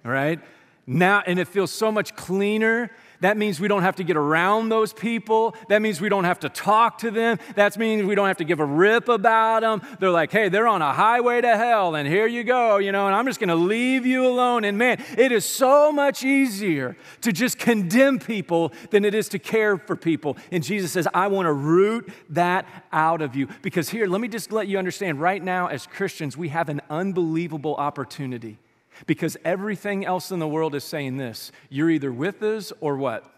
All 0.04 0.12
right? 0.12 0.40
Now, 0.88 1.24
and 1.26 1.40
it 1.40 1.48
feels 1.48 1.72
so 1.72 1.92
much 1.92 2.16
cleaner 2.16 2.92
that 3.22 3.38
means 3.38 3.60
we 3.60 3.68
don't 3.68 3.84
have 3.84 3.96
to 3.98 4.04
get 4.04 4.18
around 4.18 4.70
those 4.70 4.94
people. 4.94 5.56
That 5.70 5.82
means 5.82 6.02
we 6.02 6.10
don't 6.10 6.26
have 6.26 6.40
to 6.42 6.50
talk 6.50 7.00
to 7.00 7.12
them. 7.12 7.40
That 7.56 7.78
means 7.78 8.04
we 8.04 8.16
don't 8.16 8.28
have 8.28 8.38
to 8.38 8.44
give 8.44 8.60
a 8.60 8.66
rip 8.66 9.10
about 9.10 9.62
them. 9.62 9.82
They're 10.00 10.12
like, 10.12 10.32
hey, 10.32 10.50
they're 10.50 10.68
on 10.68 10.82
a 10.82 10.94
highway 10.94 11.42
to 11.42 11.58
hell, 11.58 11.96
and 11.96 12.08
here 12.08 12.28
you 12.28 12.44
go, 12.44 12.78
you 12.78 12.92
know, 12.92 13.08
and 13.08 13.16
I'm 13.16 13.26
just 13.26 13.40
going 13.40 13.50
to 13.50 13.56
leave 13.56 14.06
you 14.06 14.28
alone. 14.28 14.64
And 14.64 14.78
man, 14.78 15.04
it 15.18 15.32
is 15.32 15.46
so 15.46 15.92
much 15.92 16.24
easier 16.24 16.98
to 17.22 17.32
just 17.32 17.58
condemn 17.58 18.20
people 18.20 18.74
than 18.92 19.06
it 19.06 19.16
is 19.16 19.30
to 19.30 19.40
care 19.40 19.78
for 19.78 19.96
people. 19.96 20.38
And 20.52 20.64
Jesus 20.64 20.92
says, 20.92 21.08
I 21.14 21.28
want 21.28 21.46
to 21.46 21.54
root 21.54 22.12
that 22.30 22.66
out 22.92 23.22
of 23.22 23.36
you. 23.36 23.48
Because 23.62 23.90
here, 23.90 24.08
let 24.08 24.22
me 24.22 24.28
just 24.28 24.52
let 24.52 24.68
you 24.68 24.78
understand 24.78 25.22
right 25.22 25.44
now, 25.44 25.68
as 25.68 25.88
Christians, 25.88 26.38
we 26.38 26.50
have 26.50 26.70
an 26.70 26.82
unbelievable 26.90 27.76
opportunity 27.76 28.60
because 29.06 29.38
everything 29.44 30.06
else 30.06 30.32
in 30.32 30.40
the 30.40 30.48
world 30.48 30.76
is 30.76 30.84
saying 30.84 31.18
this 31.18 31.52
you're 31.70 31.90
either 31.90 32.12
with 32.12 32.42
us 32.42 32.72
or 32.80 32.96
what? 32.96 33.32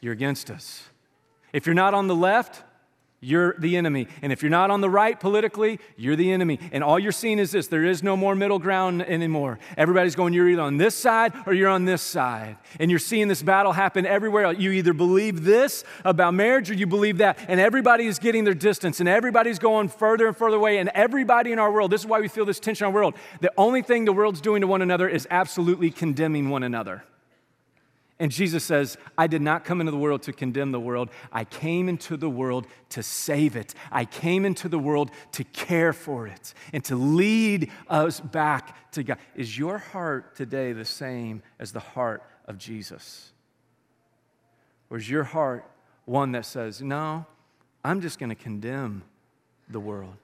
You're 0.00 0.12
against 0.12 0.50
us. 0.50 0.88
If 1.52 1.66
you're 1.66 1.74
not 1.74 1.94
on 1.94 2.08
the 2.08 2.14
left, 2.14 2.62
you're 3.24 3.54
the 3.58 3.76
enemy. 3.76 4.06
And 4.22 4.32
if 4.32 4.42
you're 4.42 4.50
not 4.50 4.70
on 4.70 4.80
the 4.80 4.90
right 4.90 5.18
politically, 5.18 5.80
you're 5.96 6.16
the 6.16 6.30
enemy. 6.30 6.58
And 6.72 6.84
all 6.84 6.98
you're 6.98 7.12
seeing 7.12 7.38
is 7.38 7.52
this 7.52 7.66
there 7.68 7.84
is 7.84 8.02
no 8.02 8.16
more 8.16 8.34
middle 8.34 8.58
ground 8.58 9.02
anymore. 9.02 9.58
Everybody's 9.76 10.14
going, 10.14 10.34
you're 10.34 10.48
either 10.48 10.62
on 10.62 10.76
this 10.76 10.94
side 10.94 11.32
or 11.46 11.54
you're 11.54 11.68
on 11.68 11.84
this 11.84 12.02
side. 12.02 12.56
And 12.78 12.90
you're 12.90 13.00
seeing 13.00 13.28
this 13.28 13.42
battle 13.42 13.72
happen 13.72 14.06
everywhere. 14.06 14.52
You 14.52 14.72
either 14.72 14.92
believe 14.92 15.44
this 15.44 15.84
about 16.04 16.34
marriage 16.34 16.70
or 16.70 16.74
you 16.74 16.86
believe 16.86 17.18
that. 17.18 17.38
And 17.48 17.58
everybody 17.58 18.06
is 18.06 18.18
getting 18.18 18.44
their 18.44 18.54
distance 18.54 19.00
and 19.00 19.08
everybody's 19.08 19.58
going 19.58 19.88
further 19.88 20.26
and 20.26 20.36
further 20.36 20.56
away. 20.56 20.78
And 20.78 20.90
everybody 20.90 21.52
in 21.52 21.58
our 21.58 21.72
world, 21.72 21.90
this 21.90 22.02
is 22.02 22.06
why 22.06 22.20
we 22.20 22.28
feel 22.28 22.44
this 22.44 22.60
tension 22.60 22.84
in 22.84 22.88
our 22.88 22.94
world. 22.94 23.14
The 23.40 23.52
only 23.56 23.82
thing 23.82 24.04
the 24.04 24.12
world's 24.12 24.40
doing 24.40 24.60
to 24.60 24.66
one 24.66 24.82
another 24.82 25.08
is 25.08 25.26
absolutely 25.30 25.90
condemning 25.90 26.50
one 26.50 26.62
another. 26.62 27.04
And 28.24 28.32
Jesus 28.32 28.64
says, 28.64 28.96
I 29.18 29.26
did 29.26 29.42
not 29.42 29.66
come 29.66 29.82
into 29.82 29.90
the 29.90 29.98
world 29.98 30.22
to 30.22 30.32
condemn 30.32 30.72
the 30.72 30.80
world. 30.80 31.10
I 31.30 31.44
came 31.44 31.90
into 31.90 32.16
the 32.16 32.30
world 32.30 32.66
to 32.88 33.02
save 33.02 33.54
it. 33.54 33.74
I 33.92 34.06
came 34.06 34.46
into 34.46 34.66
the 34.66 34.78
world 34.78 35.10
to 35.32 35.44
care 35.44 35.92
for 35.92 36.26
it 36.26 36.54
and 36.72 36.82
to 36.86 36.96
lead 36.96 37.70
us 37.86 38.20
back 38.20 38.92
to 38.92 39.02
God. 39.02 39.18
Is 39.34 39.58
your 39.58 39.76
heart 39.76 40.36
today 40.36 40.72
the 40.72 40.86
same 40.86 41.42
as 41.58 41.72
the 41.72 41.80
heart 41.80 42.22
of 42.46 42.56
Jesus? 42.56 43.30
Or 44.88 44.96
is 44.96 45.10
your 45.10 45.24
heart 45.24 45.70
one 46.06 46.32
that 46.32 46.46
says, 46.46 46.80
No, 46.80 47.26
I'm 47.84 48.00
just 48.00 48.18
going 48.18 48.30
to 48.30 48.34
condemn 48.34 49.02
the 49.68 49.80
world? 49.80 50.16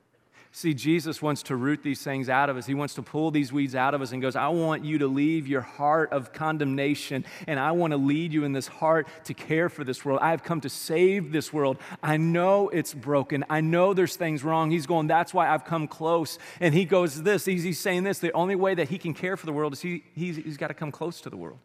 See, 0.53 0.75
Jesus 0.75 1.23
wants 1.23 1.45
to 1.45 1.55
root 1.55 1.85
these 1.85 2.03
things 2.03 2.29
out 2.29 2.51
of 2.51 2.57
us. 2.57 2.67
He 2.67 2.75
wants 2.75 2.95
to 2.95 3.03
pull 3.03 3.31
these 3.31 3.53
weeds 3.53 3.77
out 3.77 3.95
of 3.95 4.03
us 4.03 4.11
and 4.11 4.21
goes, 4.21 4.35
I 4.35 4.49
want 4.49 4.85
you 4.85 4.99
to 4.99 5.07
leave 5.07 5.47
your 5.47 5.61
heart 5.61 6.13
of 6.13 6.33
condemnation 6.33 7.25
and 7.47 7.61
I 7.61 7.71
want 7.71 7.93
to 7.93 7.97
lead 7.97 8.33
you 8.33 8.43
in 8.43 8.53
this 8.53 8.67
heart 8.67 9.07
to 9.25 9.35
care 9.35 9.69
for 9.69 9.85
this 9.85 10.05
world. 10.05 10.19
I 10.21 10.31
have 10.31 10.43
come 10.43 10.61
to 10.63 10.69
save 10.69 11.31
this 11.31 11.53
world. 11.53 11.79
I 12.03 12.17
know 12.17 12.69
it's 12.69 12.93
broken. 12.93 13.45
I 13.49 13.61
know 13.61 13.95
there's 13.95 14.17
things 14.17 14.43
wrong. 14.43 14.73
He's 14.73 14.87
going, 14.87 15.07
That's 15.07 15.33
why 15.33 15.49
I've 15.49 15.65
come 15.65 15.87
close. 15.87 16.37
And 16.59 16.75
he 16.75 16.85
goes, 16.85 17.23
This, 17.23 17.45
he's, 17.45 17.63
he's 17.63 17.79
saying 17.79 18.03
this 18.03 18.19
the 18.19 18.33
only 18.33 18.57
way 18.57 18.75
that 18.75 18.89
he 18.89 18.99
can 18.99 19.15
care 19.15 19.37
for 19.37 19.47
the 19.47 19.53
world 19.53 19.73
is 19.73 19.81
he, 19.81 20.03
he's, 20.17 20.35
he's 20.35 20.57
got 20.57 20.69
to 20.69 20.75
come 20.75 20.91
close 20.91 21.21
to 21.21 21.31
the 21.31 21.37
world. 21.37 21.59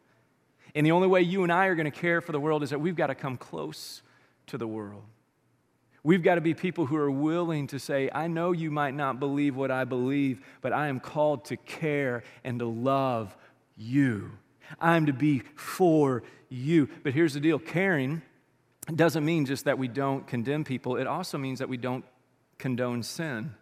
And 0.75 0.85
the 0.85 0.91
only 0.91 1.07
way 1.07 1.21
you 1.21 1.41
and 1.41 1.51
I 1.51 1.65
are 1.67 1.75
going 1.75 1.91
to 1.91 1.99
care 1.99 2.21
for 2.21 2.33
the 2.33 2.39
world 2.39 2.61
is 2.61 2.69
that 2.69 2.79
we've 2.79 2.95
got 2.95 3.07
to 3.07 3.15
come 3.15 3.35
close 3.35 4.03
to 4.47 4.59
the 4.59 4.67
world. 4.67 5.05
We've 6.05 6.21
got 6.21 6.35
to 6.35 6.41
be 6.41 6.53
people 6.53 6.85
who 6.85 6.97
are 6.97 7.09
willing 7.09 7.65
to 7.67 7.79
say, 7.79 8.11
I 8.13 8.27
know 8.27 8.51
you 8.51 8.69
might 8.69 8.93
not 8.93 9.19
believe 9.19 9.55
what 9.55 9.71
I 9.71 9.85
believe, 9.85 10.39
but 10.61 10.71
I 10.71 10.87
am 10.87 10.99
called 10.99 11.45
to 11.45 11.57
care 11.57 12.21
and 12.43 12.59
to 12.59 12.65
love 12.67 13.35
you. 13.75 14.29
I'm 14.79 15.07
to 15.07 15.13
be 15.13 15.41
for 15.55 16.21
you. 16.47 16.89
But 17.01 17.13
here's 17.13 17.33
the 17.33 17.39
deal 17.39 17.57
caring 17.57 18.21
doesn't 18.93 19.25
mean 19.25 19.47
just 19.47 19.65
that 19.65 19.79
we 19.79 19.87
don't 19.87 20.27
condemn 20.27 20.63
people, 20.63 20.97
it 20.97 21.07
also 21.07 21.39
means 21.39 21.57
that 21.57 21.69
we 21.69 21.77
don't 21.77 22.05
condone 22.59 23.01
sin. 23.01 23.55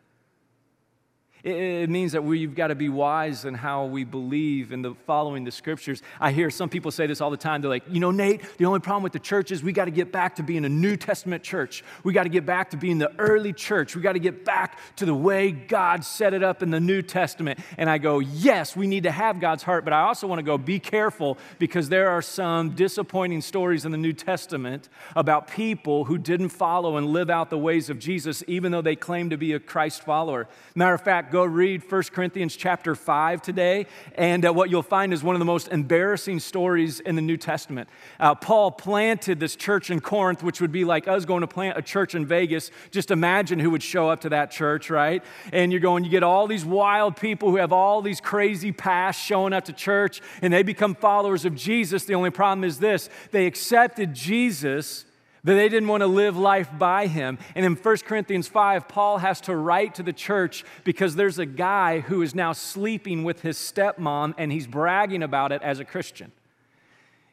It 1.43 1.89
means 1.89 2.13
that 2.13 2.23
we've 2.23 2.55
got 2.55 2.67
to 2.67 2.75
be 2.75 2.87
wise 2.87 3.43
in 3.43 3.53
how 3.53 3.83
we 3.83 4.05
believe 4.05 4.71
in 4.71 4.81
the 4.81 4.95
following 5.05 5.43
the 5.43 5.51
scriptures. 5.51 6.01
I 6.17 6.31
hear 6.31 6.49
some 6.49 6.69
people 6.69 6.89
say 6.89 7.05
this 7.05 7.19
all 7.19 7.31
the 7.31 7.35
time. 7.35 7.61
They're 7.61 7.69
like, 7.69 7.83
you 7.89 7.99
know, 7.99 8.11
Nate, 8.11 8.41
the 8.57 8.65
only 8.65 8.79
problem 8.79 9.03
with 9.03 9.11
the 9.11 9.19
church 9.19 9.51
is 9.51 9.61
we 9.61 9.73
got 9.73 9.85
to 9.85 9.91
get 9.91 10.13
back 10.13 10.37
to 10.37 10.43
being 10.43 10.63
a 10.63 10.69
New 10.69 10.95
Testament 10.95 11.43
church. 11.43 11.83
We 12.05 12.13
got 12.13 12.23
to 12.23 12.29
get 12.29 12.45
back 12.45 12.69
to 12.69 12.77
being 12.77 12.97
the 12.97 13.11
early 13.19 13.51
church. 13.51 13.93
We 13.93 14.01
got 14.01 14.13
to 14.13 14.19
get 14.19 14.45
back 14.45 14.79
to 14.95 15.05
the 15.05 15.13
way 15.13 15.51
God 15.51 16.05
set 16.05 16.33
it 16.33 16.43
up 16.43 16.63
in 16.63 16.69
the 16.69 16.79
New 16.79 17.01
Testament. 17.01 17.59
And 17.77 17.89
I 17.89 17.97
go, 17.97 18.19
yes, 18.19 18.77
we 18.77 18.87
need 18.87 19.03
to 19.03 19.11
have 19.11 19.41
God's 19.41 19.63
heart, 19.63 19.83
but 19.83 19.91
I 19.91 20.03
also 20.03 20.27
want 20.27 20.39
to 20.39 20.43
go, 20.43 20.57
be 20.57 20.79
careful 20.79 21.37
because 21.59 21.89
there 21.89 22.09
are 22.09 22.21
some 22.21 22.69
disappointing 22.69 23.41
stories 23.41 23.83
in 23.83 23.91
the 23.91 23.97
New 23.97 24.13
Testament 24.13 24.87
about 25.13 25.49
people 25.49 26.05
who 26.05 26.17
didn't 26.17 26.49
follow 26.49 26.95
and 26.95 27.07
live 27.07 27.29
out 27.29 27.49
the 27.49 27.57
ways 27.57 27.89
of 27.89 27.99
Jesus, 27.99 28.45
even 28.47 28.71
though 28.71 28.81
they 28.81 28.95
claim 28.95 29.29
to 29.31 29.37
be 29.37 29.51
a 29.51 29.59
Christ 29.59 30.03
follower. 30.03 30.47
Matter 30.73 30.93
of 30.93 31.01
fact, 31.01 31.32
go 31.33 31.43
read 31.43 31.81
1 31.91 32.03
Corinthians 32.13 32.55
chapter 32.55 32.93
5 32.93 33.41
today, 33.41 33.87
and 34.13 34.45
uh, 34.45 34.53
what 34.53 34.69
you'll 34.69 34.83
find 34.83 35.11
is 35.11 35.23
one 35.23 35.33
of 35.33 35.39
the 35.39 35.45
most 35.45 35.67
embarrassing 35.69 36.39
stories 36.39 36.99
in 36.99 37.15
the 37.15 37.23
New 37.23 37.37
Testament. 37.37 37.89
Uh, 38.19 38.35
Paul 38.35 38.69
planted 38.69 39.39
this 39.39 39.55
church 39.55 39.89
in 39.89 39.99
Corinth, 39.99 40.43
which 40.43 40.61
would 40.61 40.71
be 40.71 40.85
like 40.85 41.07
us 41.07 41.25
going 41.25 41.41
to 41.41 41.47
plant 41.47 41.75
a 41.75 41.81
church 41.81 42.13
in 42.13 42.27
Vegas. 42.27 42.69
Just 42.91 43.09
imagine 43.09 43.57
who 43.57 43.71
would 43.71 43.81
show 43.81 44.11
up 44.11 44.21
to 44.21 44.29
that 44.29 44.51
church, 44.51 44.91
right? 44.91 45.23
And 45.51 45.71
you're 45.71 45.81
going, 45.81 46.03
you 46.03 46.11
get 46.11 46.21
all 46.21 46.45
these 46.45 46.65
wild 46.65 47.17
people 47.17 47.49
who 47.49 47.55
have 47.55 47.73
all 47.73 48.03
these 48.03 48.21
crazy 48.21 48.71
pasts 48.71 49.25
showing 49.25 49.53
up 49.53 49.65
to 49.65 49.73
church, 49.73 50.21
and 50.43 50.53
they 50.53 50.61
become 50.61 50.93
followers 50.93 51.45
of 51.45 51.55
Jesus. 51.55 52.05
The 52.05 52.13
only 52.13 52.29
problem 52.29 52.63
is 52.63 52.77
this 52.77 53.09
they 53.31 53.47
accepted 53.47 54.13
Jesus 54.13 55.05
that 55.43 55.55
they 55.55 55.67
didn't 55.67 55.89
want 55.89 56.01
to 56.01 56.07
live 56.07 56.37
life 56.37 56.69
by 56.77 57.07
him. 57.07 57.37
And 57.53 57.65
in 57.65 57.75
1 57.75 57.97
Corinthians 57.97 58.47
5, 58.47 58.87
Paul 58.87 59.17
has 59.17 59.41
to 59.41 59.55
write 59.55 59.95
to 59.95 60.03
the 60.03 60.13
church 60.13 60.63
because 60.83 61.15
there's 61.15 61.37
a 61.37 61.45
guy 61.45 61.99
who 61.99 62.21
is 62.21 62.33
now 62.33 62.53
sleeping 62.53 63.23
with 63.23 63.41
his 63.41 63.57
stepmom 63.57 64.35
and 64.37 64.51
he's 64.51 64.67
bragging 64.67 65.21
about 65.21 65.51
it 65.51 65.61
as 65.61 65.79
a 65.79 65.85
Christian. 65.85 66.31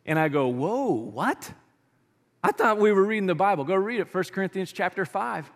And 0.05 0.19
I 0.19 0.29
go, 0.29 0.49
Whoa, 0.49 0.91
what? 0.91 1.53
I 2.43 2.53
thought 2.53 2.79
we 2.79 2.91
were 2.91 3.05
reading 3.05 3.27
the 3.27 3.35
Bible. 3.35 3.65
Go 3.65 3.75
read 3.75 4.01
it, 4.01 4.13
1 4.13 4.25
Corinthians 4.33 4.73
chapter 4.73 5.05
5. 5.05 5.51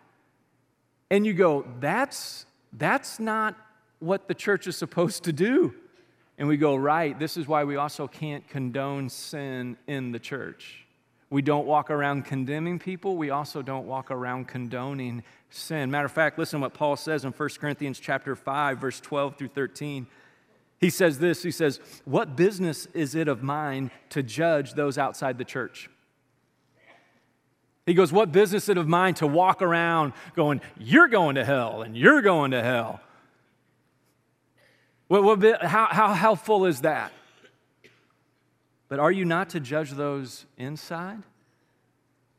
And 1.10 1.26
you 1.26 1.34
go, 1.34 1.66
That's, 1.80 2.46
that's 2.72 3.18
not 3.18 3.56
what 3.98 4.28
the 4.28 4.34
church 4.34 4.68
is 4.68 4.76
supposed 4.76 5.24
to 5.24 5.32
do. 5.32 5.74
And 6.38 6.46
we 6.46 6.56
go, 6.56 6.76
Right, 6.76 7.18
this 7.18 7.36
is 7.36 7.48
why 7.48 7.64
we 7.64 7.74
also 7.74 8.06
can't 8.06 8.46
condone 8.46 9.08
sin 9.08 9.76
in 9.88 10.12
the 10.12 10.20
church. 10.20 10.83
We 11.30 11.42
don't 11.42 11.66
walk 11.66 11.90
around 11.90 12.24
condemning 12.24 12.78
people. 12.78 13.16
We 13.16 13.30
also 13.30 13.62
don't 13.62 13.86
walk 13.86 14.10
around 14.10 14.46
condoning 14.46 15.22
sin. 15.50 15.90
Matter 15.90 16.06
of 16.06 16.12
fact, 16.12 16.38
listen 16.38 16.60
to 16.60 16.64
what 16.64 16.74
Paul 16.74 16.96
says 16.96 17.24
in 17.24 17.32
1 17.32 17.48
Corinthians 17.58 17.98
chapter 17.98 18.36
5, 18.36 18.78
verse 18.78 19.00
12 19.00 19.36
through 19.36 19.48
13. 19.48 20.06
He 20.80 20.90
says 20.90 21.18
this, 21.18 21.42
he 21.42 21.50
says, 21.50 21.80
What 22.04 22.36
business 22.36 22.86
is 22.92 23.14
it 23.14 23.28
of 23.28 23.42
mine 23.42 23.90
to 24.10 24.22
judge 24.22 24.74
those 24.74 24.98
outside 24.98 25.38
the 25.38 25.44
church? 25.44 25.88
He 27.86 27.94
goes, 27.94 28.12
What 28.12 28.32
business 28.32 28.64
is 28.64 28.68
it 28.70 28.78
of 28.78 28.88
mine 28.88 29.14
to 29.14 29.26
walk 29.26 29.62
around 29.62 30.12
going, 30.34 30.60
You're 30.78 31.08
going 31.08 31.36
to 31.36 31.44
hell 31.44 31.82
and 31.82 31.96
you're 31.96 32.22
going 32.22 32.50
to 32.50 32.62
hell? 32.62 33.00
What, 35.08 35.22
what, 35.22 35.62
how, 35.62 35.86
how 35.90 36.12
helpful 36.12 36.66
is 36.66 36.82
that? 36.82 37.12
But 38.94 39.00
are 39.00 39.10
you 39.10 39.24
not 39.24 39.48
to 39.48 39.58
judge 39.58 39.90
those 39.90 40.46
inside? 40.56 41.24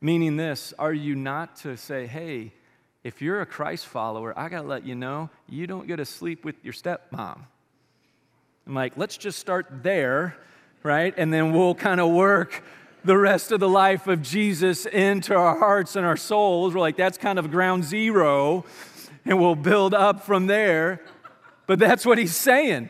Meaning 0.00 0.38
this, 0.38 0.72
are 0.78 0.94
you 0.94 1.14
not 1.14 1.56
to 1.56 1.76
say, 1.76 2.06
hey, 2.06 2.54
if 3.04 3.20
you're 3.20 3.42
a 3.42 3.44
Christ 3.44 3.84
follower, 3.84 4.32
I 4.38 4.48
got 4.48 4.62
to 4.62 4.66
let 4.66 4.86
you 4.86 4.94
know 4.94 5.28
you 5.50 5.66
don't 5.66 5.86
get 5.86 5.96
to 5.96 6.06
sleep 6.06 6.46
with 6.46 6.54
your 6.64 6.72
stepmom. 6.72 7.40
I'm 8.66 8.74
like, 8.74 8.94
let's 8.96 9.18
just 9.18 9.38
start 9.38 9.66
there, 9.82 10.34
right? 10.82 11.12
And 11.18 11.30
then 11.30 11.52
we'll 11.52 11.74
kind 11.74 12.00
of 12.00 12.08
work 12.08 12.64
the 13.04 13.18
rest 13.18 13.52
of 13.52 13.60
the 13.60 13.68
life 13.68 14.06
of 14.06 14.22
Jesus 14.22 14.86
into 14.86 15.34
our 15.34 15.58
hearts 15.58 15.94
and 15.94 16.06
our 16.06 16.16
souls. 16.16 16.72
We're 16.72 16.80
like, 16.80 16.96
that's 16.96 17.18
kind 17.18 17.38
of 17.38 17.50
ground 17.50 17.84
zero, 17.84 18.64
and 19.26 19.38
we'll 19.38 19.56
build 19.56 19.92
up 19.92 20.24
from 20.24 20.46
there. 20.46 21.02
But 21.66 21.78
that's 21.78 22.06
what 22.06 22.16
he's 22.16 22.34
saying. 22.34 22.88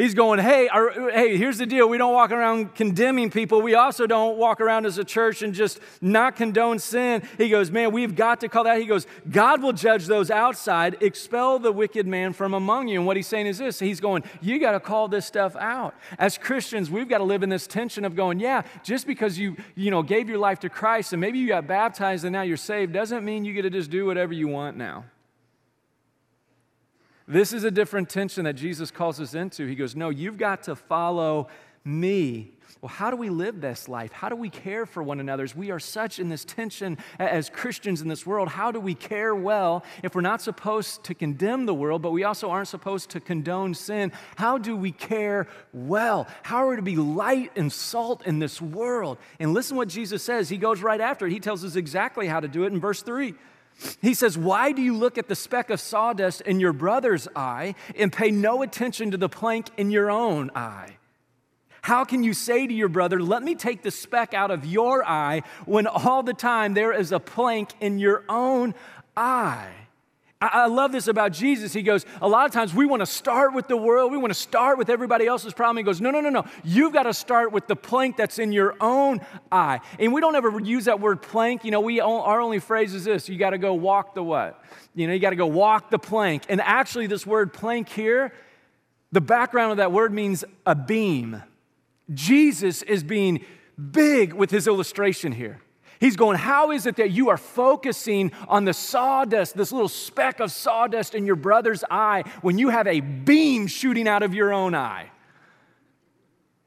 He's 0.00 0.14
going, 0.14 0.38
hey, 0.38 0.66
our, 0.68 1.10
hey, 1.10 1.36
here's 1.36 1.58
the 1.58 1.66
deal. 1.66 1.86
We 1.86 1.98
don't 1.98 2.14
walk 2.14 2.32
around 2.32 2.74
condemning 2.74 3.30
people. 3.30 3.60
We 3.60 3.74
also 3.74 4.06
don't 4.06 4.38
walk 4.38 4.62
around 4.62 4.86
as 4.86 4.96
a 4.96 5.04
church 5.04 5.42
and 5.42 5.52
just 5.52 5.78
not 6.00 6.36
condone 6.36 6.78
sin. 6.78 7.22
He 7.36 7.50
goes, 7.50 7.70
man, 7.70 7.92
we've 7.92 8.16
got 8.16 8.40
to 8.40 8.48
call 8.48 8.64
that. 8.64 8.78
He 8.78 8.86
goes, 8.86 9.06
God 9.30 9.62
will 9.62 9.74
judge 9.74 10.06
those 10.06 10.30
outside, 10.30 10.96
expel 11.02 11.58
the 11.58 11.70
wicked 11.70 12.06
man 12.06 12.32
from 12.32 12.54
among 12.54 12.88
you. 12.88 12.98
And 12.98 13.06
what 13.06 13.18
he's 13.18 13.26
saying 13.26 13.46
is 13.46 13.58
this 13.58 13.78
He's 13.78 14.00
going, 14.00 14.24
you 14.40 14.58
got 14.58 14.72
to 14.72 14.80
call 14.80 15.06
this 15.06 15.26
stuff 15.26 15.54
out. 15.56 15.94
As 16.18 16.38
Christians, 16.38 16.90
we've 16.90 17.08
got 17.08 17.18
to 17.18 17.24
live 17.24 17.42
in 17.42 17.50
this 17.50 17.66
tension 17.66 18.06
of 18.06 18.16
going, 18.16 18.40
yeah, 18.40 18.62
just 18.82 19.06
because 19.06 19.38
you, 19.38 19.54
you 19.74 19.90
know, 19.90 20.02
gave 20.02 20.30
your 20.30 20.38
life 20.38 20.60
to 20.60 20.70
Christ 20.70 21.12
and 21.12 21.20
maybe 21.20 21.38
you 21.38 21.46
got 21.46 21.66
baptized 21.66 22.24
and 22.24 22.32
now 22.32 22.40
you're 22.40 22.56
saved 22.56 22.94
doesn't 22.94 23.22
mean 23.22 23.44
you 23.44 23.52
get 23.52 23.62
to 23.62 23.70
just 23.70 23.90
do 23.90 24.06
whatever 24.06 24.32
you 24.32 24.48
want 24.48 24.78
now. 24.78 25.04
This 27.30 27.52
is 27.52 27.62
a 27.62 27.70
different 27.70 28.08
tension 28.08 28.44
that 28.46 28.54
Jesus 28.54 28.90
calls 28.90 29.20
us 29.20 29.34
into. 29.34 29.64
He 29.64 29.76
goes, 29.76 29.94
No, 29.94 30.08
you've 30.10 30.36
got 30.36 30.64
to 30.64 30.74
follow 30.74 31.46
me. 31.84 32.54
Well, 32.80 32.88
how 32.88 33.10
do 33.10 33.16
we 33.16 33.30
live 33.30 33.60
this 33.60 33.88
life? 33.88 34.10
How 34.10 34.28
do 34.28 34.34
we 34.34 34.50
care 34.50 34.84
for 34.84 35.00
one 35.00 35.20
another? 35.20 35.44
As 35.44 35.54
we 35.54 35.70
are 35.70 35.78
such 35.78 36.18
in 36.18 36.28
this 36.28 36.44
tension 36.44 36.98
as 37.20 37.48
Christians 37.48 38.02
in 38.02 38.08
this 38.08 38.26
world, 38.26 38.48
how 38.48 38.72
do 38.72 38.80
we 38.80 38.94
care 38.94 39.32
well 39.32 39.84
if 40.02 40.16
we're 40.16 40.22
not 40.22 40.42
supposed 40.42 41.04
to 41.04 41.14
condemn 41.14 41.66
the 41.66 41.74
world, 41.74 42.02
but 42.02 42.10
we 42.10 42.24
also 42.24 42.50
aren't 42.50 42.66
supposed 42.66 43.10
to 43.10 43.20
condone 43.20 43.74
sin? 43.74 44.10
How 44.34 44.58
do 44.58 44.76
we 44.76 44.90
care 44.90 45.46
well? 45.72 46.26
How 46.42 46.64
are 46.64 46.70
we 46.70 46.76
to 46.76 46.82
be 46.82 46.96
light 46.96 47.52
and 47.54 47.72
salt 47.72 48.26
in 48.26 48.40
this 48.40 48.60
world? 48.60 49.18
And 49.38 49.54
listen 49.54 49.76
what 49.76 49.88
Jesus 49.88 50.24
says. 50.24 50.48
He 50.48 50.58
goes 50.58 50.82
right 50.82 51.00
after 51.00 51.28
it. 51.28 51.32
He 51.32 51.40
tells 51.40 51.64
us 51.64 51.76
exactly 51.76 52.26
how 52.26 52.40
to 52.40 52.48
do 52.48 52.64
it 52.64 52.72
in 52.72 52.80
verse 52.80 53.02
3. 53.02 53.34
He 54.00 54.14
says, 54.14 54.36
Why 54.36 54.72
do 54.72 54.82
you 54.82 54.96
look 54.96 55.18
at 55.18 55.28
the 55.28 55.34
speck 55.34 55.70
of 55.70 55.80
sawdust 55.80 56.40
in 56.42 56.60
your 56.60 56.72
brother's 56.72 57.28
eye 57.34 57.74
and 57.96 58.12
pay 58.12 58.30
no 58.30 58.62
attention 58.62 59.10
to 59.10 59.16
the 59.16 59.28
plank 59.28 59.68
in 59.76 59.90
your 59.90 60.10
own 60.10 60.50
eye? 60.54 60.96
How 61.82 62.04
can 62.04 62.22
you 62.22 62.34
say 62.34 62.66
to 62.66 62.74
your 62.74 62.88
brother, 62.88 63.20
Let 63.20 63.42
me 63.42 63.54
take 63.54 63.82
the 63.82 63.90
speck 63.90 64.34
out 64.34 64.50
of 64.50 64.66
your 64.66 65.04
eye, 65.04 65.42
when 65.64 65.86
all 65.86 66.22
the 66.22 66.34
time 66.34 66.74
there 66.74 66.92
is 66.92 67.12
a 67.12 67.20
plank 67.20 67.70
in 67.80 67.98
your 67.98 68.24
own 68.28 68.74
eye? 69.16 69.79
I 70.42 70.68
love 70.68 70.90
this 70.90 71.06
about 71.06 71.32
Jesus. 71.32 71.74
He 71.74 71.82
goes, 71.82 72.06
a 72.22 72.28
lot 72.28 72.46
of 72.46 72.52
times 72.52 72.72
we 72.72 72.86
want 72.86 73.00
to 73.00 73.06
start 73.06 73.52
with 73.52 73.68
the 73.68 73.76
world. 73.76 74.10
We 74.10 74.16
want 74.16 74.32
to 74.32 74.38
start 74.38 74.78
with 74.78 74.88
everybody 74.88 75.26
else's 75.26 75.52
problem. 75.52 75.76
He 75.76 75.82
goes, 75.82 76.00
no, 76.00 76.10
no, 76.10 76.22
no, 76.22 76.30
no. 76.30 76.46
You've 76.64 76.94
got 76.94 77.02
to 77.02 77.12
start 77.12 77.52
with 77.52 77.66
the 77.66 77.76
plank 77.76 78.16
that's 78.16 78.38
in 78.38 78.50
your 78.50 78.74
own 78.80 79.20
eye. 79.52 79.80
And 79.98 80.14
we 80.14 80.22
don't 80.22 80.34
ever 80.34 80.58
use 80.58 80.86
that 80.86 80.98
word 80.98 81.20
plank. 81.20 81.62
You 81.62 81.70
know, 81.70 81.82
we 81.82 82.00
our 82.00 82.40
only 82.40 82.58
phrase 82.58 82.94
is 82.94 83.04
this: 83.04 83.28
you 83.28 83.36
got 83.36 83.50
to 83.50 83.58
go 83.58 83.74
walk 83.74 84.14
the 84.14 84.22
what? 84.22 84.64
You 84.94 85.06
know, 85.06 85.12
you 85.12 85.20
got 85.20 85.30
to 85.30 85.36
go 85.36 85.46
walk 85.46 85.90
the 85.90 85.98
plank. 85.98 86.44
And 86.48 86.62
actually, 86.62 87.06
this 87.06 87.26
word 87.26 87.52
plank 87.52 87.90
here, 87.90 88.32
the 89.12 89.20
background 89.20 89.72
of 89.72 89.76
that 89.76 89.92
word 89.92 90.10
means 90.10 90.42
a 90.64 90.74
beam. 90.74 91.42
Jesus 92.14 92.80
is 92.80 93.02
being 93.02 93.44
big 93.92 94.32
with 94.32 94.50
his 94.50 94.66
illustration 94.66 95.32
here. 95.32 95.60
He's 96.00 96.16
going, 96.16 96.38
How 96.38 96.70
is 96.70 96.86
it 96.86 96.96
that 96.96 97.10
you 97.10 97.28
are 97.28 97.36
focusing 97.36 98.32
on 98.48 98.64
the 98.64 98.72
sawdust, 98.72 99.54
this 99.54 99.70
little 99.70 99.88
speck 99.88 100.40
of 100.40 100.50
sawdust 100.50 101.14
in 101.14 101.26
your 101.26 101.36
brother's 101.36 101.84
eye, 101.90 102.24
when 102.40 102.58
you 102.58 102.70
have 102.70 102.86
a 102.86 103.00
beam 103.00 103.66
shooting 103.66 104.08
out 104.08 104.22
of 104.22 104.34
your 104.34 104.52
own 104.52 104.74
eye? 104.74 105.10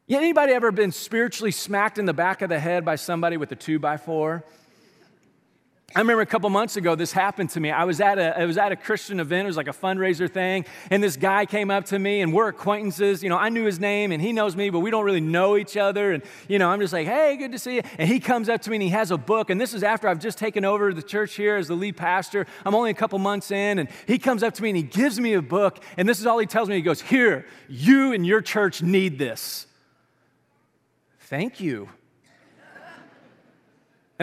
Anybody 0.08 0.54
ever 0.54 0.72
been 0.72 0.91
spiritually 0.91 1.50
smacked 1.50 1.98
in 1.98 2.06
the 2.06 2.13
back 2.13 2.43
of 2.43 2.50
the 2.50 2.60
head 2.60 2.86
by 2.86 2.96
somebody 2.96 3.36
with 3.38 3.52
a 3.52 3.56
two 3.56 3.80
by 3.80 3.98
four? 3.98 4.43
I 5.95 5.99
remember 5.99 6.21
a 6.21 6.25
couple 6.25 6.49
months 6.49 6.75
ago 6.75 6.95
this 6.95 7.12
happened 7.12 7.51
to 7.51 7.60
me. 7.60 7.69
I 7.69 7.84
was 7.84 8.01
at 8.01 8.17
a 8.17 8.39
I 8.39 8.45
was 8.45 8.58
at 8.58 8.71
a 8.71 8.75
Christian 8.75 9.19
event. 9.19 9.45
It 9.45 9.47
was 9.47 9.58
like 9.58 9.67
a 9.67 9.73
fundraiser 9.73 10.27
thing, 10.27 10.65
and 10.89 11.03
this 11.03 11.17
guy 11.17 11.45
came 11.45 11.69
up 11.69 11.86
to 11.86 11.99
me, 11.99 12.21
and 12.21 12.34
we're 12.34 12.47
acquaintances. 12.47 13.21
You 13.21 13.29
know, 13.29 13.38
I 13.38 13.49
knew 13.49 13.63
his 13.63 13.79
name, 13.79 14.12
and 14.12 14.19
he 14.19 14.34
knows 14.34 14.56
me, 14.56 14.71
but 14.71 14.79
we 14.79 14.89
don't 14.89 15.06
really 15.06 15.21
know 15.21 15.56
each 15.56 15.77
other. 15.77 16.12
And 16.12 16.23
you 16.47 16.58
know, 16.58 16.69
I'm 16.69 16.79
just 16.79 16.93
like, 16.93 17.06
"Hey, 17.06 17.38
good 17.38 17.51
to 17.51 17.60
see 17.60 17.75
you." 17.75 17.82
And 17.99 18.10
he 18.10 18.19
comes 18.19 18.49
up 18.49 18.62
to 18.63 18.71
me, 18.71 18.77
and 18.77 18.84
he 18.84 18.89
has 18.89 19.12
a 19.12 19.17
book. 19.17 19.51
And 19.51 19.62
this 19.62 19.75
is 19.75 19.84
after 19.84 20.08
I've 20.08 20.19
just 20.19 20.39
taken 20.39 20.65
over 20.65 20.93
the 20.95 21.03
church 21.03 21.36
here 21.36 21.58
as 21.58 21.67
the 21.67 21.75
lead 21.75 21.95
pastor. 21.95 22.47
I'm 22.65 22.73
only 22.73 22.89
a 22.89 22.95
couple 22.95 23.19
months 23.19 23.51
in, 23.51 23.77
and 23.77 23.88
he 24.08 24.17
comes 24.17 24.41
up 24.41 24.56
to 24.56 24.63
me 24.63 24.69
and 24.69 24.77
he 24.77 24.84
gives 24.84 25.19
me 25.19 25.34
a 25.34 25.43
book. 25.43 25.84
And 25.95 26.10
this 26.10 26.19
is 26.19 26.25
all 26.25 26.39
he 26.39 26.47
tells 26.47 26.69
me. 26.69 26.75
He 26.75 26.82
goes, 26.82 27.01
"Here, 27.01 27.45
you 27.69 28.13
and 28.13 28.25
your 28.25 28.41
church 28.41 28.82
need 28.82 29.19
this." 29.19 29.67
Thank 31.19 31.60
you. 31.60 31.89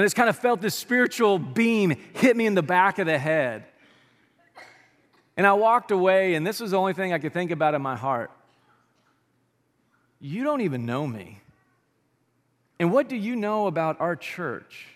And 0.00 0.04
I 0.04 0.06
just 0.06 0.16
kind 0.16 0.30
of 0.30 0.38
felt 0.38 0.62
this 0.62 0.74
spiritual 0.74 1.38
beam 1.38 1.94
hit 2.14 2.34
me 2.34 2.46
in 2.46 2.54
the 2.54 2.62
back 2.62 2.98
of 2.98 3.04
the 3.04 3.18
head. 3.18 3.66
And 5.36 5.46
I 5.46 5.52
walked 5.52 5.90
away, 5.90 6.36
and 6.36 6.46
this 6.46 6.58
was 6.58 6.70
the 6.70 6.78
only 6.78 6.94
thing 6.94 7.12
I 7.12 7.18
could 7.18 7.34
think 7.34 7.50
about 7.50 7.74
in 7.74 7.82
my 7.82 7.96
heart. 7.96 8.30
You 10.18 10.42
don't 10.42 10.62
even 10.62 10.86
know 10.86 11.06
me. 11.06 11.42
And 12.78 12.90
what 12.90 13.10
do 13.10 13.16
you 13.16 13.36
know 13.36 13.66
about 13.66 14.00
our 14.00 14.16
church? 14.16 14.86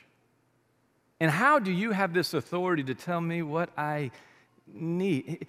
And 1.20 1.30
how 1.30 1.58
do 1.58 1.70
you 1.70 1.90
have 1.90 2.14
this 2.14 2.32
authority 2.32 2.82
to 2.84 2.94
tell 2.94 3.20
me 3.20 3.42
what 3.42 3.68
I 3.76 4.10
need? 4.72 5.46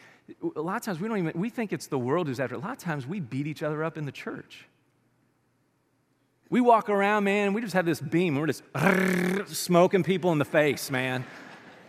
A 0.53 0.59
lot 0.59 0.75
of 0.75 0.81
times 0.81 0.99
we 0.99 1.07
don't 1.07 1.19
even, 1.19 1.39
we 1.39 1.49
think 1.49 1.71
it's 1.71 1.87
the 1.87 1.97
world 1.97 2.27
who's 2.27 2.41
after. 2.41 2.55
A 2.55 2.57
lot 2.57 2.71
of 2.71 2.79
times 2.79 3.07
we 3.07 3.21
beat 3.21 3.47
each 3.47 3.63
other 3.63 3.85
up 3.85 3.97
in 3.97 4.05
the 4.05 4.11
church. 4.11 4.65
We 6.49 6.61
walk 6.61 6.89
around, 6.89 7.23
man, 7.23 7.53
we 7.53 7.61
just 7.61 7.73
have 7.73 7.87
this 7.87 7.99
beam. 7.99 8.35
We're 8.35 8.45
just 8.47 8.63
smoking 9.47 10.03
people 10.03 10.31
in 10.31 10.37
the 10.37 10.45
face, 10.45 10.91
man. 10.91 11.25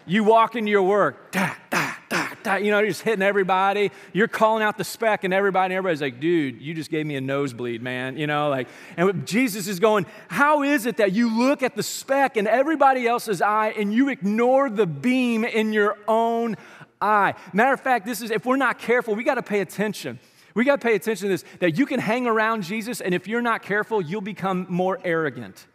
You 0.06 0.24
walk 0.24 0.56
into 0.56 0.70
your 0.70 0.84
work, 0.84 1.30
da, 1.30 1.54
da, 1.68 1.94
da, 2.08 2.28
da, 2.42 2.54
you 2.54 2.70
know, 2.70 2.78
you're 2.78 2.88
just 2.88 3.02
hitting 3.02 3.20
everybody. 3.20 3.90
You're 4.14 4.28
calling 4.28 4.62
out 4.62 4.78
the 4.78 4.84
speck, 4.84 5.24
and 5.24 5.34
everybody, 5.34 5.74
and 5.74 5.78
everybody's 5.78 6.00
like, 6.00 6.20
dude, 6.20 6.62
you 6.62 6.72
just 6.72 6.90
gave 6.90 7.04
me 7.04 7.16
a 7.16 7.20
nosebleed, 7.20 7.82
man. 7.82 8.16
You 8.16 8.26
know, 8.26 8.48
like, 8.48 8.68
and 8.96 9.26
Jesus 9.26 9.68
is 9.68 9.78
going, 9.78 10.06
how 10.28 10.62
is 10.62 10.86
it 10.86 10.96
that 10.98 11.12
you 11.12 11.36
look 11.36 11.62
at 11.62 11.76
the 11.76 11.82
speck 11.82 12.38
in 12.38 12.46
everybody 12.46 13.06
else's 13.06 13.42
eye 13.42 13.74
and 13.76 13.92
you 13.92 14.08
ignore 14.08 14.70
the 14.70 14.86
beam 14.86 15.44
in 15.44 15.74
your 15.74 15.98
own 16.08 16.56
eye? 17.00 17.34
Matter 17.52 17.74
of 17.74 17.80
fact, 17.80 18.06
this 18.06 18.22
is, 18.22 18.30
if 18.30 18.46
we're 18.46 18.56
not 18.56 18.78
careful, 18.78 19.14
we 19.14 19.24
got 19.24 19.34
to 19.34 19.42
pay 19.42 19.60
attention. 19.60 20.18
We 20.56 20.64
got 20.64 20.80
to 20.80 20.86
pay 20.86 20.94
attention 20.94 21.28
to 21.28 21.34
this 21.34 21.44
that 21.60 21.76
you 21.76 21.84
can 21.84 22.00
hang 22.00 22.26
around 22.26 22.62
Jesus, 22.62 23.02
and 23.02 23.12
if 23.12 23.28
you're 23.28 23.42
not 23.42 23.62
careful, 23.62 24.00
you'll 24.00 24.22
become 24.22 24.66
more 24.70 24.98
arrogant. 25.04 25.66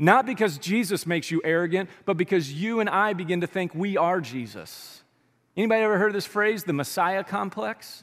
Not 0.00 0.26
because 0.26 0.58
Jesus 0.58 1.06
makes 1.06 1.30
you 1.30 1.40
arrogant, 1.44 1.88
but 2.04 2.16
because 2.16 2.52
you 2.52 2.80
and 2.80 2.90
I 2.90 3.12
begin 3.12 3.42
to 3.42 3.46
think 3.46 3.72
we 3.72 3.96
are 3.96 4.20
Jesus. 4.20 5.04
Anybody 5.56 5.82
ever 5.82 5.96
heard 5.96 6.12
this 6.12 6.26
phrase, 6.26 6.64
the 6.64 6.72
Messiah 6.72 7.22
complex? 7.22 8.02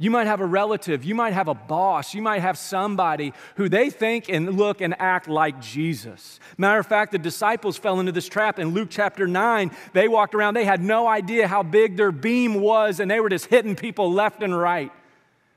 You 0.00 0.10
might 0.10 0.26
have 0.26 0.40
a 0.40 0.46
relative, 0.46 1.04
you 1.04 1.14
might 1.14 1.34
have 1.34 1.46
a 1.46 1.52
boss, 1.52 2.14
you 2.14 2.22
might 2.22 2.38
have 2.38 2.56
somebody 2.56 3.34
who 3.56 3.68
they 3.68 3.90
think 3.90 4.30
and 4.30 4.56
look 4.56 4.80
and 4.80 4.98
act 4.98 5.28
like 5.28 5.60
Jesus. 5.60 6.40
Matter 6.56 6.80
of 6.80 6.86
fact, 6.86 7.12
the 7.12 7.18
disciples 7.18 7.76
fell 7.76 8.00
into 8.00 8.10
this 8.10 8.26
trap 8.26 8.58
in 8.58 8.68
Luke 8.70 8.88
chapter 8.90 9.26
9. 9.26 9.70
They 9.92 10.08
walked 10.08 10.34
around, 10.34 10.54
they 10.54 10.64
had 10.64 10.80
no 10.80 11.06
idea 11.06 11.46
how 11.46 11.62
big 11.62 11.98
their 11.98 12.12
beam 12.12 12.62
was, 12.62 12.98
and 12.98 13.10
they 13.10 13.20
were 13.20 13.28
just 13.28 13.44
hitting 13.46 13.76
people 13.76 14.10
left 14.10 14.42
and 14.42 14.58
right. 14.58 14.90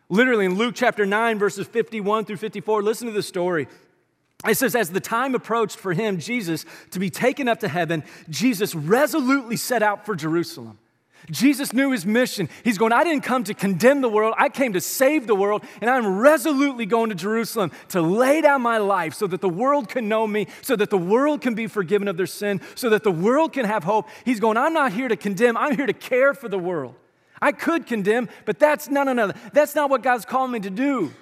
Literally 0.10 0.44
in 0.44 0.56
Luke 0.56 0.76
chapter 0.76 1.06
9, 1.06 1.40
verses 1.40 1.66
51 1.66 2.26
through 2.26 2.36
54, 2.36 2.84
listen 2.84 3.08
to 3.08 3.14
the 3.14 3.24
story. 3.24 3.70
It 4.46 4.58
says, 4.58 4.76
as 4.76 4.90
the 4.90 5.00
time 5.00 5.36
approached 5.36 5.78
for 5.78 5.94
him, 5.94 6.20
Jesus, 6.20 6.66
to 6.92 7.00
be 7.00 7.10
taken 7.10 7.48
up 7.48 7.62
to 7.62 7.70
heaven, 7.70 8.04
Jesus 8.30 8.76
resolutely 8.76 9.56
set 9.56 9.82
out 9.82 10.06
for 10.06 10.18
Jerusalem. 10.18 10.80
Jesus 11.30 11.74
knew 11.74 11.92
his 11.92 12.06
mission. 12.06 12.50
He's 12.64 12.78
going, 12.78 12.92
I 12.92 13.04
didn't 13.04 13.24
come 13.24 13.44
to 13.46 13.54
condemn 13.54 14.02
the 14.02 14.10
world, 14.10 14.36
I 14.38 14.50
came 14.50 14.74
to 14.74 14.82
save 14.82 15.28
the 15.28 15.36
world, 15.36 15.64
and 15.82 15.90
I'm 15.90 16.20
resolutely 16.20 16.86
going 16.86 17.10
to 17.10 17.16
Jerusalem 17.16 17.72
to 17.90 18.02
lay 18.02 18.42
down 18.42 18.62
my 18.62 18.78
life 18.78 19.14
so 19.14 19.28
that 19.28 19.42
the 19.42 19.50
world 19.50 19.90
can 19.90 20.08
know 20.10 20.28
me, 20.28 20.48
so 20.62 20.76
that 20.76 20.90
the 20.90 20.98
world 20.98 21.42
can 21.42 21.56
be 21.56 21.68
forgiven 21.68 22.08
of 22.08 22.18
their 22.18 22.28
sin, 22.28 22.62
so 22.76 22.90
that 22.90 23.04
the 23.04 23.12
world 23.12 23.54
can 23.54 23.66
have 23.66 23.84
hope. 23.84 24.08
He's 24.26 24.40
going, 24.40 24.58
I'm 24.58 24.74
not 24.74 24.92
here 24.92 25.08
to 25.08 25.16
condemn, 25.16 25.58
I'm 25.58 25.76
here 25.76 25.88
to 25.88 25.94
care 25.94 26.34
for 26.34 26.50
the 26.50 26.60
world. 26.60 26.96
I 27.42 27.52
could 27.52 27.88
condemn, 27.88 28.30
but 28.46 28.58
that's 28.58 28.90
no, 28.90 29.04
no, 29.04 29.12
no. 29.12 29.32
That's 29.52 29.76
not 29.76 29.90
what 29.90 30.02
God's 30.02 30.24
called 30.24 30.52
me 30.52 30.62
to 30.62 30.70
do. 30.70 31.14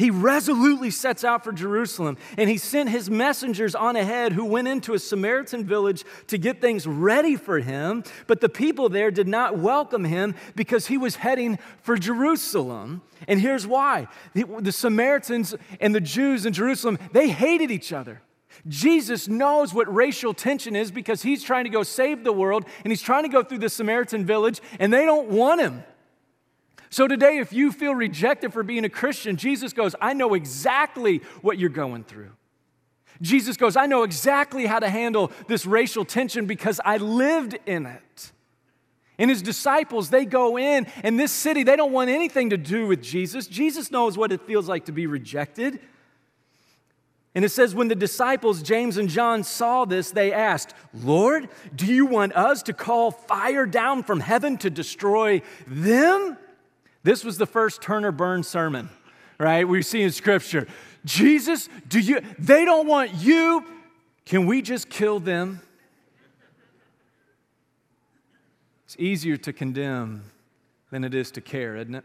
He 0.00 0.10
resolutely 0.10 0.90
sets 0.90 1.24
out 1.24 1.44
for 1.44 1.52
Jerusalem, 1.52 2.16
and 2.38 2.48
he 2.48 2.56
sent 2.56 2.88
his 2.88 3.10
messengers 3.10 3.74
on 3.74 3.96
ahead 3.96 4.32
who 4.32 4.46
went 4.46 4.66
into 4.66 4.94
a 4.94 4.98
Samaritan 4.98 5.66
village 5.66 6.06
to 6.28 6.38
get 6.38 6.62
things 6.62 6.86
ready 6.86 7.36
for 7.36 7.58
him. 7.58 8.04
But 8.26 8.40
the 8.40 8.48
people 8.48 8.88
there 8.88 9.10
did 9.10 9.28
not 9.28 9.58
welcome 9.58 10.04
him 10.04 10.36
because 10.56 10.86
he 10.86 10.96
was 10.96 11.16
heading 11.16 11.58
for 11.82 11.98
Jerusalem. 11.98 13.02
And 13.28 13.42
here's 13.42 13.66
why 13.66 14.08
the 14.32 14.72
Samaritans 14.72 15.54
and 15.82 15.94
the 15.94 16.00
Jews 16.00 16.46
in 16.46 16.54
Jerusalem, 16.54 16.98
they 17.12 17.28
hated 17.28 17.70
each 17.70 17.92
other. 17.92 18.22
Jesus 18.66 19.28
knows 19.28 19.74
what 19.74 19.94
racial 19.94 20.32
tension 20.32 20.76
is 20.76 20.90
because 20.90 21.20
he's 21.20 21.42
trying 21.42 21.64
to 21.64 21.70
go 21.70 21.82
save 21.82 22.24
the 22.24 22.32
world 22.32 22.64
and 22.84 22.90
he's 22.90 23.02
trying 23.02 23.24
to 23.24 23.28
go 23.28 23.42
through 23.42 23.58
the 23.58 23.68
Samaritan 23.68 24.24
village, 24.24 24.62
and 24.78 24.90
they 24.90 25.04
don't 25.04 25.28
want 25.28 25.60
him. 25.60 25.84
So 26.90 27.06
today, 27.06 27.38
if 27.38 27.52
you 27.52 27.70
feel 27.70 27.94
rejected 27.94 28.52
for 28.52 28.64
being 28.64 28.84
a 28.84 28.88
Christian, 28.88 29.36
Jesus 29.36 29.72
goes, 29.72 29.94
I 30.00 30.12
know 30.12 30.34
exactly 30.34 31.18
what 31.40 31.56
you're 31.56 31.70
going 31.70 32.02
through. 32.02 32.32
Jesus 33.22 33.56
goes, 33.56 33.76
I 33.76 33.86
know 33.86 34.02
exactly 34.02 34.66
how 34.66 34.80
to 34.80 34.88
handle 34.88 35.30
this 35.46 35.66
racial 35.66 36.04
tension 36.04 36.46
because 36.46 36.80
I 36.84 36.96
lived 36.96 37.56
in 37.64 37.86
it. 37.86 38.32
And 39.18 39.30
his 39.30 39.42
disciples, 39.42 40.10
they 40.10 40.24
go 40.24 40.58
in, 40.58 40.86
and 41.04 41.20
this 41.20 41.30
city, 41.30 41.62
they 41.62 41.76
don't 41.76 41.92
want 41.92 42.10
anything 42.10 42.50
to 42.50 42.56
do 42.56 42.86
with 42.86 43.02
Jesus. 43.02 43.46
Jesus 43.46 43.90
knows 43.90 44.16
what 44.16 44.32
it 44.32 44.40
feels 44.40 44.66
like 44.66 44.86
to 44.86 44.92
be 44.92 45.06
rejected. 45.06 45.78
And 47.34 47.44
it 47.44 47.50
says, 47.50 47.74
when 47.74 47.88
the 47.88 47.94
disciples, 47.94 48.62
James 48.62 48.96
and 48.96 49.08
John, 49.08 49.44
saw 49.44 49.84
this, 49.84 50.10
they 50.10 50.32
asked, 50.32 50.74
Lord, 50.92 51.48
do 51.76 51.86
you 51.86 52.06
want 52.06 52.32
us 52.32 52.62
to 52.64 52.72
call 52.72 53.12
fire 53.12 53.66
down 53.66 54.02
from 54.02 54.20
heaven 54.20 54.56
to 54.58 54.70
destroy 54.70 55.42
them? 55.66 56.38
This 57.02 57.24
was 57.24 57.38
the 57.38 57.46
first 57.46 57.80
turn 57.80 58.04
or 58.04 58.12
burn 58.12 58.42
sermon, 58.42 58.90
right? 59.38 59.66
We 59.66 59.82
see 59.82 60.02
in 60.02 60.10
scripture. 60.10 60.66
Jesus, 61.04 61.68
do 61.88 61.98
you 61.98 62.20
they 62.38 62.64
don't 62.64 62.86
want 62.86 63.14
you. 63.14 63.64
Can 64.26 64.46
we 64.46 64.62
just 64.62 64.90
kill 64.90 65.18
them? 65.18 65.60
It's 68.84 68.96
easier 68.98 69.36
to 69.38 69.52
condemn 69.52 70.24
than 70.90 71.04
it 71.04 71.14
is 71.14 71.30
to 71.32 71.40
care, 71.40 71.76
isn't 71.76 71.94
it? 71.94 72.04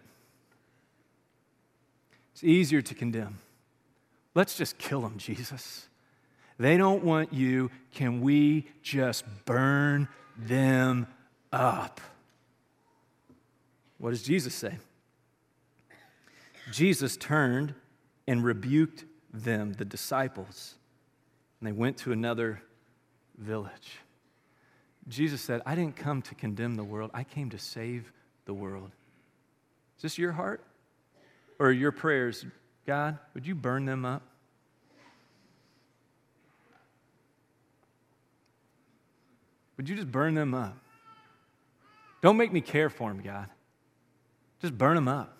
It's 2.34 2.43
easier 2.43 2.81
to 2.81 2.93
condemn. 2.93 3.39
Let's 4.34 4.58
just 4.58 4.77
kill 4.77 5.01
them, 5.01 5.17
Jesus. 5.17 5.88
They 6.58 6.77
don't 6.77 7.03
want 7.03 7.34
you. 7.34 7.71
Can 7.93 8.21
we 8.21 8.67
just 8.81 9.25
burn 9.45 10.08
them 10.38 11.08
up? 11.51 12.01
What 13.97 14.12
does 14.12 14.23
Jesus 14.23 14.53
say? 14.53 14.77
Jesus 16.71 17.15
turned 17.15 17.73
and 18.27 18.43
rebuked 18.43 19.05
them, 19.34 19.73
the 19.73 19.86
disciples, 19.86 20.75
and 21.60 21.67
they 21.67 21.71
went 21.71 21.97
to 21.97 22.12
another 22.12 22.62
village. 23.38 23.99
Jesus 25.08 25.41
said, 25.41 25.62
I 25.65 25.75
didn't 25.75 25.95
come 25.95 26.21
to 26.23 26.36
condemn 26.36 26.75
the 26.75 26.84
world, 26.84 27.12
I 27.13 27.23
came 27.23 27.49
to 27.51 27.60
save 27.60 28.12
the 28.45 28.53
world. 28.53 28.91
Is 29.97 30.03
this 30.03 30.17
your 30.17 30.31
heart? 30.31 30.63
Or 31.60 31.71
your 31.71 31.91
prayers? 31.91 32.45
God, 32.86 33.17
would 33.34 33.47
you 33.47 33.55
burn 33.55 33.86
them 33.86 34.05
up? 34.05 34.23
Would 39.77 39.89
you 39.89 39.95
just 39.95 40.12
burn 40.12 40.36
them 40.36 40.53
up? 40.53 40.77
Don't 42.21 42.38
make 42.38 42.51
me 42.51 42.62
care 42.62 42.89
for 42.89 43.10
them, 43.10 43.21
God. 43.21 43.47
Just 44.62 44.78
burn 44.78 44.96
them 44.96 45.08
up. 45.08 45.38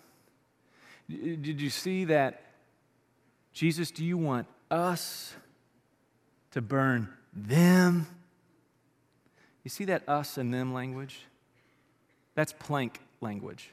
Did 1.08 1.60
you 1.60 1.70
see 1.70 2.06
that? 2.06 2.42
Jesus, 3.52 3.90
do 3.90 4.04
you 4.04 4.18
want 4.18 4.46
us 4.70 5.34
to 6.50 6.60
burn 6.60 7.08
them? 7.32 8.06
You 9.62 9.70
see 9.70 9.84
that 9.86 10.08
us 10.08 10.36
and 10.36 10.52
them 10.52 10.72
language? 10.74 11.20
That's 12.34 12.52
plank 12.52 13.00
language. 13.20 13.70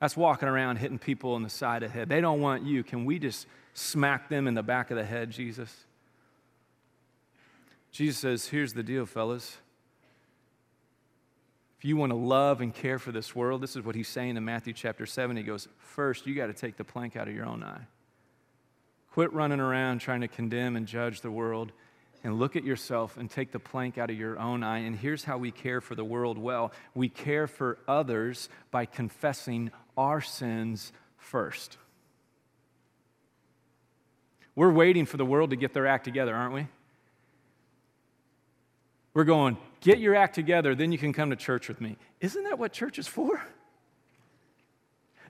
That's 0.00 0.16
walking 0.16 0.48
around 0.48 0.76
hitting 0.76 0.98
people 0.98 1.36
in 1.36 1.42
the 1.44 1.48
side 1.48 1.84
of 1.84 1.92
the 1.92 1.98
head. 1.98 2.08
They 2.08 2.20
don't 2.20 2.40
want 2.40 2.64
you. 2.64 2.82
Can 2.82 3.04
we 3.04 3.20
just 3.20 3.46
smack 3.74 4.28
them 4.28 4.48
in 4.48 4.54
the 4.54 4.62
back 4.62 4.90
of 4.90 4.96
the 4.96 5.04
head, 5.04 5.30
Jesus? 5.30 5.72
Jesus 7.92 8.18
says, 8.18 8.46
Here's 8.48 8.72
the 8.72 8.82
deal, 8.82 9.06
fellas. 9.06 9.58
If 11.82 11.86
you 11.86 11.96
want 11.96 12.10
to 12.10 12.16
love 12.16 12.60
and 12.60 12.72
care 12.72 13.00
for 13.00 13.10
this 13.10 13.34
world, 13.34 13.60
this 13.60 13.74
is 13.74 13.84
what 13.84 13.96
he's 13.96 14.06
saying 14.06 14.36
in 14.36 14.44
Matthew 14.44 14.72
chapter 14.72 15.04
7. 15.04 15.36
He 15.36 15.42
goes, 15.42 15.66
First, 15.78 16.28
you 16.28 16.34
got 16.36 16.46
to 16.46 16.52
take 16.52 16.76
the 16.76 16.84
plank 16.84 17.16
out 17.16 17.26
of 17.26 17.34
your 17.34 17.44
own 17.44 17.64
eye. 17.64 17.88
Quit 19.10 19.32
running 19.32 19.58
around 19.58 19.98
trying 19.98 20.20
to 20.20 20.28
condemn 20.28 20.76
and 20.76 20.86
judge 20.86 21.22
the 21.22 21.30
world 21.32 21.72
and 22.22 22.38
look 22.38 22.54
at 22.54 22.62
yourself 22.62 23.16
and 23.16 23.28
take 23.28 23.50
the 23.50 23.58
plank 23.58 23.98
out 23.98 24.10
of 24.10 24.16
your 24.16 24.38
own 24.38 24.62
eye. 24.62 24.78
And 24.78 24.94
here's 24.94 25.24
how 25.24 25.38
we 25.38 25.50
care 25.50 25.80
for 25.80 25.96
the 25.96 26.04
world 26.04 26.38
well 26.38 26.72
we 26.94 27.08
care 27.08 27.48
for 27.48 27.78
others 27.88 28.48
by 28.70 28.86
confessing 28.86 29.72
our 29.96 30.20
sins 30.20 30.92
first. 31.16 31.78
We're 34.54 34.70
waiting 34.70 35.04
for 35.04 35.16
the 35.16 35.26
world 35.26 35.50
to 35.50 35.56
get 35.56 35.74
their 35.74 35.88
act 35.88 36.04
together, 36.04 36.32
aren't 36.32 36.54
we? 36.54 36.68
We're 39.14 39.24
going, 39.24 39.58
get 39.80 39.98
your 39.98 40.14
act 40.14 40.34
together, 40.34 40.74
then 40.74 40.92
you 40.92 40.98
can 40.98 41.12
come 41.12 41.30
to 41.30 41.36
church 41.36 41.68
with 41.68 41.80
me. 41.80 41.96
Isn't 42.20 42.44
that 42.44 42.58
what 42.58 42.72
church 42.72 42.98
is 42.98 43.06
for? 43.06 43.42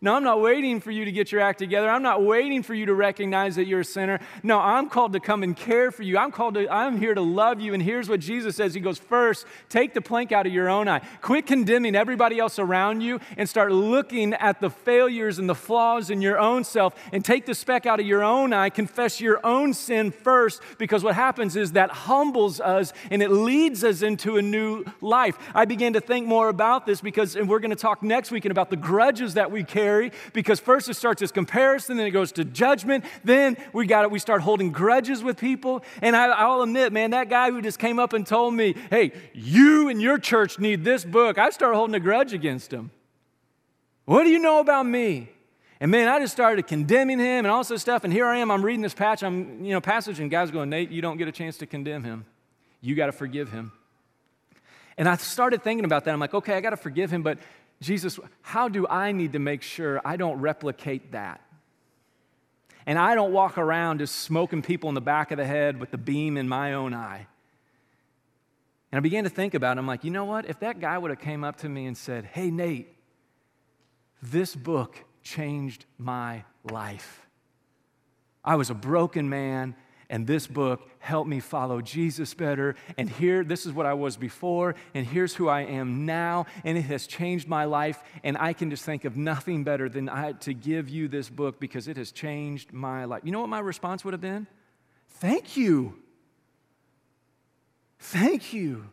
No, 0.04 0.16
I'm 0.16 0.24
not 0.24 0.40
waiting 0.40 0.80
for 0.80 0.90
you 0.90 1.04
to 1.04 1.12
get 1.12 1.30
your 1.30 1.40
act 1.40 1.60
together. 1.60 1.88
I'm 1.88 2.02
not 2.02 2.24
waiting 2.24 2.64
for 2.64 2.74
you 2.74 2.86
to 2.86 2.94
recognize 2.94 3.54
that 3.54 3.68
you're 3.68 3.80
a 3.80 3.84
sinner. 3.84 4.18
No, 4.42 4.58
I'm 4.58 4.88
called 4.88 5.12
to 5.12 5.20
come 5.20 5.44
and 5.44 5.56
care 5.56 5.92
for 5.92 6.02
you. 6.02 6.18
I'm 6.18 6.32
called 6.32 6.54
to, 6.54 6.68
I'm 6.68 6.98
here 6.98 7.14
to 7.14 7.20
love 7.20 7.60
you. 7.60 7.72
And 7.72 7.80
here's 7.80 8.08
what 8.08 8.18
Jesus 8.18 8.56
says 8.56 8.74
He 8.74 8.80
goes, 8.80 8.98
First, 8.98 9.46
take 9.68 9.94
the 9.94 10.00
plank 10.00 10.32
out 10.32 10.44
of 10.44 10.52
your 10.52 10.68
own 10.68 10.88
eye. 10.88 11.02
Quit 11.20 11.46
condemning 11.46 11.94
everybody 11.94 12.40
else 12.40 12.58
around 12.58 13.02
you 13.02 13.20
and 13.36 13.48
start 13.48 13.70
looking 13.70 14.34
at 14.34 14.60
the 14.60 14.70
failures 14.70 15.38
and 15.38 15.48
the 15.48 15.54
flaws 15.54 16.10
in 16.10 16.20
your 16.20 16.36
own 16.36 16.64
self 16.64 16.96
and 17.12 17.24
take 17.24 17.46
the 17.46 17.54
speck 17.54 17.86
out 17.86 18.00
of 18.00 18.06
your 18.06 18.24
own 18.24 18.52
eye. 18.52 18.70
Confess 18.70 19.20
your 19.20 19.38
own 19.46 19.72
sin 19.72 20.10
first 20.10 20.62
because 20.78 21.04
what 21.04 21.14
happens 21.14 21.54
is 21.54 21.72
that 21.72 21.90
humbles 21.92 22.58
us 22.58 22.92
and 23.12 23.22
it 23.22 23.30
leads 23.30 23.84
us 23.84 24.02
into 24.02 24.36
a 24.36 24.42
new 24.42 24.84
life. 25.00 25.38
I 25.54 25.64
began 25.64 25.92
to 25.92 26.00
think 26.00 26.26
more 26.26 26.48
about 26.48 26.86
this 26.86 27.00
because, 27.00 27.36
and 27.36 27.48
we're 27.48 27.60
going 27.60 27.70
to 27.70 27.76
talk 27.76 28.02
next 28.02 28.32
week 28.32 28.46
about 28.46 28.68
the 28.68 28.76
grudges 28.76 29.34
that 29.34 29.52
we 29.52 29.62
carry 29.62 29.91
because 30.32 30.60
first 30.60 30.88
it 30.88 30.94
starts 30.94 31.22
as 31.22 31.32
comparison, 31.32 31.96
then 31.96 32.06
it 32.06 32.10
goes 32.10 32.32
to 32.32 32.44
judgment, 32.44 33.04
then 33.24 33.56
we 33.72 33.86
got 33.86 34.04
it, 34.04 34.10
we 34.10 34.18
start 34.18 34.42
holding 34.42 34.72
grudges 34.72 35.22
with 35.22 35.38
people. 35.38 35.84
And 36.00 36.16
I, 36.16 36.26
I'll 36.26 36.62
admit, 36.62 36.92
man, 36.92 37.10
that 37.10 37.28
guy 37.28 37.50
who 37.50 37.60
just 37.62 37.78
came 37.78 37.98
up 37.98 38.12
and 38.12 38.26
told 38.26 38.54
me, 38.54 38.74
hey, 38.90 39.12
you 39.32 39.88
and 39.88 40.00
your 40.00 40.18
church 40.18 40.58
need 40.58 40.84
this 40.84 41.04
book, 41.04 41.38
I 41.38 41.50
started 41.50 41.76
holding 41.76 41.94
a 41.94 42.00
grudge 42.00 42.32
against 42.32 42.72
him. 42.72 42.90
What 44.04 44.24
do 44.24 44.30
you 44.30 44.38
know 44.38 44.60
about 44.60 44.86
me? 44.86 45.28
And 45.80 45.90
man, 45.90 46.08
I 46.08 46.20
just 46.20 46.32
started 46.32 46.66
condemning 46.66 47.18
him 47.18 47.44
and 47.44 47.48
all 47.48 47.64
this 47.64 47.80
stuff. 47.80 48.04
And 48.04 48.12
here 48.12 48.26
I 48.26 48.38
am, 48.38 48.50
I'm 48.50 48.64
reading 48.64 48.82
this 48.82 48.94
patch, 48.94 49.22
I'm, 49.22 49.64
you 49.64 49.72
know, 49.72 49.80
passage, 49.80 50.20
and 50.20 50.30
guys 50.30 50.50
going, 50.50 50.70
Nate, 50.70 50.90
you 50.90 51.02
don't 51.02 51.16
get 51.16 51.26
a 51.26 51.32
chance 51.32 51.58
to 51.58 51.66
condemn 51.66 52.04
him. 52.04 52.24
You 52.80 52.94
got 52.94 53.06
to 53.06 53.12
forgive 53.12 53.50
him. 53.50 53.72
And 54.96 55.08
I 55.08 55.16
started 55.16 55.62
thinking 55.62 55.84
about 55.84 56.04
that. 56.04 56.12
I'm 56.12 56.20
like, 56.20 56.34
okay, 56.34 56.54
I 56.54 56.60
got 56.60 56.70
to 56.70 56.76
forgive 56.76 57.10
him, 57.10 57.22
but 57.22 57.38
Jesus, 57.82 58.18
how 58.42 58.68
do 58.68 58.86
I 58.88 59.12
need 59.12 59.32
to 59.32 59.38
make 59.38 59.62
sure 59.62 60.00
I 60.04 60.16
don't 60.16 60.40
replicate 60.40 61.12
that? 61.12 61.40
And 62.86 62.98
I 62.98 63.14
don't 63.14 63.32
walk 63.32 63.58
around 63.58 63.98
just 63.98 64.16
smoking 64.16 64.62
people 64.62 64.88
in 64.88 64.94
the 64.94 65.00
back 65.00 65.30
of 65.30 65.38
the 65.38 65.44
head 65.44 65.78
with 65.78 65.90
the 65.90 65.98
beam 65.98 66.36
in 66.36 66.48
my 66.48 66.72
own 66.72 66.94
eye. 66.94 67.26
And 68.90 68.98
I 68.98 69.00
began 69.00 69.24
to 69.24 69.30
think 69.30 69.54
about 69.54 69.76
it. 69.76 69.80
I'm 69.80 69.86
like, 69.86 70.04
you 70.04 70.10
know 70.10 70.24
what? 70.24 70.48
If 70.48 70.60
that 70.60 70.80
guy 70.80 70.98
would 70.98 71.10
have 71.10 71.20
came 71.20 71.44
up 71.44 71.56
to 71.58 71.68
me 71.68 71.86
and 71.86 71.96
said, 71.96 72.24
hey, 72.24 72.50
Nate, 72.50 72.94
this 74.22 74.54
book 74.54 75.04
changed 75.22 75.86
my 75.98 76.44
life. 76.70 77.26
I 78.44 78.56
was 78.56 78.70
a 78.70 78.74
broken 78.74 79.28
man 79.28 79.74
and 80.08 80.26
this 80.26 80.46
book 80.46 80.88
helped 80.98 81.28
me 81.28 81.40
follow 81.40 81.80
Jesus 81.80 82.34
better. 82.34 82.74
And 82.98 83.08
here, 83.08 83.44
this 83.44 83.66
is 83.66 83.72
what 83.72 83.86
I 83.86 83.94
was 83.94 84.16
before, 84.16 84.74
and 84.94 85.06
here's 85.06 85.34
who 85.34 85.48
I 85.48 85.62
am 85.62 86.06
now. 86.06 86.46
And 86.64 86.76
it 86.76 86.82
has 86.82 87.06
changed 87.06 87.48
my 87.48 87.64
life. 87.64 88.02
And 88.22 88.36
I 88.38 88.52
can 88.52 88.70
just 88.70 88.84
think 88.84 89.04
of 89.04 89.16
nothing 89.16 89.64
better 89.64 89.88
than 89.88 90.08
I, 90.08 90.32
to 90.32 90.54
give 90.54 90.88
you 90.88 91.08
this 91.08 91.28
book 91.28 91.60
because 91.60 91.88
it 91.88 91.96
has 91.96 92.12
changed 92.12 92.72
my 92.72 93.04
life. 93.04 93.22
You 93.24 93.32
know 93.32 93.40
what 93.40 93.48
my 93.48 93.60
response 93.60 94.04
would 94.04 94.14
have 94.14 94.20
been? 94.20 94.46
Thank 95.08 95.56
you. 95.56 95.94
Thank 97.98 98.52
you. 98.52 98.88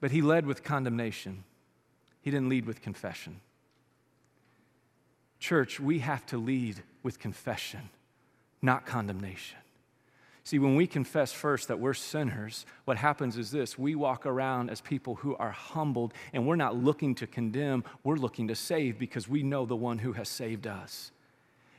But 0.00 0.10
he 0.10 0.22
led 0.22 0.46
with 0.46 0.62
condemnation, 0.62 1.44
he 2.22 2.30
didn't 2.30 2.48
lead 2.48 2.66
with 2.66 2.80
confession. 2.80 3.40
Church, 5.38 5.80
we 5.80 6.00
have 6.00 6.24
to 6.26 6.38
lead 6.38 6.82
with 7.02 7.18
confession 7.18 7.88
not 8.62 8.86
condemnation. 8.86 9.58
See, 10.44 10.58
when 10.58 10.74
we 10.74 10.86
confess 10.86 11.32
first 11.32 11.68
that 11.68 11.78
we're 11.78 11.94
sinners, 11.94 12.66
what 12.84 12.96
happens 12.96 13.36
is 13.36 13.50
this 13.50 13.78
we 13.78 13.94
walk 13.94 14.26
around 14.26 14.70
as 14.70 14.80
people 14.80 15.16
who 15.16 15.36
are 15.36 15.52
humbled, 15.52 16.12
and 16.32 16.46
we're 16.46 16.56
not 16.56 16.76
looking 16.76 17.14
to 17.16 17.26
condemn, 17.26 17.84
we're 18.02 18.16
looking 18.16 18.48
to 18.48 18.54
save 18.54 18.98
because 18.98 19.28
we 19.28 19.42
know 19.42 19.66
the 19.66 19.76
one 19.76 19.98
who 19.98 20.12
has 20.12 20.28
saved 20.28 20.66
us. 20.66 21.12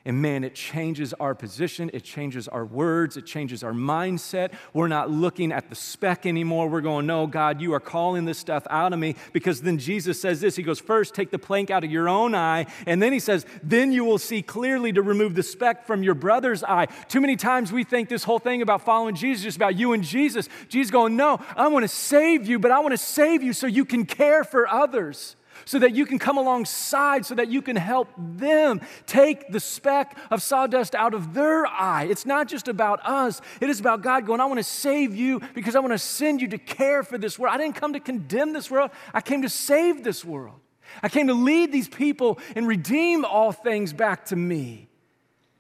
And 0.04 0.20
man, 0.20 0.44
it 0.44 0.56
changes 0.56 1.14
our 1.14 1.36
position, 1.36 1.92
it 1.94 2.04
changes 2.04 2.48
our 2.48 2.66
words, 2.66 3.18
it 3.18 3.26
changes 3.28 3.64
our 3.64 3.72
mindset. 3.72 4.52
We're 4.74 4.88
not 4.88 5.12
looking 5.12 5.52
at 5.52 5.70
the 5.70 5.76
speck 5.76 6.26
anymore. 6.26 6.70
We're 6.70 6.82
going, 6.82 7.06
No, 7.06 7.28
God, 7.28 7.62
you 7.62 7.74
are 7.74 7.80
calling 7.80 8.26
this 8.26 8.40
stuff 8.40 8.66
out 8.72 8.94
of 8.94 9.00
me. 9.00 9.16
Because 9.32 9.62
then 9.62 9.78
Jesus 9.78 10.20
says 10.20 10.42
this 10.42 10.56
He 10.56 10.64
goes, 10.64 10.80
First, 10.80 11.14
take 11.14 11.30
the 11.30 11.38
plank 11.38 11.70
out 11.70 11.84
of 11.84 11.92
your 11.92 12.10
own 12.10 12.34
eye. 12.34 12.66
And 12.88 13.02
then 13.02 13.14
He 13.14 13.20
says, 13.20 13.46
Then 13.62 13.92
you 13.92 14.04
will 14.04 14.18
see 14.18 14.42
clearly 14.42 14.92
to 14.92 15.04
remove 15.04 15.36
the 15.36 15.44
speck 15.44 15.86
from 15.86 16.02
your 16.02 16.16
brother's 16.16 16.64
eye. 16.64 16.88
Too 17.08 17.22
many 17.22 17.36
times 17.36 17.72
we 17.72 17.84
think 17.84 18.10
this 18.10 18.24
whole 18.24 18.40
thing 18.40 18.64
about 18.64 18.82
following 18.82 19.14
Jesus 19.14 19.46
is 19.46 19.56
about 19.56 19.76
you 19.76 19.94
and 19.94 20.04
Jesus. 20.04 20.50
Jesus 20.68 20.90
going, 20.90 21.16
No, 21.16 21.40
I 21.56 21.68
want 21.68 21.84
to 21.84 21.90
save 21.90 22.48
you, 22.48 22.58
but 22.58 22.72
I 22.72 22.80
want 22.80 22.94
to 22.94 22.98
save 22.98 23.44
you 23.44 23.54
so 23.54 23.68
you 23.68 23.86
can 23.86 24.06
care 24.06 24.44
for 24.44 24.68
others 24.68 25.36
so 25.66 25.80
that 25.80 25.96
you 25.96 26.06
can 26.06 26.20
come 26.20 26.38
alongside, 26.38 27.26
so 27.26 27.36
that 27.36 27.50
you 27.50 27.62
can 27.62 27.76
help 27.76 28.10
them 28.18 28.82
take 29.06 29.52
the 29.52 29.60
speck 29.60 30.18
of 30.30 30.42
sawdust 30.42 30.96
out 30.96 31.14
of 31.14 31.34
their 31.34 31.66
eye. 31.66 32.08
It's 32.10 32.26
not 32.26 32.48
just 32.48 32.68
about 32.68 33.00
us, 33.06 33.42
it 33.60 33.70
is 33.70 33.80
about 33.80 34.02
God 34.02 34.26
going, 34.26 34.42
I 34.42 34.46
want 34.46 34.60
to 34.60 34.64
save 34.64 35.16
you 35.16 35.42
because 35.54 35.76
I 35.76 35.80
want 35.80 35.94
to 35.94 36.00
send 36.00 36.42
you 36.42 36.48
to 36.50 36.58
care 36.58 37.04
for 37.04 37.18
this 37.18 37.38
world. 37.38 37.54
I 37.54 37.58
didn't 37.58 37.76
come 37.76 37.94
to 37.94 38.00
condemn 38.00 38.54
this 38.54 38.72
world, 38.72 38.92
I 39.14 39.22
came 39.22 39.42
to 39.44 39.50
save 39.50 40.04
this 40.04 40.26
world. 40.26 40.60
I 41.02 41.10
came 41.10 41.28
to 41.28 41.34
lead 41.34 41.72
these 41.72 41.88
people 41.88 42.38
and 42.54 42.68
redeem 42.68 43.24
all 43.24 43.54
things 43.54 43.94
back 43.94 44.26
to 44.26 44.36
me. 44.36 44.90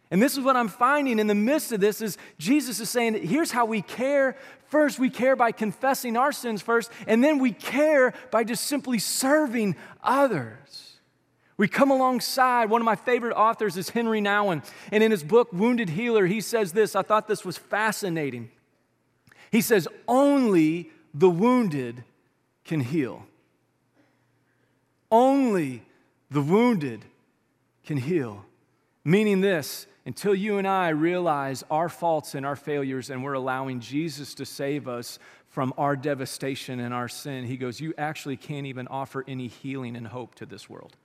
And 0.09 0.21
this 0.21 0.33
is 0.33 0.43
what 0.43 0.57
I'm 0.57 0.67
finding 0.67 1.19
in 1.19 1.27
the 1.27 1.35
midst 1.35 1.71
of 1.71 1.79
this 1.79 2.01
is 2.01 2.17
Jesus 2.37 2.81
is 2.81 2.89
saying, 2.89 3.25
here's 3.25 3.49
how 3.49 3.65
we 3.65 3.81
care. 3.81 4.35
First, 4.71 4.99
we 4.99 5.09
care 5.09 5.35
by 5.35 5.51
confessing 5.51 6.15
our 6.15 6.31
sins 6.31 6.61
first, 6.61 6.89
and 7.05 7.21
then 7.21 7.39
we 7.39 7.51
care 7.51 8.13
by 8.31 8.45
just 8.45 8.63
simply 8.63 8.99
serving 8.99 9.75
others. 10.01 10.93
We 11.57 11.67
come 11.67 11.91
alongside. 11.91 12.69
One 12.69 12.79
of 12.79 12.85
my 12.85 12.95
favorite 12.95 13.35
authors 13.35 13.75
is 13.75 13.89
Henri 13.89 14.21
Nouwen. 14.21 14.63
And 14.89 15.03
in 15.03 15.11
his 15.11 15.25
book, 15.25 15.51
Wounded 15.51 15.89
Healer, 15.89 16.25
he 16.25 16.39
says 16.39 16.71
this. 16.71 16.95
I 16.95 17.01
thought 17.01 17.27
this 17.27 17.43
was 17.43 17.57
fascinating. 17.57 18.49
He 19.51 19.59
says, 19.59 19.89
Only 20.07 20.89
the 21.13 21.29
wounded 21.29 22.05
can 22.63 22.79
heal. 22.79 23.25
Only 25.11 25.83
the 26.29 26.41
wounded 26.41 27.03
can 27.83 27.97
heal. 27.97 28.45
Meaning 29.03 29.41
this 29.41 29.85
until 30.05 30.33
you 30.33 30.57
and 30.57 30.67
I 30.67 30.89
realize 30.89 31.63
our 31.69 31.89
faults 31.89 32.33
and 32.33 32.45
our 32.45 32.55
failures 32.55 33.09
and 33.09 33.23
we're 33.23 33.33
allowing 33.33 33.79
Jesus 33.79 34.33
to 34.35 34.45
save 34.45 34.87
us 34.87 35.19
from 35.49 35.73
our 35.77 35.95
devastation 35.95 36.79
and 36.79 36.93
our 36.93 37.09
sin, 37.09 37.45
he 37.45 37.57
goes, 37.57 37.79
You 37.79 37.93
actually 37.97 38.37
can't 38.37 38.65
even 38.65 38.87
offer 38.87 39.23
any 39.27 39.47
healing 39.47 39.95
and 39.95 40.07
hope 40.07 40.35
to 40.35 40.45
this 40.45 40.69
world. 40.69 40.95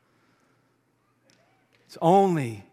It's 1.86 1.98
only 2.00 2.64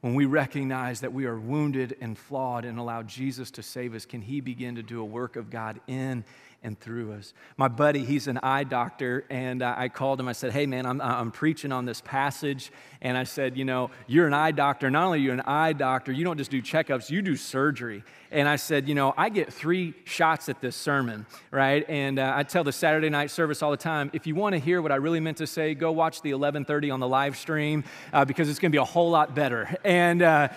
when 0.00 0.14
we 0.14 0.24
recognize 0.24 1.00
that 1.00 1.12
we 1.12 1.26
are 1.26 1.38
wounded 1.38 1.96
and 2.00 2.16
flawed 2.16 2.64
and 2.64 2.78
allow 2.78 3.02
Jesus 3.02 3.50
to 3.52 3.62
save 3.62 3.94
us 3.94 4.06
can 4.06 4.22
he 4.22 4.40
begin 4.40 4.76
to 4.76 4.82
do 4.82 5.00
a 5.00 5.04
work 5.04 5.36
of 5.36 5.50
God 5.50 5.80
in 5.86 6.24
and 6.62 6.78
through 6.78 7.12
us. 7.12 7.32
My 7.56 7.68
buddy, 7.68 8.04
he's 8.04 8.26
an 8.26 8.38
eye 8.42 8.64
doctor, 8.64 9.24
and 9.30 9.62
I 9.62 9.88
called 9.88 10.18
him. 10.18 10.28
I 10.28 10.32
said, 10.32 10.52
Hey, 10.52 10.66
man, 10.66 10.86
I'm, 10.86 11.00
I'm 11.00 11.30
preaching 11.30 11.72
on 11.72 11.84
this 11.84 12.00
passage. 12.00 12.72
And 13.00 13.16
I 13.16 13.24
said, 13.24 13.56
You 13.56 13.64
know, 13.64 13.90
you're 14.06 14.26
an 14.26 14.34
eye 14.34 14.50
doctor. 14.50 14.90
Not 14.90 15.04
only 15.04 15.18
are 15.18 15.22
you 15.22 15.32
an 15.32 15.42
eye 15.42 15.72
doctor, 15.72 16.12
you 16.12 16.24
don't 16.24 16.38
just 16.38 16.50
do 16.50 16.60
checkups, 16.60 17.10
you 17.10 17.22
do 17.22 17.36
surgery. 17.36 18.02
And 18.30 18.48
I 18.48 18.56
said, 18.56 18.88
You 18.88 18.94
know, 18.94 19.14
I 19.16 19.28
get 19.28 19.52
three 19.52 19.94
shots 20.04 20.48
at 20.48 20.60
this 20.60 20.74
sermon, 20.74 21.26
right? 21.50 21.84
And 21.88 22.18
uh, 22.18 22.32
I 22.34 22.42
tell 22.42 22.64
the 22.64 22.72
Saturday 22.72 23.10
night 23.10 23.30
service 23.30 23.62
all 23.62 23.70
the 23.70 23.76
time 23.76 24.10
if 24.12 24.26
you 24.26 24.34
want 24.34 24.54
to 24.54 24.58
hear 24.58 24.82
what 24.82 24.92
I 24.92 24.96
really 24.96 25.20
meant 25.20 25.36
to 25.38 25.46
say, 25.46 25.74
go 25.74 25.92
watch 25.92 26.22
the 26.22 26.32
1130 26.34 26.90
on 26.90 27.00
the 27.00 27.08
live 27.08 27.36
stream 27.36 27.84
uh, 28.12 28.24
because 28.24 28.48
it's 28.48 28.58
going 28.58 28.70
to 28.72 28.76
be 28.76 28.80
a 28.80 28.84
whole 28.84 29.10
lot 29.10 29.34
better. 29.34 29.76
And, 29.84 30.22
uh, 30.22 30.48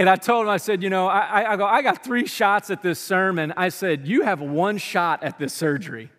and 0.00 0.08
I 0.08 0.16
told 0.16 0.46
him, 0.46 0.48
I 0.48 0.56
said, 0.56 0.82
you 0.82 0.88
know, 0.88 1.08
I, 1.08 1.52
I, 1.52 1.56
go, 1.56 1.66
I 1.66 1.82
got 1.82 2.02
three 2.02 2.26
shots 2.26 2.70
at 2.70 2.80
this 2.80 2.98
sermon. 2.98 3.52
I 3.54 3.68
said, 3.68 4.08
you 4.08 4.22
have 4.22 4.40
one 4.40 4.78
shot 4.78 5.22
at 5.22 5.38
this 5.38 5.52
surgery. 5.52 6.10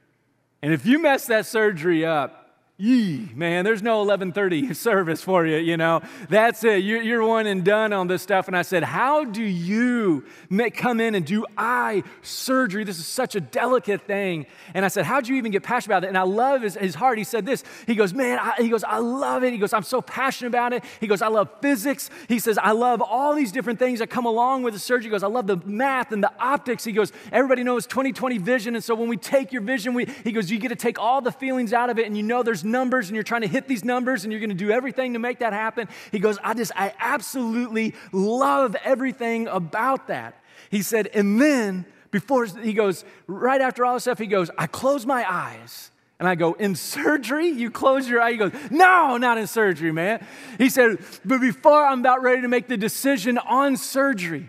And 0.62 0.72
if 0.72 0.86
you 0.86 1.00
mess 1.00 1.26
that 1.26 1.48
surgery 1.48 2.06
up, 2.06 2.41
Yee, 2.78 3.30
man, 3.36 3.64
there's 3.64 3.84
no 3.84 4.00
1130 4.00 4.74
service 4.74 5.22
for 5.22 5.46
you, 5.46 5.58
you 5.58 5.78
know. 5.78 6.02
That's 6.30 6.64
it. 6.64 6.84
You're, 6.84 7.04
you're, 7.04 7.24
one 7.24 7.46
and 7.46 7.64
done 7.64 7.94
on 7.94 8.08
this 8.08 8.24
stuff. 8.24 8.48
And 8.48 8.58
I 8.58 8.64
said, 8.64 8.82
how 8.82 9.24
do 9.24 9.44
you 9.44 10.26
make, 10.50 10.76
come 10.76 11.00
in 11.00 11.14
and 11.14 11.24
do 11.24 11.46
eye 11.56 12.02
surgery? 12.24 12.84
This 12.84 12.98
is 12.98 13.06
such 13.06 13.36
a 13.36 13.40
delicate 13.40 14.02
thing. 14.02 14.48
And 14.74 14.84
I 14.84 14.88
said, 14.88 15.06
how'd 15.06 15.28
you 15.28 15.36
even 15.36 15.52
get 15.52 15.62
passionate 15.62 15.96
about 15.96 16.06
it? 16.06 16.08
And 16.08 16.18
I 16.18 16.24
love 16.24 16.64
his, 16.64 16.74
his 16.74 16.96
heart. 16.96 17.20
He 17.20 17.24
said 17.24 17.46
this. 17.46 17.64
He 17.86 17.94
goes, 17.94 18.16
man, 18.16 18.40
I, 18.42 18.56
he 18.58 18.70
goes, 18.70 18.84
I 18.84 18.98
love 18.98 19.44
it. 19.44 19.54
He 19.54 19.60
goes, 19.60 19.74
I'm 19.74 19.84
so 19.84 20.02
passionate 20.02 20.48
about 20.48 20.74
it. 20.74 20.84
He 21.00 21.06
goes, 21.06 21.22
I 21.22 21.28
love 21.28 21.50
physics. 21.62 22.10
He 22.28 22.40
says, 22.40 22.58
I 22.58 22.72
love 22.72 23.00
all 23.04 23.36
these 23.36 23.52
different 23.52 23.78
things 23.78 24.00
that 24.00 24.10
come 24.10 24.26
along 24.26 24.64
with 24.64 24.74
the 24.74 24.80
surgery. 24.80 25.04
He 25.04 25.12
goes, 25.12 25.22
I 25.24 25.28
love 25.28 25.46
the 25.46 25.58
math 25.66 26.12
and 26.12 26.24
the 26.24 26.32
optics. 26.40 26.84
He 26.84 26.94
goes, 26.94 27.12
everybody 27.32 27.64
knows 27.64 27.86
2020 27.86 28.40
vision. 28.40 28.74
And 28.74 28.84
so 28.84 28.96
when 28.96 29.08
we 29.08 29.18
take 29.18 29.54
your 29.54 29.62
vision, 29.62 29.94
we, 29.94 30.08
he 30.24 30.32
goes, 30.32 30.50
you 30.50 30.58
get 30.58 30.70
to 30.70 30.76
take 30.76 30.98
all 30.98 31.22
the 31.22 31.32
feelings 31.32 31.74
out 31.74 31.92
of 31.92 32.00
it 32.00 32.08
and 32.08 32.18
you 32.18 32.24
know 32.24 32.42
there's 32.42 32.64
numbers 32.72 33.08
and 33.08 33.16
you're 33.16 33.24
trying 33.24 33.42
to 33.42 33.48
hit 33.48 33.68
these 33.68 33.84
numbers 33.84 34.24
and 34.24 34.32
you're 34.32 34.40
going 34.40 34.50
to 34.50 34.56
do 34.56 34.72
everything 34.72 35.14
to 35.14 35.20
make 35.20 35.40
that 35.40 35.54
happen. 35.54 35.88
He 36.12 36.20
goes, 36.20 36.38
I 36.44 36.54
just, 36.54 36.72
I 36.76 36.94
absolutely 37.00 37.94
love 38.12 38.76
everything 38.84 39.48
about 39.48 40.08
that. 40.08 40.42
He 40.70 40.82
said, 40.82 41.08
and 41.08 41.40
then 41.40 41.86
before 42.12 42.46
he 42.46 42.74
goes, 42.74 43.06
right 43.28 43.62
after 43.62 43.86
all 43.86 43.96
this 43.96 44.04
stuff, 44.04 44.20
he 44.20 44.28
goes, 44.28 44.50
I 44.58 44.68
close 44.68 45.06
my 45.06 45.26
eyes 45.30 45.92
And 46.20 46.30
I 46.30 46.36
go, 46.36 46.54
In 46.54 46.76
surgery? 46.76 47.48
You 47.48 47.72
close 47.72 48.08
your 48.08 48.22
eye. 48.22 48.34
He 48.34 48.38
goes, 48.38 48.52
No, 48.70 49.18
not 49.18 49.40
in 49.40 49.48
surgery, 49.48 49.92
man. 49.92 50.24
He 50.60 50.70
said, 50.70 51.00
But 51.26 51.42
before 51.42 51.84
I'm 51.84 52.02
about 52.02 52.22
ready 52.22 52.44
to 52.44 52.48
make 52.48 52.68
the 52.68 52.78
decision 52.78 53.40
on 53.40 53.76
surgery, 53.76 54.48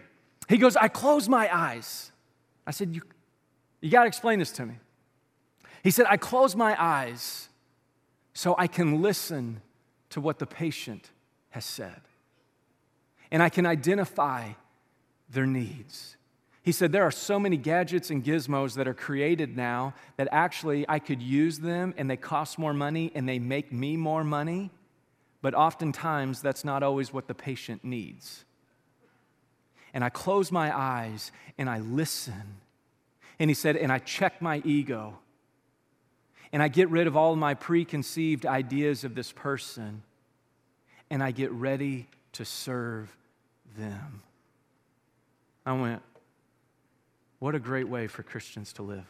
he 0.50 0.58
goes, 0.58 0.76
I 0.76 0.88
close 0.88 1.30
my 1.30 1.48
eyes. 1.50 2.12
I 2.66 2.72
said, 2.72 2.94
You, 2.94 3.00
you 3.80 3.90
got 3.90 4.02
to 4.02 4.08
explain 4.08 4.38
this 4.38 4.52
to 4.52 4.66
me. 4.66 4.74
He 5.82 5.90
said, 5.90 6.04
I 6.11 6.18
close 6.18 6.54
my 6.54 6.76
eyes 6.78 7.48
so 8.34 8.54
I 8.58 8.66
can 8.66 9.02
listen 9.02 9.60
to 10.10 10.20
what 10.20 10.38
the 10.38 10.46
patient 10.46 11.10
has 11.50 11.64
said. 11.64 12.00
And 13.30 13.42
I 13.42 13.48
can 13.48 13.66
identify 13.66 14.52
their 15.30 15.46
needs. 15.46 16.16
He 16.62 16.72
said, 16.72 16.92
There 16.92 17.02
are 17.02 17.10
so 17.10 17.38
many 17.38 17.56
gadgets 17.56 18.10
and 18.10 18.24
gizmos 18.24 18.74
that 18.74 18.86
are 18.86 18.94
created 18.94 19.56
now 19.56 19.94
that 20.16 20.28
actually 20.30 20.86
I 20.88 20.98
could 20.98 21.20
use 21.20 21.58
them 21.58 21.92
and 21.96 22.08
they 22.08 22.16
cost 22.16 22.58
more 22.58 22.72
money 22.72 23.10
and 23.14 23.28
they 23.28 23.38
make 23.38 23.72
me 23.72 23.96
more 23.96 24.22
money, 24.22 24.70
but 25.40 25.54
oftentimes 25.54 26.40
that's 26.40 26.64
not 26.64 26.82
always 26.82 27.12
what 27.12 27.26
the 27.26 27.34
patient 27.34 27.84
needs. 27.84 28.44
And 29.92 30.04
I 30.04 30.08
close 30.08 30.52
my 30.52 30.76
eyes 30.76 31.32
and 31.58 31.68
I 31.68 31.80
listen. 31.80 32.60
And 33.38 33.50
he 33.50 33.54
said, 33.54 33.76
And 33.76 33.90
I 33.90 33.98
check 33.98 34.40
my 34.40 34.62
ego. 34.64 35.18
And 36.52 36.62
I 36.62 36.68
get 36.68 36.90
rid 36.90 37.06
of 37.06 37.16
all 37.16 37.34
my 37.34 37.54
preconceived 37.54 38.44
ideas 38.44 39.04
of 39.04 39.14
this 39.14 39.32
person. 39.32 40.02
And 41.10 41.22
I 41.22 41.30
get 41.30 41.50
ready 41.52 42.08
to 42.32 42.44
serve 42.44 43.14
them. 43.76 44.22
I 45.64 45.72
went, 45.72 46.02
what 47.38 47.54
a 47.54 47.58
great 47.58 47.88
way 47.88 48.06
for 48.06 48.22
Christians 48.22 48.72
to 48.74 48.82
live. 48.82 49.06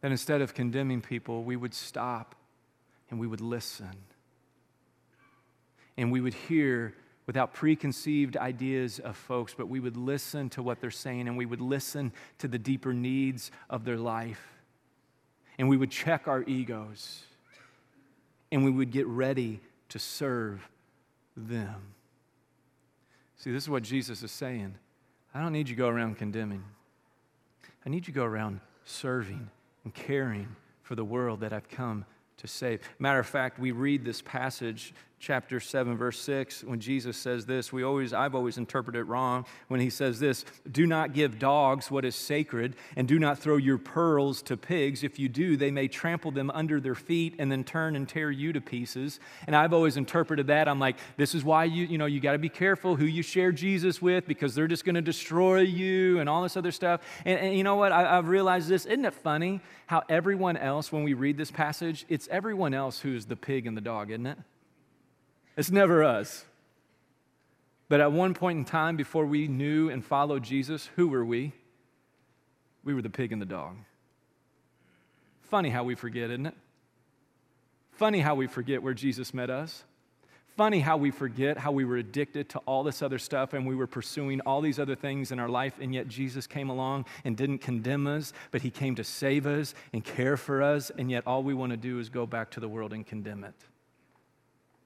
That 0.00 0.10
instead 0.10 0.40
of 0.40 0.54
condemning 0.54 1.00
people, 1.00 1.42
we 1.42 1.56
would 1.56 1.74
stop 1.74 2.34
and 3.10 3.18
we 3.18 3.26
would 3.26 3.40
listen. 3.40 3.90
And 5.96 6.10
we 6.10 6.20
would 6.20 6.34
hear 6.34 6.94
without 7.26 7.52
preconceived 7.52 8.36
ideas 8.36 8.98
of 8.98 9.16
folks, 9.16 9.54
but 9.56 9.68
we 9.68 9.80
would 9.80 9.96
listen 9.96 10.48
to 10.50 10.62
what 10.62 10.80
they're 10.80 10.90
saying 10.90 11.28
and 11.28 11.36
we 11.36 11.46
would 11.46 11.60
listen 11.60 12.12
to 12.38 12.48
the 12.48 12.58
deeper 12.58 12.92
needs 12.92 13.50
of 13.68 13.84
their 13.84 13.98
life. 13.98 14.59
And 15.60 15.68
we 15.68 15.76
would 15.76 15.90
check 15.90 16.26
our 16.26 16.42
egos 16.44 17.22
and 18.50 18.64
we 18.64 18.70
would 18.70 18.90
get 18.90 19.06
ready 19.06 19.60
to 19.90 19.98
serve 19.98 20.66
them. 21.36 21.74
See, 23.36 23.52
this 23.52 23.64
is 23.64 23.68
what 23.68 23.82
Jesus 23.82 24.22
is 24.22 24.32
saying. 24.32 24.76
I 25.34 25.42
don't 25.42 25.52
need 25.52 25.68
you 25.68 25.74
to 25.76 25.78
go 25.78 25.88
around 25.88 26.16
condemning. 26.16 26.64
I 27.84 27.90
need 27.90 28.06
you 28.06 28.12
to 28.14 28.20
go 28.20 28.24
around 28.24 28.60
serving 28.86 29.50
and 29.84 29.92
caring 29.92 30.48
for 30.82 30.94
the 30.94 31.04
world 31.04 31.40
that 31.40 31.52
I've 31.52 31.68
come 31.68 32.06
to 32.38 32.48
save. 32.48 32.80
Matter 32.98 33.18
of 33.18 33.26
fact, 33.26 33.58
we 33.58 33.70
read 33.70 34.02
this 34.02 34.22
passage 34.22 34.94
chapter 35.20 35.60
7 35.60 35.96
verse 35.96 36.18
6 36.20 36.64
when 36.64 36.80
jesus 36.80 37.16
says 37.16 37.44
this 37.44 37.72
we 37.72 37.82
always 37.82 38.12
i've 38.12 38.34
always 38.34 38.56
interpreted 38.56 39.00
it 39.00 39.04
wrong 39.04 39.44
when 39.68 39.78
he 39.78 39.90
says 39.90 40.18
this 40.18 40.46
do 40.70 40.86
not 40.86 41.12
give 41.12 41.38
dogs 41.38 41.90
what 41.90 42.04
is 42.04 42.16
sacred 42.16 42.74
and 42.96 43.06
do 43.06 43.18
not 43.18 43.38
throw 43.38 43.56
your 43.56 43.78
pearls 43.78 44.42
to 44.42 44.56
pigs. 44.56 45.02
If 45.02 45.18
you 45.18 45.28
do 45.28 45.56
they 45.56 45.70
may 45.70 45.88
trample 45.88 46.30
them 46.30 46.50
under 46.50 46.80
their 46.80 46.94
feet 46.94 47.34
and 47.38 47.50
then 47.50 47.64
turn 47.64 47.96
and 47.96 48.08
tear 48.08 48.30
you 48.30 48.52
to 48.52 48.60
pieces. 48.60 49.20
And 49.46 49.56
i've 49.56 49.72
always 49.72 49.96
interpreted 49.96 50.46
that. 50.48 50.68
I'm 50.68 50.78
like 50.78 50.96
this 51.16 51.34
is 51.34 51.44
why 51.44 51.64
you 51.64 51.84
you 51.86 51.98
know 51.98 52.06
you 52.06 52.20
got 52.20 52.32
to 52.32 52.38
be 52.38 52.48
careful 52.48 52.96
who 52.96 53.04
you 53.04 53.22
share 53.22 53.52
jesus 53.52 54.00
with 54.00 54.26
because 54.26 54.54
they're 54.54 54.68
just 54.68 54.84
going 54.84 54.94
to 54.94 55.02
destroy 55.02 55.60
you 55.60 56.20
and 56.20 56.28
all 56.28 56.42
this 56.42 56.56
other 56.56 56.72
stuff. 56.72 57.00
And, 57.24 57.38
and 57.38 57.56
you 57.56 57.64
know 57.64 57.76
what? 57.76 57.92
I, 57.92 58.18
i've 58.18 58.28
realized 58.28 58.68
this. 58.68 58.86
Isn't 58.86 59.04
it 59.04 59.14
funny 59.14 59.60
how 59.86 60.02
everyone 60.08 60.56
else 60.56 60.92
when 60.92 61.02
we 61.02 61.14
read 61.14 61.36
this 61.36 61.50
passage 61.50 62.04
it's 62.08 62.28
everyone 62.30 62.74
else 62.74 63.00
who's 63.00 63.26
the 63.26 63.36
pig 63.36 63.66
and 63.66 63.76
the 63.76 63.80
dog 63.80 64.10
isn't 64.10 64.26
it 64.26 64.38
it's 65.60 65.70
never 65.70 66.02
us. 66.02 66.46
But 67.90 68.00
at 68.00 68.12
one 68.12 68.32
point 68.32 68.58
in 68.58 68.64
time, 68.64 68.96
before 68.96 69.26
we 69.26 69.46
knew 69.46 69.90
and 69.90 70.02
followed 70.02 70.42
Jesus, 70.42 70.88
who 70.96 71.06
were 71.06 71.22
we? 71.22 71.52
We 72.82 72.94
were 72.94 73.02
the 73.02 73.10
pig 73.10 73.30
and 73.30 73.42
the 73.42 73.46
dog. 73.46 73.76
Funny 75.42 75.68
how 75.68 75.84
we 75.84 75.94
forget, 75.94 76.30
isn't 76.30 76.46
it? 76.46 76.54
Funny 77.92 78.20
how 78.20 78.36
we 78.36 78.46
forget 78.46 78.82
where 78.82 78.94
Jesus 78.94 79.34
met 79.34 79.50
us. 79.50 79.84
Funny 80.56 80.80
how 80.80 80.96
we 80.96 81.10
forget 81.10 81.58
how 81.58 81.72
we 81.72 81.84
were 81.84 81.98
addicted 81.98 82.48
to 82.48 82.58
all 82.60 82.82
this 82.82 83.02
other 83.02 83.18
stuff 83.18 83.52
and 83.52 83.66
we 83.66 83.74
were 83.74 83.86
pursuing 83.86 84.40
all 84.40 84.62
these 84.62 84.78
other 84.78 84.94
things 84.94 85.30
in 85.30 85.38
our 85.38 85.50
life, 85.50 85.74
and 85.78 85.92
yet 85.92 86.08
Jesus 86.08 86.46
came 86.46 86.70
along 86.70 87.04
and 87.26 87.36
didn't 87.36 87.58
condemn 87.58 88.06
us, 88.06 88.32
but 88.50 88.62
He 88.62 88.70
came 88.70 88.94
to 88.94 89.04
save 89.04 89.46
us 89.46 89.74
and 89.92 90.02
care 90.02 90.38
for 90.38 90.62
us, 90.62 90.90
and 90.96 91.10
yet 91.10 91.26
all 91.26 91.42
we 91.42 91.52
want 91.52 91.70
to 91.72 91.76
do 91.76 91.98
is 91.98 92.08
go 92.08 92.24
back 92.24 92.50
to 92.52 92.60
the 92.60 92.68
world 92.68 92.94
and 92.94 93.06
condemn 93.06 93.44
it. 93.44 93.54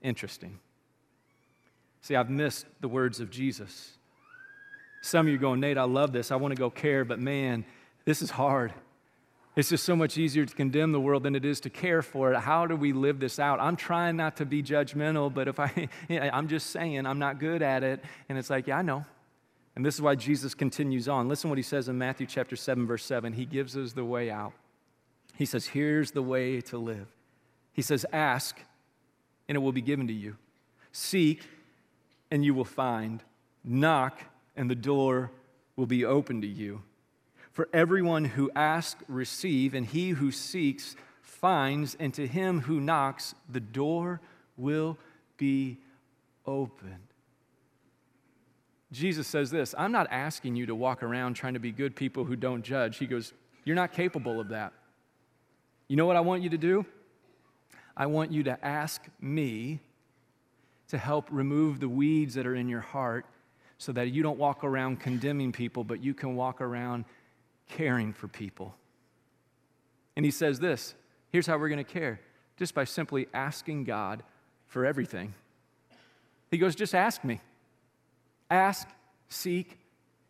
Interesting. 0.04 0.58
See, 2.04 2.16
I've 2.16 2.28
missed 2.28 2.66
the 2.82 2.88
words 2.88 3.18
of 3.18 3.30
Jesus. 3.30 3.96
Some 5.00 5.26
of 5.26 5.32
you 5.32 5.38
going, 5.38 5.60
Nate, 5.60 5.78
I 5.78 5.84
love 5.84 6.12
this. 6.12 6.30
I 6.30 6.36
want 6.36 6.54
to 6.54 6.58
go 6.58 6.68
care, 6.68 7.02
but 7.02 7.18
man, 7.18 7.64
this 8.04 8.20
is 8.20 8.28
hard. 8.28 8.74
It's 9.56 9.70
just 9.70 9.84
so 9.84 9.96
much 9.96 10.18
easier 10.18 10.44
to 10.44 10.54
condemn 10.54 10.92
the 10.92 11.00
world 11.00 11.22
than 11.22 11.34
it 11.34 11.46
is 11.46 11.60
to 11.60 11.70
care 11.70 12.02
for 12.02 12.34
it. 12.34 12.40
How 12.40 12.66
do 12.66 12.76
we 12.76 12.92
live 12.92 13.20
this 13.20 13.38
out? 13.38 13.58
I'm 13.58 13.74
trying 13.74 14.16
not 14.16 14.36
to 14.36 14.44
be 14.44 14.62
judgmental, 14.62 15.32
but 15.32 15.48
if 15.48 15.58
I, 15.58 15.88
I'm 16.10 16.46
just 16.46 16.68
saying 16.68 17.06
I'm 17.06 17.18
not 17.18 17.40
good 17.40 17.62
at 17.62 17.82
it. 17.82 18.04
And 18.28 18.36
it's 18.36 18.50
like, 18.50 18.66
yeah, 18.66 18.76
I 18.76 18.82
know. 18.82 19.06
And 19.74 19.82
this 19.82 19.94
is 19.94 20.02
why 20.02 20.14
Jesus 20.14 20.54
continues 20.54 21.08
on. 21.08 21.26
Listen 21.26 21.48
what 21.48 21.58
he 21.58 21.62
says 21.62 21.88
in 21.88 21.96
Matthew 21.96 22.26
chapter 22.26 22.54
7, 22.54 22.86
verse 22.86 23.06
7. 23.06 23.32
He 23.32 23.46
gives 23.46 23.78
us 23.78 23.94
the 23.94 24.04
way 24.04 24.30
out. 24.30 24.52
He 25.38 25.46
says, 25.46 25.68
Here's 25.68 26.10
the 26.10 26.20
way 26.20 26.60
to 26.60 26.76
live. 26.76 27.06
He 27.72 27.80
says, 27.80 28.04
Ask, 28.12 28.60
and 29.48 29.56
it 29.56 29.60
will 29.60 29.72
be 29.72 29.80
given 29.80 30.06
to 30.08 30.12
you. 30.12 30.36
Seek, 30.92 31.40
and 32.34 32.44
you 32.44 32.52
will 32.52 32.64
find. 32.64 33.22
Knock, 33.62 34.18
and 34.56 34.68
the 34.68 34.74
door 34.74 35.30
will 35.76 35.86
be 35.86 36.04
open 36.04 36.40
to 36.40 36.48
you. 36.48 36.82
For 37.52 37.68
everyone 37.72 38.24
who 38.24 38.50
asks, 38.56 39.00
receive, 39.06 39.72
and 39.72 39.86
he 39.86 40.10
who 40.10 40.32
seeks, 40.32 40.96
finds, 41.22 41.94
and 42.00 42.12
to 42.14 42.26
him 42.26 42.62
who 42.62 42.80
knocks, 42.80 43.36
the 43.48 43.60
door 43.60 44.20
will 44.56 44.98
be 45.36 45.78
opened. 46.44 47.06
Jesus 48.90 49.28
says 49.28 49.52
this 49.52 49.72
I'm 49.78 49.92
not 49.92 50.08
asking 50.10 50.56
you 50.56 50.66
to 50.66 50.74
walk 50.74 51.04
around 51.04 51.34
trying 51.34 51.54
to 51.54 51.60
be 51.60 51.70
good 51.70 51.94
people 51.94 52.24
who 52.24 52.34
don't 52.34 52.64
judge. 52.64 52.98
He 52.98 53.06
goes, 53.06 53.32
You're 53.62 53.76
not 53.76 53.92
capable 53.92 54.40
of 54.40 54.48
that. 54.48 54.72
You 55.86 55.94
know 55.94 56.06
what 56.06 56.16
I 56.16 56.20
want 56.20 56.42
you 56.42 56.50
to 56.50 56.58
do? 56.58 56.84
I 57.96 58.06
want 58.06 58.32
you 58.32 58.42
to 58.42 58.64
ask 58.64 59.00
me 59.20 59.78
to 60.88 60.98
help 60.98 61.28
remove 61.30 61.80
the 61.80 61.88
weeds 61.88 62.34
that 62.34 62.46
are 62.46 62.54
in 62.54 62.68
your 62.68 62.80
heart 62.80 63.26
so 63.78 63.92
that 63.92 64.10
you 64.10 64.22
don't 64.22 64.38
walk 64.38 64.64
around 64.64 65.00
condemning 65.00 65.52
people, 65.52 65.84
but 65.84 66.02
you 66.02 66.14
can 66.14 66.36
walk 66.36 66.60
around 66.60 67.04
caring 67.68 68.12
for 68.12 68.28
people. 68.28 68.74
And 70.16 70.24
he 70.24 70.30
says 70.30 70.60
this 70.60 70.94
here's 71.32 71.46
how 71.46 71.58
we're 71.58 71.68
going 71.68 71.84
to 71.84 71.92
care 71.92 72.20
just 72.56 72.74
by 72.74 72.84
simply 72.84 73.26
asking 73.34 73.84
God 73.84 74.22
for 74.66 74.86
everything. 74.86 75.34
He 76.50 76.58
goes, 76.58 76.76
just 76.76 76.94
ask 76.94 77.24
me. 77.24 77.40
Ask, 78.50 78.88
seek, 79.28 79.78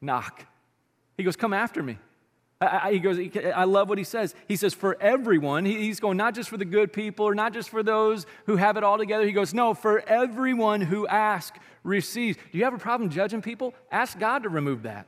knock. 0.01 0.47
He 1.17 1.23
goes, 1.23 1.37
come 1.37 1.53
after 1.53 1.83
me. 1.83 1.99
I, 2.65 2.93
he 2.93 2.99
goes, 2.99 3.19
I 3.55 3.65
love 3.65 3.89
what 3.89 3.99
he 3.99 4.05
says. 4.05 4.35
He 4.49 4.57
says, 4.57 4.75
for 4.75 4.97
everyone. 5.01 5.65
he's 5.65 6.01
going 6.01 6.17
not 6.17 6.35
just 6.35 6.49
for 6.49 6.57
the 6.57 6.65
good 6.65 6.93
people 6.93 7.27
or 7.27 7.35
not 7.35 7.53
just 7.53 7.69
for 7.69 7.83
those 7.83 8.27
who 8.47 8.57
have 8.57 8.77
it 8.77 8.85
all 8.85 8.99
together. 8.99 9.25
He 9.27 9.33
goes, 9.33 9.55
no, 9.55 9.75
for 9.75 10.01
everyone 10.09 10.81
who 10.81 11.07
asks, 11.07 11.59
receives. 11.83 12.39
Do 12.53 12.59
you 12.59 12.65
have 12.65 12.75
a 12.75 12.79
problem 12.79 13.11
judging 13.11 13.43
people? 13.43 13.75
Ask 13.91 14.19
God 14.19 14.43
to 14.45 14.49
remove 14.49 14.83
that. 14.83 15.07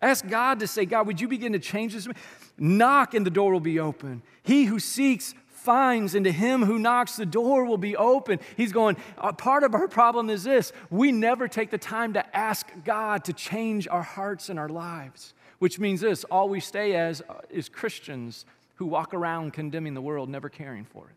Ask 0.00 0.26
God 0.28 0.60
to 0.60 0.66
say, 0.66 0.84
God, 0.84 1.06
would 1.06 1.20
you 1.20 1.28
begin 1.28 1.52
to 1.52 1.58
change 1.58 1.94
this? 1.94 2.08
Knock 2.56 3.14
and 3.14 3.26
the 3.26 3.30
door 3.30 3.52
will 3.52 3.60
be 3.60 3.80
open. 3.80 4.22
He 4.42 4.64
who 4.64 4.78
seeks 4.78 5.34
finds, 5.48 6.14
and 6.14 6.24
to 6.24 6.32
him 6.32 6.62
who 6.62 6.78
knocks, 6.78 7.16
the 7.16 7.26
door 7.26 7.64
will 7.64 7.78
be 7.78 7.96
open. 7.96 8.38
He's 8.56 8.72
going, 8.72 8.96
uh, 9.18 9.32
part 9.32 9.64
of 9.64 9.74
our 9.74 9.88
problem 9.88 10.30
is 10.30 10.44
this 10.44 10.72
we 10.88 11.12
never 11.12 11.48
take 11.48 11.70
the 11.70 11.78
time 11.78 12.14
to 12.14 12.36
ask 12.36 12.66
God 12.84 13.24
to 13.24 13.32
change 13.32 13.88
our 13.88 14.02
hearts 14.02 14.48
and 14.48 14.58
our 14.58 14.68
lives 14.68 15.34
which 15.58 15.78
means 15.78 16.00
this 16.00 16.24
all 16.24 16.48
we 16.48 16.60
stay 16.60 16.94
as 16.94 17.22
uh, 17.28 17.34
is 17.50 17.68
Christians 17.68 18.44
who 18.76 18.86
walk 18.86 19.12
around 19.12 19.52
condemning 19.52 19.94
the 19.94 20.00
world, 20.00 20.28
never 20.28 20.48
caring 20.48 20.84
for 20.84 21.08
it. 21.08 21.16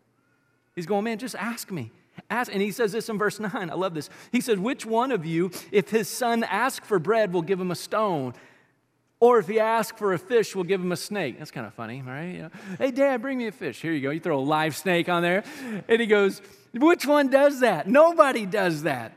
He's 0.74 0.86
going, 0.86 1.04
man, 1.04 1.18
just 1.18 1.36
ask 1.36 1.70
me. 1.70 1.90
Ask, 2.28 2.52
and 2.52 2.60
he 2.60 2.72
says 2.72 2.92
this 2.92 3.08
in 3.08 3.18
verse 3.18 3.38
9. 3.40 3.52
I 3.54 3.74
love 3.74 3.94
this. 3.94 4.10
He 4.30 4.40
says, 4.40 4.58
Which 4.58 4.84
one 4.84 5.12
of 5.12 5.24
you, 5.24 5.50
if 5.70 5.90
his 5.90 6.08
son 6.08 6.44
asks 6.44 6.86
for 6.86 6.98
bread, 6.98 7.32
will 7.32 7.42
give 7.42 7.60
him 7.60 7.70
a 7.70 7.76
stone? 7.76 8.34
Or 9.20 9.38
if 9.38 9.46
he 9.46 9.60
asks 9.60 9.96
for 9.96 10.12
a 10.12 10.18
fish, 10.18 10.56
we'll 10.56 10.64
give 10.64 10.80
him 10.80 10.90
a 10.90 10.96
snake. 10.96 11.38
That's 11.38 11.52
kind 11.52 11.64
of 11.64 11.72
funny, 11.74 12.02
right? 12.02 12.24
You 12.24 12.42
know, 12.42 12.50
hey, 12.78 12.90
dad, 12.90 13.22
bring 13.22 13.38
me 13.38 13.46
a 13.46 13.52
fish. 13.52 13.80
Here 13.80 13.92
you 13.92 14.00
go. 14.00 14.10
You 14.10 14.18
throw 14.18 14.38
a 14.38 14.40
live 14.40 14.76
snake 14.76 15.08
on 15.08 15.22
there. 15.22 15.44
And 15.88 16.00
he 16.00 16.08
goes, 16.08 16.42
Which 16.74 17.06
one 17.06 17.28
does 17.28 17.60
that? 17.60 17.86
Nobody 17.86 18.46
does 18.46 18.82
that. 18.82 19.16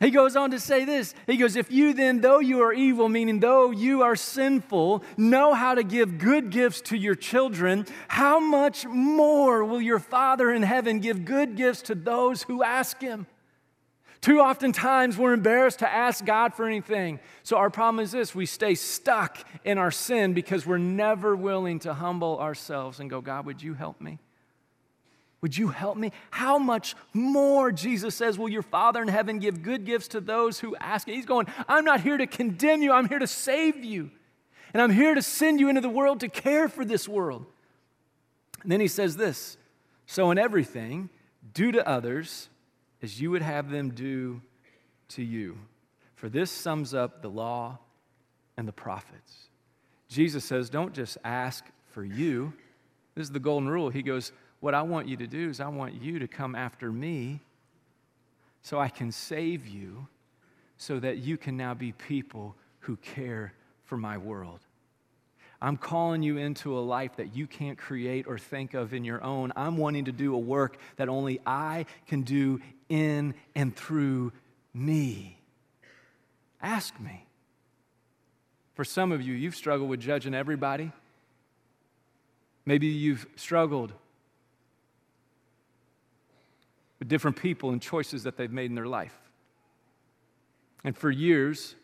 He 0.00 0.10
goes 0.10 0.34
on 0.34 0.50
to 0.50 0.58
say 0.58 0.84
this. 0.84 1.14
He 1.26 1.36
goes, 1.36 1.54
If 1.54 1.70
you 1.70 1.94
then, 1.94 2.20
though 2.20 2.40
you 2.40 2.62
are 2.62 2.72
evil, 2.72 3.08
meaning 3.08 3.38
though 3.38 3.70
you 3.70 4.02
are 4.02 4.16
sinful, 4.16 5.04
know 5.16 5.54
how 5.54 5.76
to 5.76 5.84
give 5.84 6.18
good 6.18 6.50
gifts 6.50 6.80
to 6.82 6.96
your 6.96 7.14
children, 7.14 7.86
how 8.08 8.40
much 8.40 8.84
more 8.86 9.64
will 9.64 9.80
your 9.80 10.00
Father 10.00 10.50
in 10.50 10.62
heaven 10.62 10.98
give 10.98 11.24
good 11.24 11.56
gifts 11.56 11.82
to 11.82 11.94
those 11.94 12.42
who 12.42 12.62
ask 12.62 13.00
him? 13.00 13.26
Too 14.20 14.40
often 14.40 14.72
times 14.72 15.18
we're 15.18 15.34
embarrassed 15.34 15.80
to 15.80 15.88
ask 15.88 16.24
God 16.24 16.54
for 16.54 16.66
anything. 16.66 17.20
So 17.42 17.58
our 17.58 17.68
problem 17.68 18.02
is 18.02 18.10
this 18.10 18.34
we 18.34 18.46
stay 18.46 18.74
stuck 18.74 19.38
in 19.64 19.78
our 19.78 19.90
sin 19.90 20.32
because 20.32 20.66
we're 20.66 20.78
never 20.78 21.36
willing 21.36 21.78
to 21.80 21.94
humble 21.94 22.40
ourselves 22.40 23.00
and 23.00 23.10
go, 23.10 23.20
God, 23.20 23.46
would 23.46 23.62
you 23.62 23.74
help 23.74 24.00
me? 24.00 24.18
Would 25.44 25.58
you 25.58 25.68
help 25.68 25.98
me? 25.98 26.10
How 26.30 26.58
much 26.58 26.94
more, 27.12 27.70
Jesus 27.70 28.14
says, 28.14 28.38
will 28.38 28.48
your 28.48 28.62
Father 28.62 29.02
in 29.02 29.08
heaven 29.08 29.40
give 29.40 29.62
good 29.62 29.84
gifts 29.84 30.08
to 30.08 30.20
those 30.22 30.58
who 30.58 30.74
ask? 30.76 31.06
He's 31.06 31.26
going, 31.26 31.48
I'm 31.68 31.84
not 31.84 32.00
here 32.00 32.16
to 32.16 32.26
condemn 32.26 32.80
you, 32.80 32.92
I'm 32.92 33.10
here 33.10 33.18
to 33.18 33.26
save 33.26 33.84
you. 33.84 34.10
And 34.72 34.80
I'm 34.80 34.90
here 34.90 35.14
to 35.14 35.20
send 35.20 35.60
you 35.60 35.68
into 35.68 35.82
the 35.82 35.90
world 35.90 36.20
to 36.20 36.30
care 36.30 36.66
for 36.66 36.82
this 36.82 37.06
world. 37.06 37.44
And 38.62 38.72
then 38.72 38.80
he 38.80 38.88
says 38.88 39.18
this 39.18 39.58
So, 40.06 40.30
in 40.30 40.38
everything, 40.38 41.10
do 41.52 41.72
to 41.72 41.86
others 41.86 42.48
as 43.02 43.20
you 43.20 43.30
would 43.32 43.42
have 43.42 43.68
them 43.68 43.90
do 43.90 44.40
to 45.08 45.22
you. 45.22 45.58
For 46.14 46.30
this 46.30 46.50
sums 46.50 46.94
up 46.94 47.20
the 47.20 47.28
law 47.28 47.80
and 48.56 48.66
the 48.66 48.72
prophets. 48.72 49.48
Jesus 50.08 50.42
says, 50.42 50.70
Don't 50.70 50.94
just 50.94 51.18
ask 51.22 51.66
for 51.90 52.02
you. 52.02 52.54
This 53.14 53.24
is 53.24 53.30
the 53.30 53.40
golden 53.40 53.68
rule. 53.68 53.90
He 53.90 54.00
goes, 54.00 54.32
what 54.64 54.72
I 54.72 54.80
want 54.80 55.08
you 55.08 55.18
to 55.18 55.26
do 55.26 55.50
is, 55.50 55.60
I 55.60 55.68
want 55.68 56.00
you 56.00 56.20
to 56.20 56.26
come 56.26 56.54
after 56.54 56.90
me 56.90 57.40
so 58.62 58.80
I 58.80 58.88
can 58.88 59.12
save 59.12 59.66
you, 59.66 60.06
so 60.78 60.98
that 61.00 61.18
you 61.18 61.36
can 61.36 61.58
now 61.58 61.74
be 61.74 61.92
people 61.92 62.56
who 62.78 62.96
care 62.96 63.52
for 63.84 63.98
my 63.98 64.16
world. 64.16 64.60
I'm 65.60 65.76
calling 65.76 66.22
you 66.22 66.38
into 66.38 66.78
a 66.78 66.80
life 66.80 67.16
that 67.16 67.36
you 67.36 67.46
can't 67.46 67.76
create 67.76 68.26
or 68.26 68.38
think 68.38 68.72
of 68.72 68.94
in 68.94 69.04
your 69.04 69.22
own. 69.22 69.52
I'm 69.54 69.76
wanting 69.76 70.06
to 70.06 70.12
do 70.12 70.34
a 70.34 70.38
work 70.38 70.78
that 70.96 71.10
only 71.10 71.40
I 71.44 71.84
can 72.06 72.22
do 72.22 72.62
in 72.88 73.34
and 73.54 73.76
through 73.76 74.32
me. 74.72 75.36
Ask 76.62 76.98
me. 76.98 77.26
For 78.76 78.84
some 78.86 79.12
of 79.12 79.20
you, 79.20 79.34
you've 79.34 79.56
struggled 79.56 79.90
with 79.90 80.00
judging 80.00 80.32
everybody. 80.32 80.90
Maybe 82.64 82.86
you've 82.86 83.26
struggled 83.36 83.92
different 87.06 87.36
people 87.36 87.70
and 87.70 87.80
choices 87.80 88.22
that 88.24 88.36
they've 88.36 88.52
made 88.52 88.66
in 88.66 88.74
their 88.74 88.86
life. 88.86 89.16
And 90.84 90.96
for 90.96 91.10
years, 91.10 91.74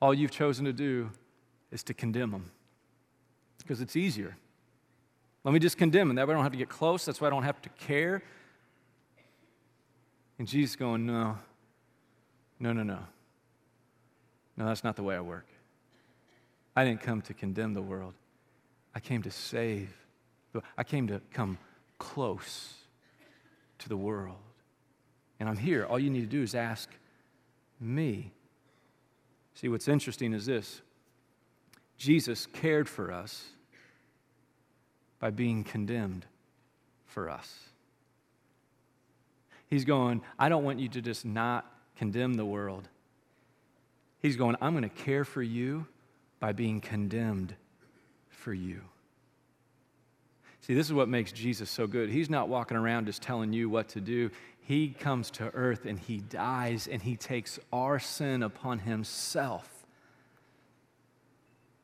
all 0.00 0.12
you've 0.12 0.30
chosen 0.30 0.64
to 0.64 0.72
do 0.72 1.10
is 1.70 1.82
to 1.84 1.94
condemn 1.94 2.30
them 2.30 2.50
because 3.58 3.80
it's 3.80 3.96
easier. 3.96 4.36
Let 5.44 5.52
me 5.52 5.60
just 5.60 5.76
condemn 5.76 6.08
them. 6.08 6.16
That 6.16 6.26
way 6.26 6.34
I 6.34 6.36
don't 6.36 6.44
have 6.44 6.52
to 6.52 6.58
get 6.58 6.68
close. 6.68 7.04
That's 7.04 7.20
why 7.20 7.28
I 7.28 7.30
don't 7.30 7.42
have 7.42 7.60
to 7.62 7.68
care. 7.70 8.22
And 10.38 10.48
Jesus 10.48 10.76
going, 10.76 11.06
no, 11.06 11.38
no, 12.58 12.72
no, 12.72 12.82
no. 12.82 12.98
No, 14.56 14.66
that's 14.66 14.84
not 14.84 14.96
the 14.96 15.02
way 15.02 15.16
I 15.16 15.20
work. 15.20 15.46
I 16.76 16.84
didn't 16.84 17.02
come 17.02 17.22
to 17.22 17.34
condemn 17.34 17.74
the 17.74 17.82
world. 17.82 18.14
I 18.94 19.00
came 19.00 19.22
to 19.22 19.30
save. 19.30 19.94
I 20.76 20.84
came 20.84 21.08
to 21.08 21.20
come 21.32 21.58
close 21.98 22.74
to 23.84 23.88
the 23.88 23.96
world. 23.96 24.36
And 25.38 25.48
I'm 25.48 25.58
here. 25.58 25.84
All 25.84 25.98
you 25.98 26.10
need 26.10 26.22
to 26.22 26.26
do 26.26 26.42
is 26.42 26.54
ask 26.54 26.90
me. 27.78 28.32
See, 29.54 29.68
what's 29.68 29.88
interesting 29.88 30.32
is 30.32 30.46
this 30.46 30.80
Jesus 31.96 32.46
cared 32.46 32.88
for 32.88 33.12
us 33.12 33.44
by 35.20 35.30
being 35.30 35.64
condemned 35.64 36.26
for 37.06 37.30
us. 37.30 37.60
He's 39.68 39.84
going, 39.84 40.22
I 40.38 40.48
don't 40.48 40.64
want 40.64 40.80
you 40.80 40.88
to 40.88 41.02
just 41.02 41.24
not 41.24 41.70
condemn 41.96 42.34
the 42.34 42.44
world. 42.44 42.88
He's 44.20 44.36
going, 44.36 44.56
I'm 44.60 44.72
going 44.72 44.88
to 44.88 44.88
care 44.88 45.24
for 45.24 45.42
you 45.42 45.86
by 46.40 46.52
being 46.52 46.80
condemned 46.80 47.54
for 48.30 48.54
you. 48.54 48.80
See, 50.66 50.72
this 50.72 50.86
is 50.86 50.94
what 50.94 51.10
makes 51.10 51.30
Jesus 51.30 51.68
so 51.68 51.86
good. 51.86 52.08
He's 52.08 52.30
not 52.30 52.48
walking 52.48 52.78
around 52.78 53.04
just 53.04 53.20
telling 53.20 53.52
you 53.52 53.68
what 53.68 53.90
to 53.90 54.00
do. 54.00 54.30
He 54.60 54.88
comes 54.88 55.30
to 55.32 55.50
earth 55.52 55.84
and 55.84 55.98
he 55.98 56.20
dies 56.20 56.88
and 56.90 57.02
he 57.02 57.16
takes 57.16 57.58
our 57.70 57.98
sin 57.98 58.42
upon 58.42 58.78
himself 58.78 59.68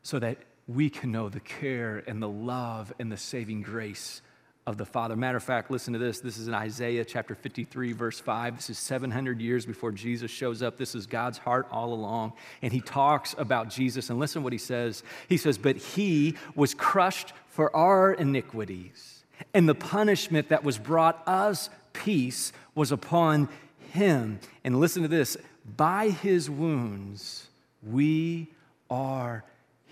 so 0.01 0.19
that 0.21 0.39
we 0.67 0.89
can 0.89 1.13
know 1.13 1.29
the 1.29 1.41
care 1.41 2.03
and 2.07 2.23
the 2.23 2.29
love 2.29 2.91
and 2.99 3.13
the 3.13 3.19
saving 3.19 3.61
grace 3.61 4.23
of 4.67 4.77
the 4.77 4.85
Father. 4.85 5.17
Matter 5.17 5.39
of 5.39 5.43
fact, 5.43 5.71
listen 5.71 5.93
to 5.95 5.99
this. 5.99 6.21
This 6.21 6.39
is 6.39 6.47
in 6.49 6.55
Isaiah 6.55 7.05
chapter 7.05 7.35
53, 7.35 7.93
verse 7.93 8.21
5. 8.21 8.57
This 8.57 8.71
is 8.71 8.79
700 8.79 9.41
years 9.41 9.67
before 9.67 9.91
Jesus 9.91 10.31
shows 10.31 10.63
up. 10.63 10.77
This 10.77 10.95
is 10.95 11.07
God's 11.07 11.39
heart 11.39 11.67
all 11.71 11.93
along. 11.93 12.35
And 12.63 12.73
he 12.73 12.81
talks 12.81 13.35
about 13.39 13.69
Jesus. 13.71 14.11
And 14.11 14.19
listen 14.19 14.43
what 14.43 14.53
he 14.53 14.59
says. 14.59 15.03
He 15.29 15.37
says, 15.37 15.59
But 15.59 15.77
he 15.77 16.37
was 16.55 16.75
crushed 16.75 17.33
for 17.49 17.75
our 17.75 18.13
iniquities, 18.13 19.25
and 19.53 19.69
the 19.69 19.75
punishment 19.75 20.51
that 20.51 20.63
was 20.63 20.79
brought 20.79 21.23
us 21.27 21.69
peace 21.93 22.53
was 22.75 22.93
upon 22.93 23.49
him. 23.93 24.39
And 24.63 24.79
listen 24.79 25.03
to 25.03 25.09
this 25.09 25.37
by 25.77 26.11
his 26.11 26.49
wounds, 26.49 27.49
we 27.83 28.49
are 28.91 29.45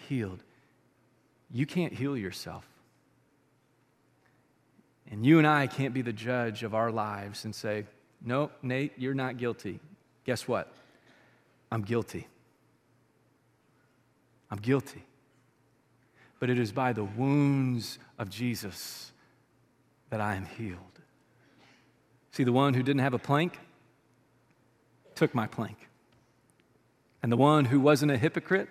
healed. 0.08 0.42
You 1.50 1.66
can't 1.66 1.92
heal 1.92 2.16
yourself. 2.16 2.64
And 5.10 5.24
you 5.24 5.38
and 5.38 5.46
I 5.46 5.66
can't 5.66 5.94
be 5.94 6.02
the 6.02 6.12
judge 6.12 6.62
of 6.62 6.74
our 6.74 6.90
lives 6.90 7.44
and 7.44 7.54
say, 7.54 7.86
No, 8.24 8.50
Nate, 8.62 8.92
you're 8.96 9.14
not 9.14 9.38
guilty. 9.38 9.80
Guess 10.24 10.46
what? 10.46 10.72
I'm 11.70 11.82
guilty. 11.82 12.26
I'm 14.50 14.58
guilty. 14.58 15.04
But 16.40 16.50
it 16.50 16.58
is 16.58 16.72
by 16.72 16.92
the 16.92 17.04
wounds 17.04 17.98
of 18.18 18.30
Jesus 18.30 19.12
that 20.10 20.20
I 20.20 20.34
am 20.34 20.46
healed. 20.46 20.78
See, 22.32 22.44
the 22.44 22.52
one 22.52 22.74
who 22.74 22.82
didn't 22.82 23.02
have 23.02 23.14
a 23.14 23.18
plank 23.18 23.58
took 25.14 25.34
my 25.34 25.46
plank. 25.46 25.88
And 27.22 27.32
the 27.32 27.36
one 27.36 27.64
who 27.64 27.80
wasn't 27.80 28.12
a 28.12 28.16
hypocrite 28.16 28.68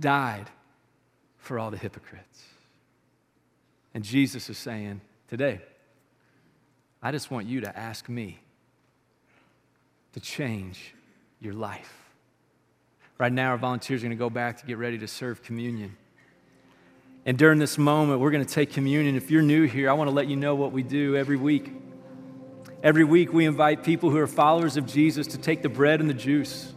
died 0.00 0.48
for 1.38 1.58
all 1.58 1.70
the 1.70 1.76
hypocrites. 1.76 2.51
And 3.94 4.04
Jesus 4.04 4.48
is 4.48 4.58
saying, 4.58 5.00
Today, 5.28 5.60
I 7.02 7.10
just 7.10 7.30
want 7.30 7.46
you 7.46 7.62
to 7.62 7.78
ask 7.78 8.08
me 8.08 8.38
to 10.12 10.20
change 10.20 10.94
your 11.40 11.54
life. 11.54 11.92
Right 13.18 13.32
now, 13.32 13.50
our 13.50 13.56
volunteers 13.56 14.02
are 14.02 14.06
going 14.06 14.16
to 14.16 14.22
go 14.22 14.30
back 14.30 14.58
to 14.58 14.66
get 14.66 14.78
ready 14.78 14.98
to 14.98 15.08
serve 15.08 15.42
communion. 15.42 15.96
And 17.24 17.38
during 17.38 17.58
this 17.58 17.78
moment, 17.78 18.20
we're 18.20 18.30
going 18.30 18.44
to 18.44 18.52
take 18.52 18.72
communion. 18.72 19.16
If 19.16 19.30
you're 19.30 19.42
new 19.42 19.64
here, 19.64 19.88
I 19.88 19.92
want 19.92 20.08
to 20.08 20.14
let 20.14 20.26
you 20.26 20.36
know 20.36 20.54
what 20.54 20.72
we 20.72 20.82
do 20.82 21.16
every 21.16 21.36
week. 21.36 21.72
Every 22.82 23.04
week, 23.04 23.32
we 23.32 23.44
invite 23.44 23.84
people 23.84 24.10
who 24.10 24.18
are 24.18 24.26
followers 24.26 24.76
of 24.76 24.86
Jesus 24.86 25.28
to 25.28 25.38
take 25.38 25.62
the 25.62 25.68
bread 25.68 26.00
and 26.00 26.10
the 26.10 26.14
juice. 26.14 26.72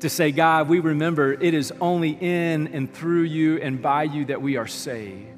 To 0.00 0.08
say, 0.08 0.32
God, 0.32 0.68
we 0.68 0.80
remember 0.80 1.34
it 1.34 1.54
is 1.54 1.72
only 1.80 2.10
in 2.18 2.68
and 2.68 2.92
through 2.92 3.22
you 3.22 3.58
and 3.58 3.80
by 3.80 4.04
you 4.04 4.24
that 4.24 4.40
we 4.40 4.56
are 4.56 4.66
saved. 4.66 5.31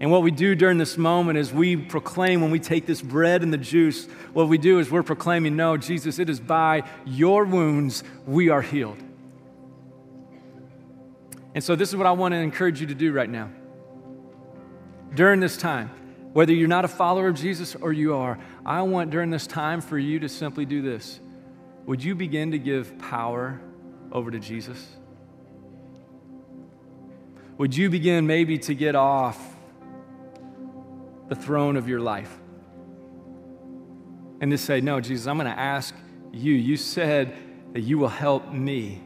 And 0.00 0.12
what 0.12 0.22
we 0.22 0.30
do 0.30 0.54
during 0.54 0.78
this 0.78 0.96
moment 0.96 1.38
is 1.38 1.52
we 1.52 1.76
proclaim 1.76 2.40
when 2.40 2.52
we 2.52 2.60
take 2.60 2.86
this 2.86 3.02
bread 3.02 3.42
and 3.42 3.52
the 3.52 3.58
juice, 3.58 4.06
what 4.32 4.48
we 4.48 4.56
do 4.56 4.78
is 4.78 4.90
we're 4.90 5.02
proclaiming, 5.02 5.56
No, 5.56 5.76
Jesus, 5.76 6.20
it 6.20 6.30
is 6.30 6.38
by 6.38 6.84
your 7.04 7.44
wounds 7.44 8.04
we 8.24 8.48
are 8.48 8.62
healed. 8.62 8.98
And 11.54 11.64
so, 11.64 11.74
this 11.74 11.88
is 11.88 11.96
what 11.96 12.06
I 12.06 12.12
want 12.12 12.32
to 12.32 12.38
encourage 12.38 12.80
you 12.80 12.86
to 12.86 12.94
do 12.94 13.12
right 13.12 13.28
now. 13.28 13.50
During 15.14 15.40
this 15.40 15.56
time, 15.56 15.90
whether 16.32 16.52
you're 16.52 16.68
not 16.68 16.84
a 16.84 16.88
follower 16.88 17.28
of 17.28 17.34
Jesus 17.34 17.74
or 17.74 17.92
you 17.92 18.14
are, 18.14 18.38
I 18.64 18.82
want 18.82 19.10
during 19.10 19.30
this 19.30 19.48
time 19.48 19.80
for 19.80 19.98
you 19.98 20.20
to 20.20 20.28
simply 20.28 20.64
do 20.64 20.82
this. 20.82 21.18
Would 21.86 22.04
you 22.04 22.14
begin 22.14 22.52
to 22.52 22.58
give 22.58 22.96
power 22.98 23.60
over 24.12 24.30
to 24.30 24.38
Jesus? 24.38 24.86
Would 27.56 27.74
you 27.74 27.90
begin 27.90 28.28
maybe 28.28 28.58
to 28.58 28.74
get 28.74 28.94
off 28.94 29.56
the 31.28 31.34
throne 31.34 31.76
of 31.76 31.88
your 31.88 32.00
life 32.00 32.38
and 34.40 34.50
to 34.50 34.58
say, 34.58 34.80
No, 34.80 35.00
Jesus, 35.00 35.26
I'm 35.26 35.36
going 35.36 35.50
to 35.50 35.58
ask 35.58 35.94
you. 36.32 36.54
You 36.54 36.76
said 36.76 37.34
that 37.72 37.80
you 37.80 37.98
will 37.98 38.08
help 38.08 38.52
me. 38.52 39.02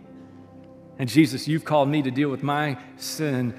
And 0.98 1.08
Jesus, 1.08 1.48
you've 1.48 1.64
called 1.64 1.88
me 1.88 2.02
to 2.02 2.10
deal 2.10 2.28
with 2.28 2.42
my 2.42 2.78
sin 2.96 3.58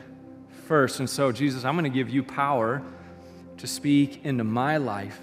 first. 0.67 0.99
And 0.99 1.09
so, 1.09 1.31
Jesus, 1.31 1.65
I'm 1.65 1.73
going 1.73 1.91
to 1.91 1.95
give 1.95 2.09
you 2.09 2.23
power 2.23 2.81
to 3.57 3.67
speak 3.67 4.23
into 4.23 4.43
my 4.43 4.77
life 4.77 5.19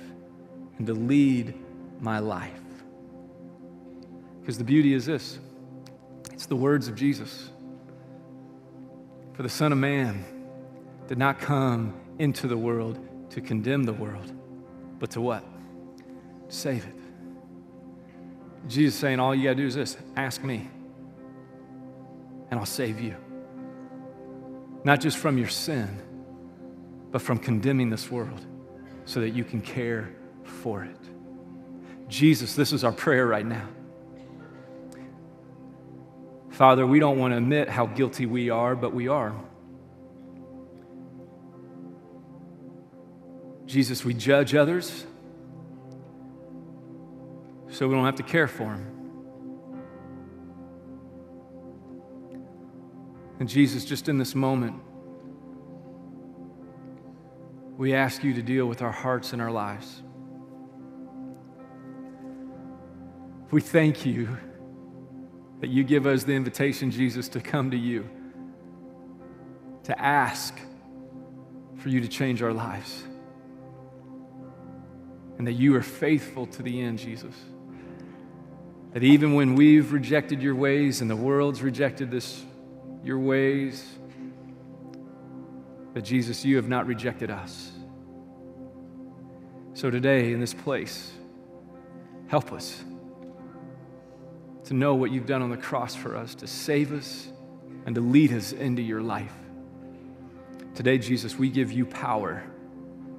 and 0.78 0.86
to 0.86 0.94
lead 0.94 1.54
my 2.00 2.18
life. 2.18 2.60
Because 4.40 4.58
the 4.58 4.64
beauty 4.64 4.94
is 4.94 5.06
this 5.06 5.38
it's 6.32 6.46
the 6.46 6.56
words 6.56 6.88
of 6.88 6.94
Jesus. 6.94 7.50
For 9.34 9.42
the 9.42 9.48
Son 9.48 9.72
of 9.72 9.78
Man 9.78 10.24
did 11.06 11.16
not 11.16 11.38
come 11.38 11.94
into 12.18 12.46
the 12.46 12.56
world 12.56 12.98
to 13.30 13.40
condemn 13.40 13.84
the 13.84 13.92
world, 13.92 14.32
but 14.98 15.10
to 15.10 15.20
what? 15.20 15.44
Save 16.48 16.84
it. 16.84 16.94
Jesus 18.68 18.98
saying, 18.98 19.20
All 19.20 19.34
you 19.34 19.44
got 19.44 19.50
to 19.50 19.54
do 19.56 19.66
is 19.66 19.74
this 19.74 19.96
ask 20.16 20.42
me, 20.42 20.68
and 22.50 22.60
I'll 22.60 22.66
save 22.66 23.00
you. 23.00 23.16
Not 24.84 25.00
just 25.00 25.18
from 25.18 25.38
your 25.38 25.48
sin, 25.48 25.88
but 27.10 27.22
from 27.22 27.38
condemning 27.38 27.90
this 27.90 28.10
world 28.10 28.46
so 29.04 29.20
that 29.20 29.30
you 29.30 29.44
can 29.44 29.60
care 29.60 30.10
for 30.44 30.84
it. 30.84 30.96
Jesus, 32.08 32.54
this 32.54 32.72
is 32.72 32.84
our 32.84 32.92
prayer 32.92 33.26
right 33.26 33.46
now. 33.46 33.68
Father, 36.50 36.86
we 36.86 36.98
don't 36.98 37.18
want 37.18 37.32
to 37.32 37.38
admit 37.38 37.68
how 37.68 37.86
guilty 37.86 38.26
we 38.26 38.50
are, 38.50 38.74
but 38.74 38.92
we 38.92 39.08
are. 39.08 39.34
Jesus, 43.70 44.04
we 44.04 44.14
judge 44.14 44.56
others 44.56 45.06
so 47.70 47.86
we 47.86 47.94
don't 47.94 48.04
have 48.04 48.16
to 48.16 48.24
care 48.24 48.48
for 48.48 48.64
them. 48.64 48.86
And 53.38 53.48
Jesus, 53.48 53.84
just 53.84 54.08
in 54.08 54.18
this 54.18 54.34
moment, 54.34 54.74
we 57.76 57.94
ask 57.94 58.24
you 58.24 58.34
to 58.34 58.42
deal 58.42 58.66
with 58.66 58.82
our 58.82 58.90
hearts 58.90 59.32
and 59.32 59.40
our 59.40 59.52
lives. 59.52 60.02
We 63.52 63.60
thank 63.60 64.04
you 64.04 64.36
that 65.60 65.70
you 65.70 65.84
give 65.84 66.06
us 66.06 66.24
the 66.24 66.32
invitation, 66.32 66.90
Jesus, 66.90 67.28
to 67.28 67.40
come 67.40 67.70
to 67.70 67.76
you, 67.76 68.10
to 69.84 69.96
ask 70.00 70.58
for 71.76 71.88
you 71.88 72.00
to 72.00 72.08
change 72.08 72.42
our 72.42 72.52
lives, 72.52 73.04
and 75.40 75.46
that 75.46 75.54
you 75.54 75.74
are 75.74 75.82
faithful 75.82 76.44
to 76.44 76.62
the 76.62 76.82
end, 76.82 76.98
Jesus. 76.98 77.34
That 78.92 79.02
even 79.02 79.32
when 79.32 79.54
we've 79.54 79.90
rejected 79.90 80.42
your 80.42 80.54
ways 80.54 81.00
and 81.00 81.08
the 81.08 81.16
world's 81.16 81.62
rejected 81.62 82.10
this, 82.10 82.44
your 83.02 83.18
ways, 83.18 83.82
that 85.94 86.02
Jesus, 86.02 86.44
you 86.44 86.56
have 86.56 86.68
not 86.68 86.86
rejected 86.86 87.30
us. 87.30 87.72
So 89.72 89.90
today, 89.90 90.34
in 90.34 90.40
this 90.40 90.52
place, 90.52 91.10
help 92.26 92.52
us 92.52 92.84
to 94.64 94.74
know 94.74 94.94
what 94.94 95.10
you've 95.10 95.24
done 95.24 95.40
on 95.40 95.48
the 95.48 95.56
cross 95.56 95.94
for 95.94 96.16
us, 96.16 96.34
to 96.34 96.46
save 96.46 96.92
us 96.92 97.28
and 97.86 97.94
to 97.94 98.02
lead 98.02 98.34
us 98.34 98.52
into 98.52 98.82
your 98.82 99.00
life. 99.00 99.32
Today, 100.74 100.98
Jesus, 100.98 101.38
we 101.38 101.48
give 101.48 101.72
you 101.72 101.86
power 101.86 102.42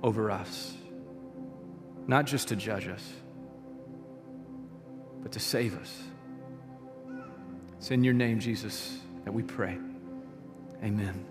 over 0.03 0.30
us, 0.30 0.76
not 2.08 2.26
just 2.26 2.49
to 2.49 2.56
judge 2.56 2.88
us, 2.88 3.08
but 5.22 5.32
to 5.34 5.39
save 5.39 5.78
us. 5.78 6.04
It's 7.78 7.91
in 7.91 8.04
your 8.04 8.14
name, 8.14 8.39
Jesus, 8.39 8.99
that 9.26 9.34
we 9.34 9.43
pray. 9.43 9.78
Amen. 10.84 11.30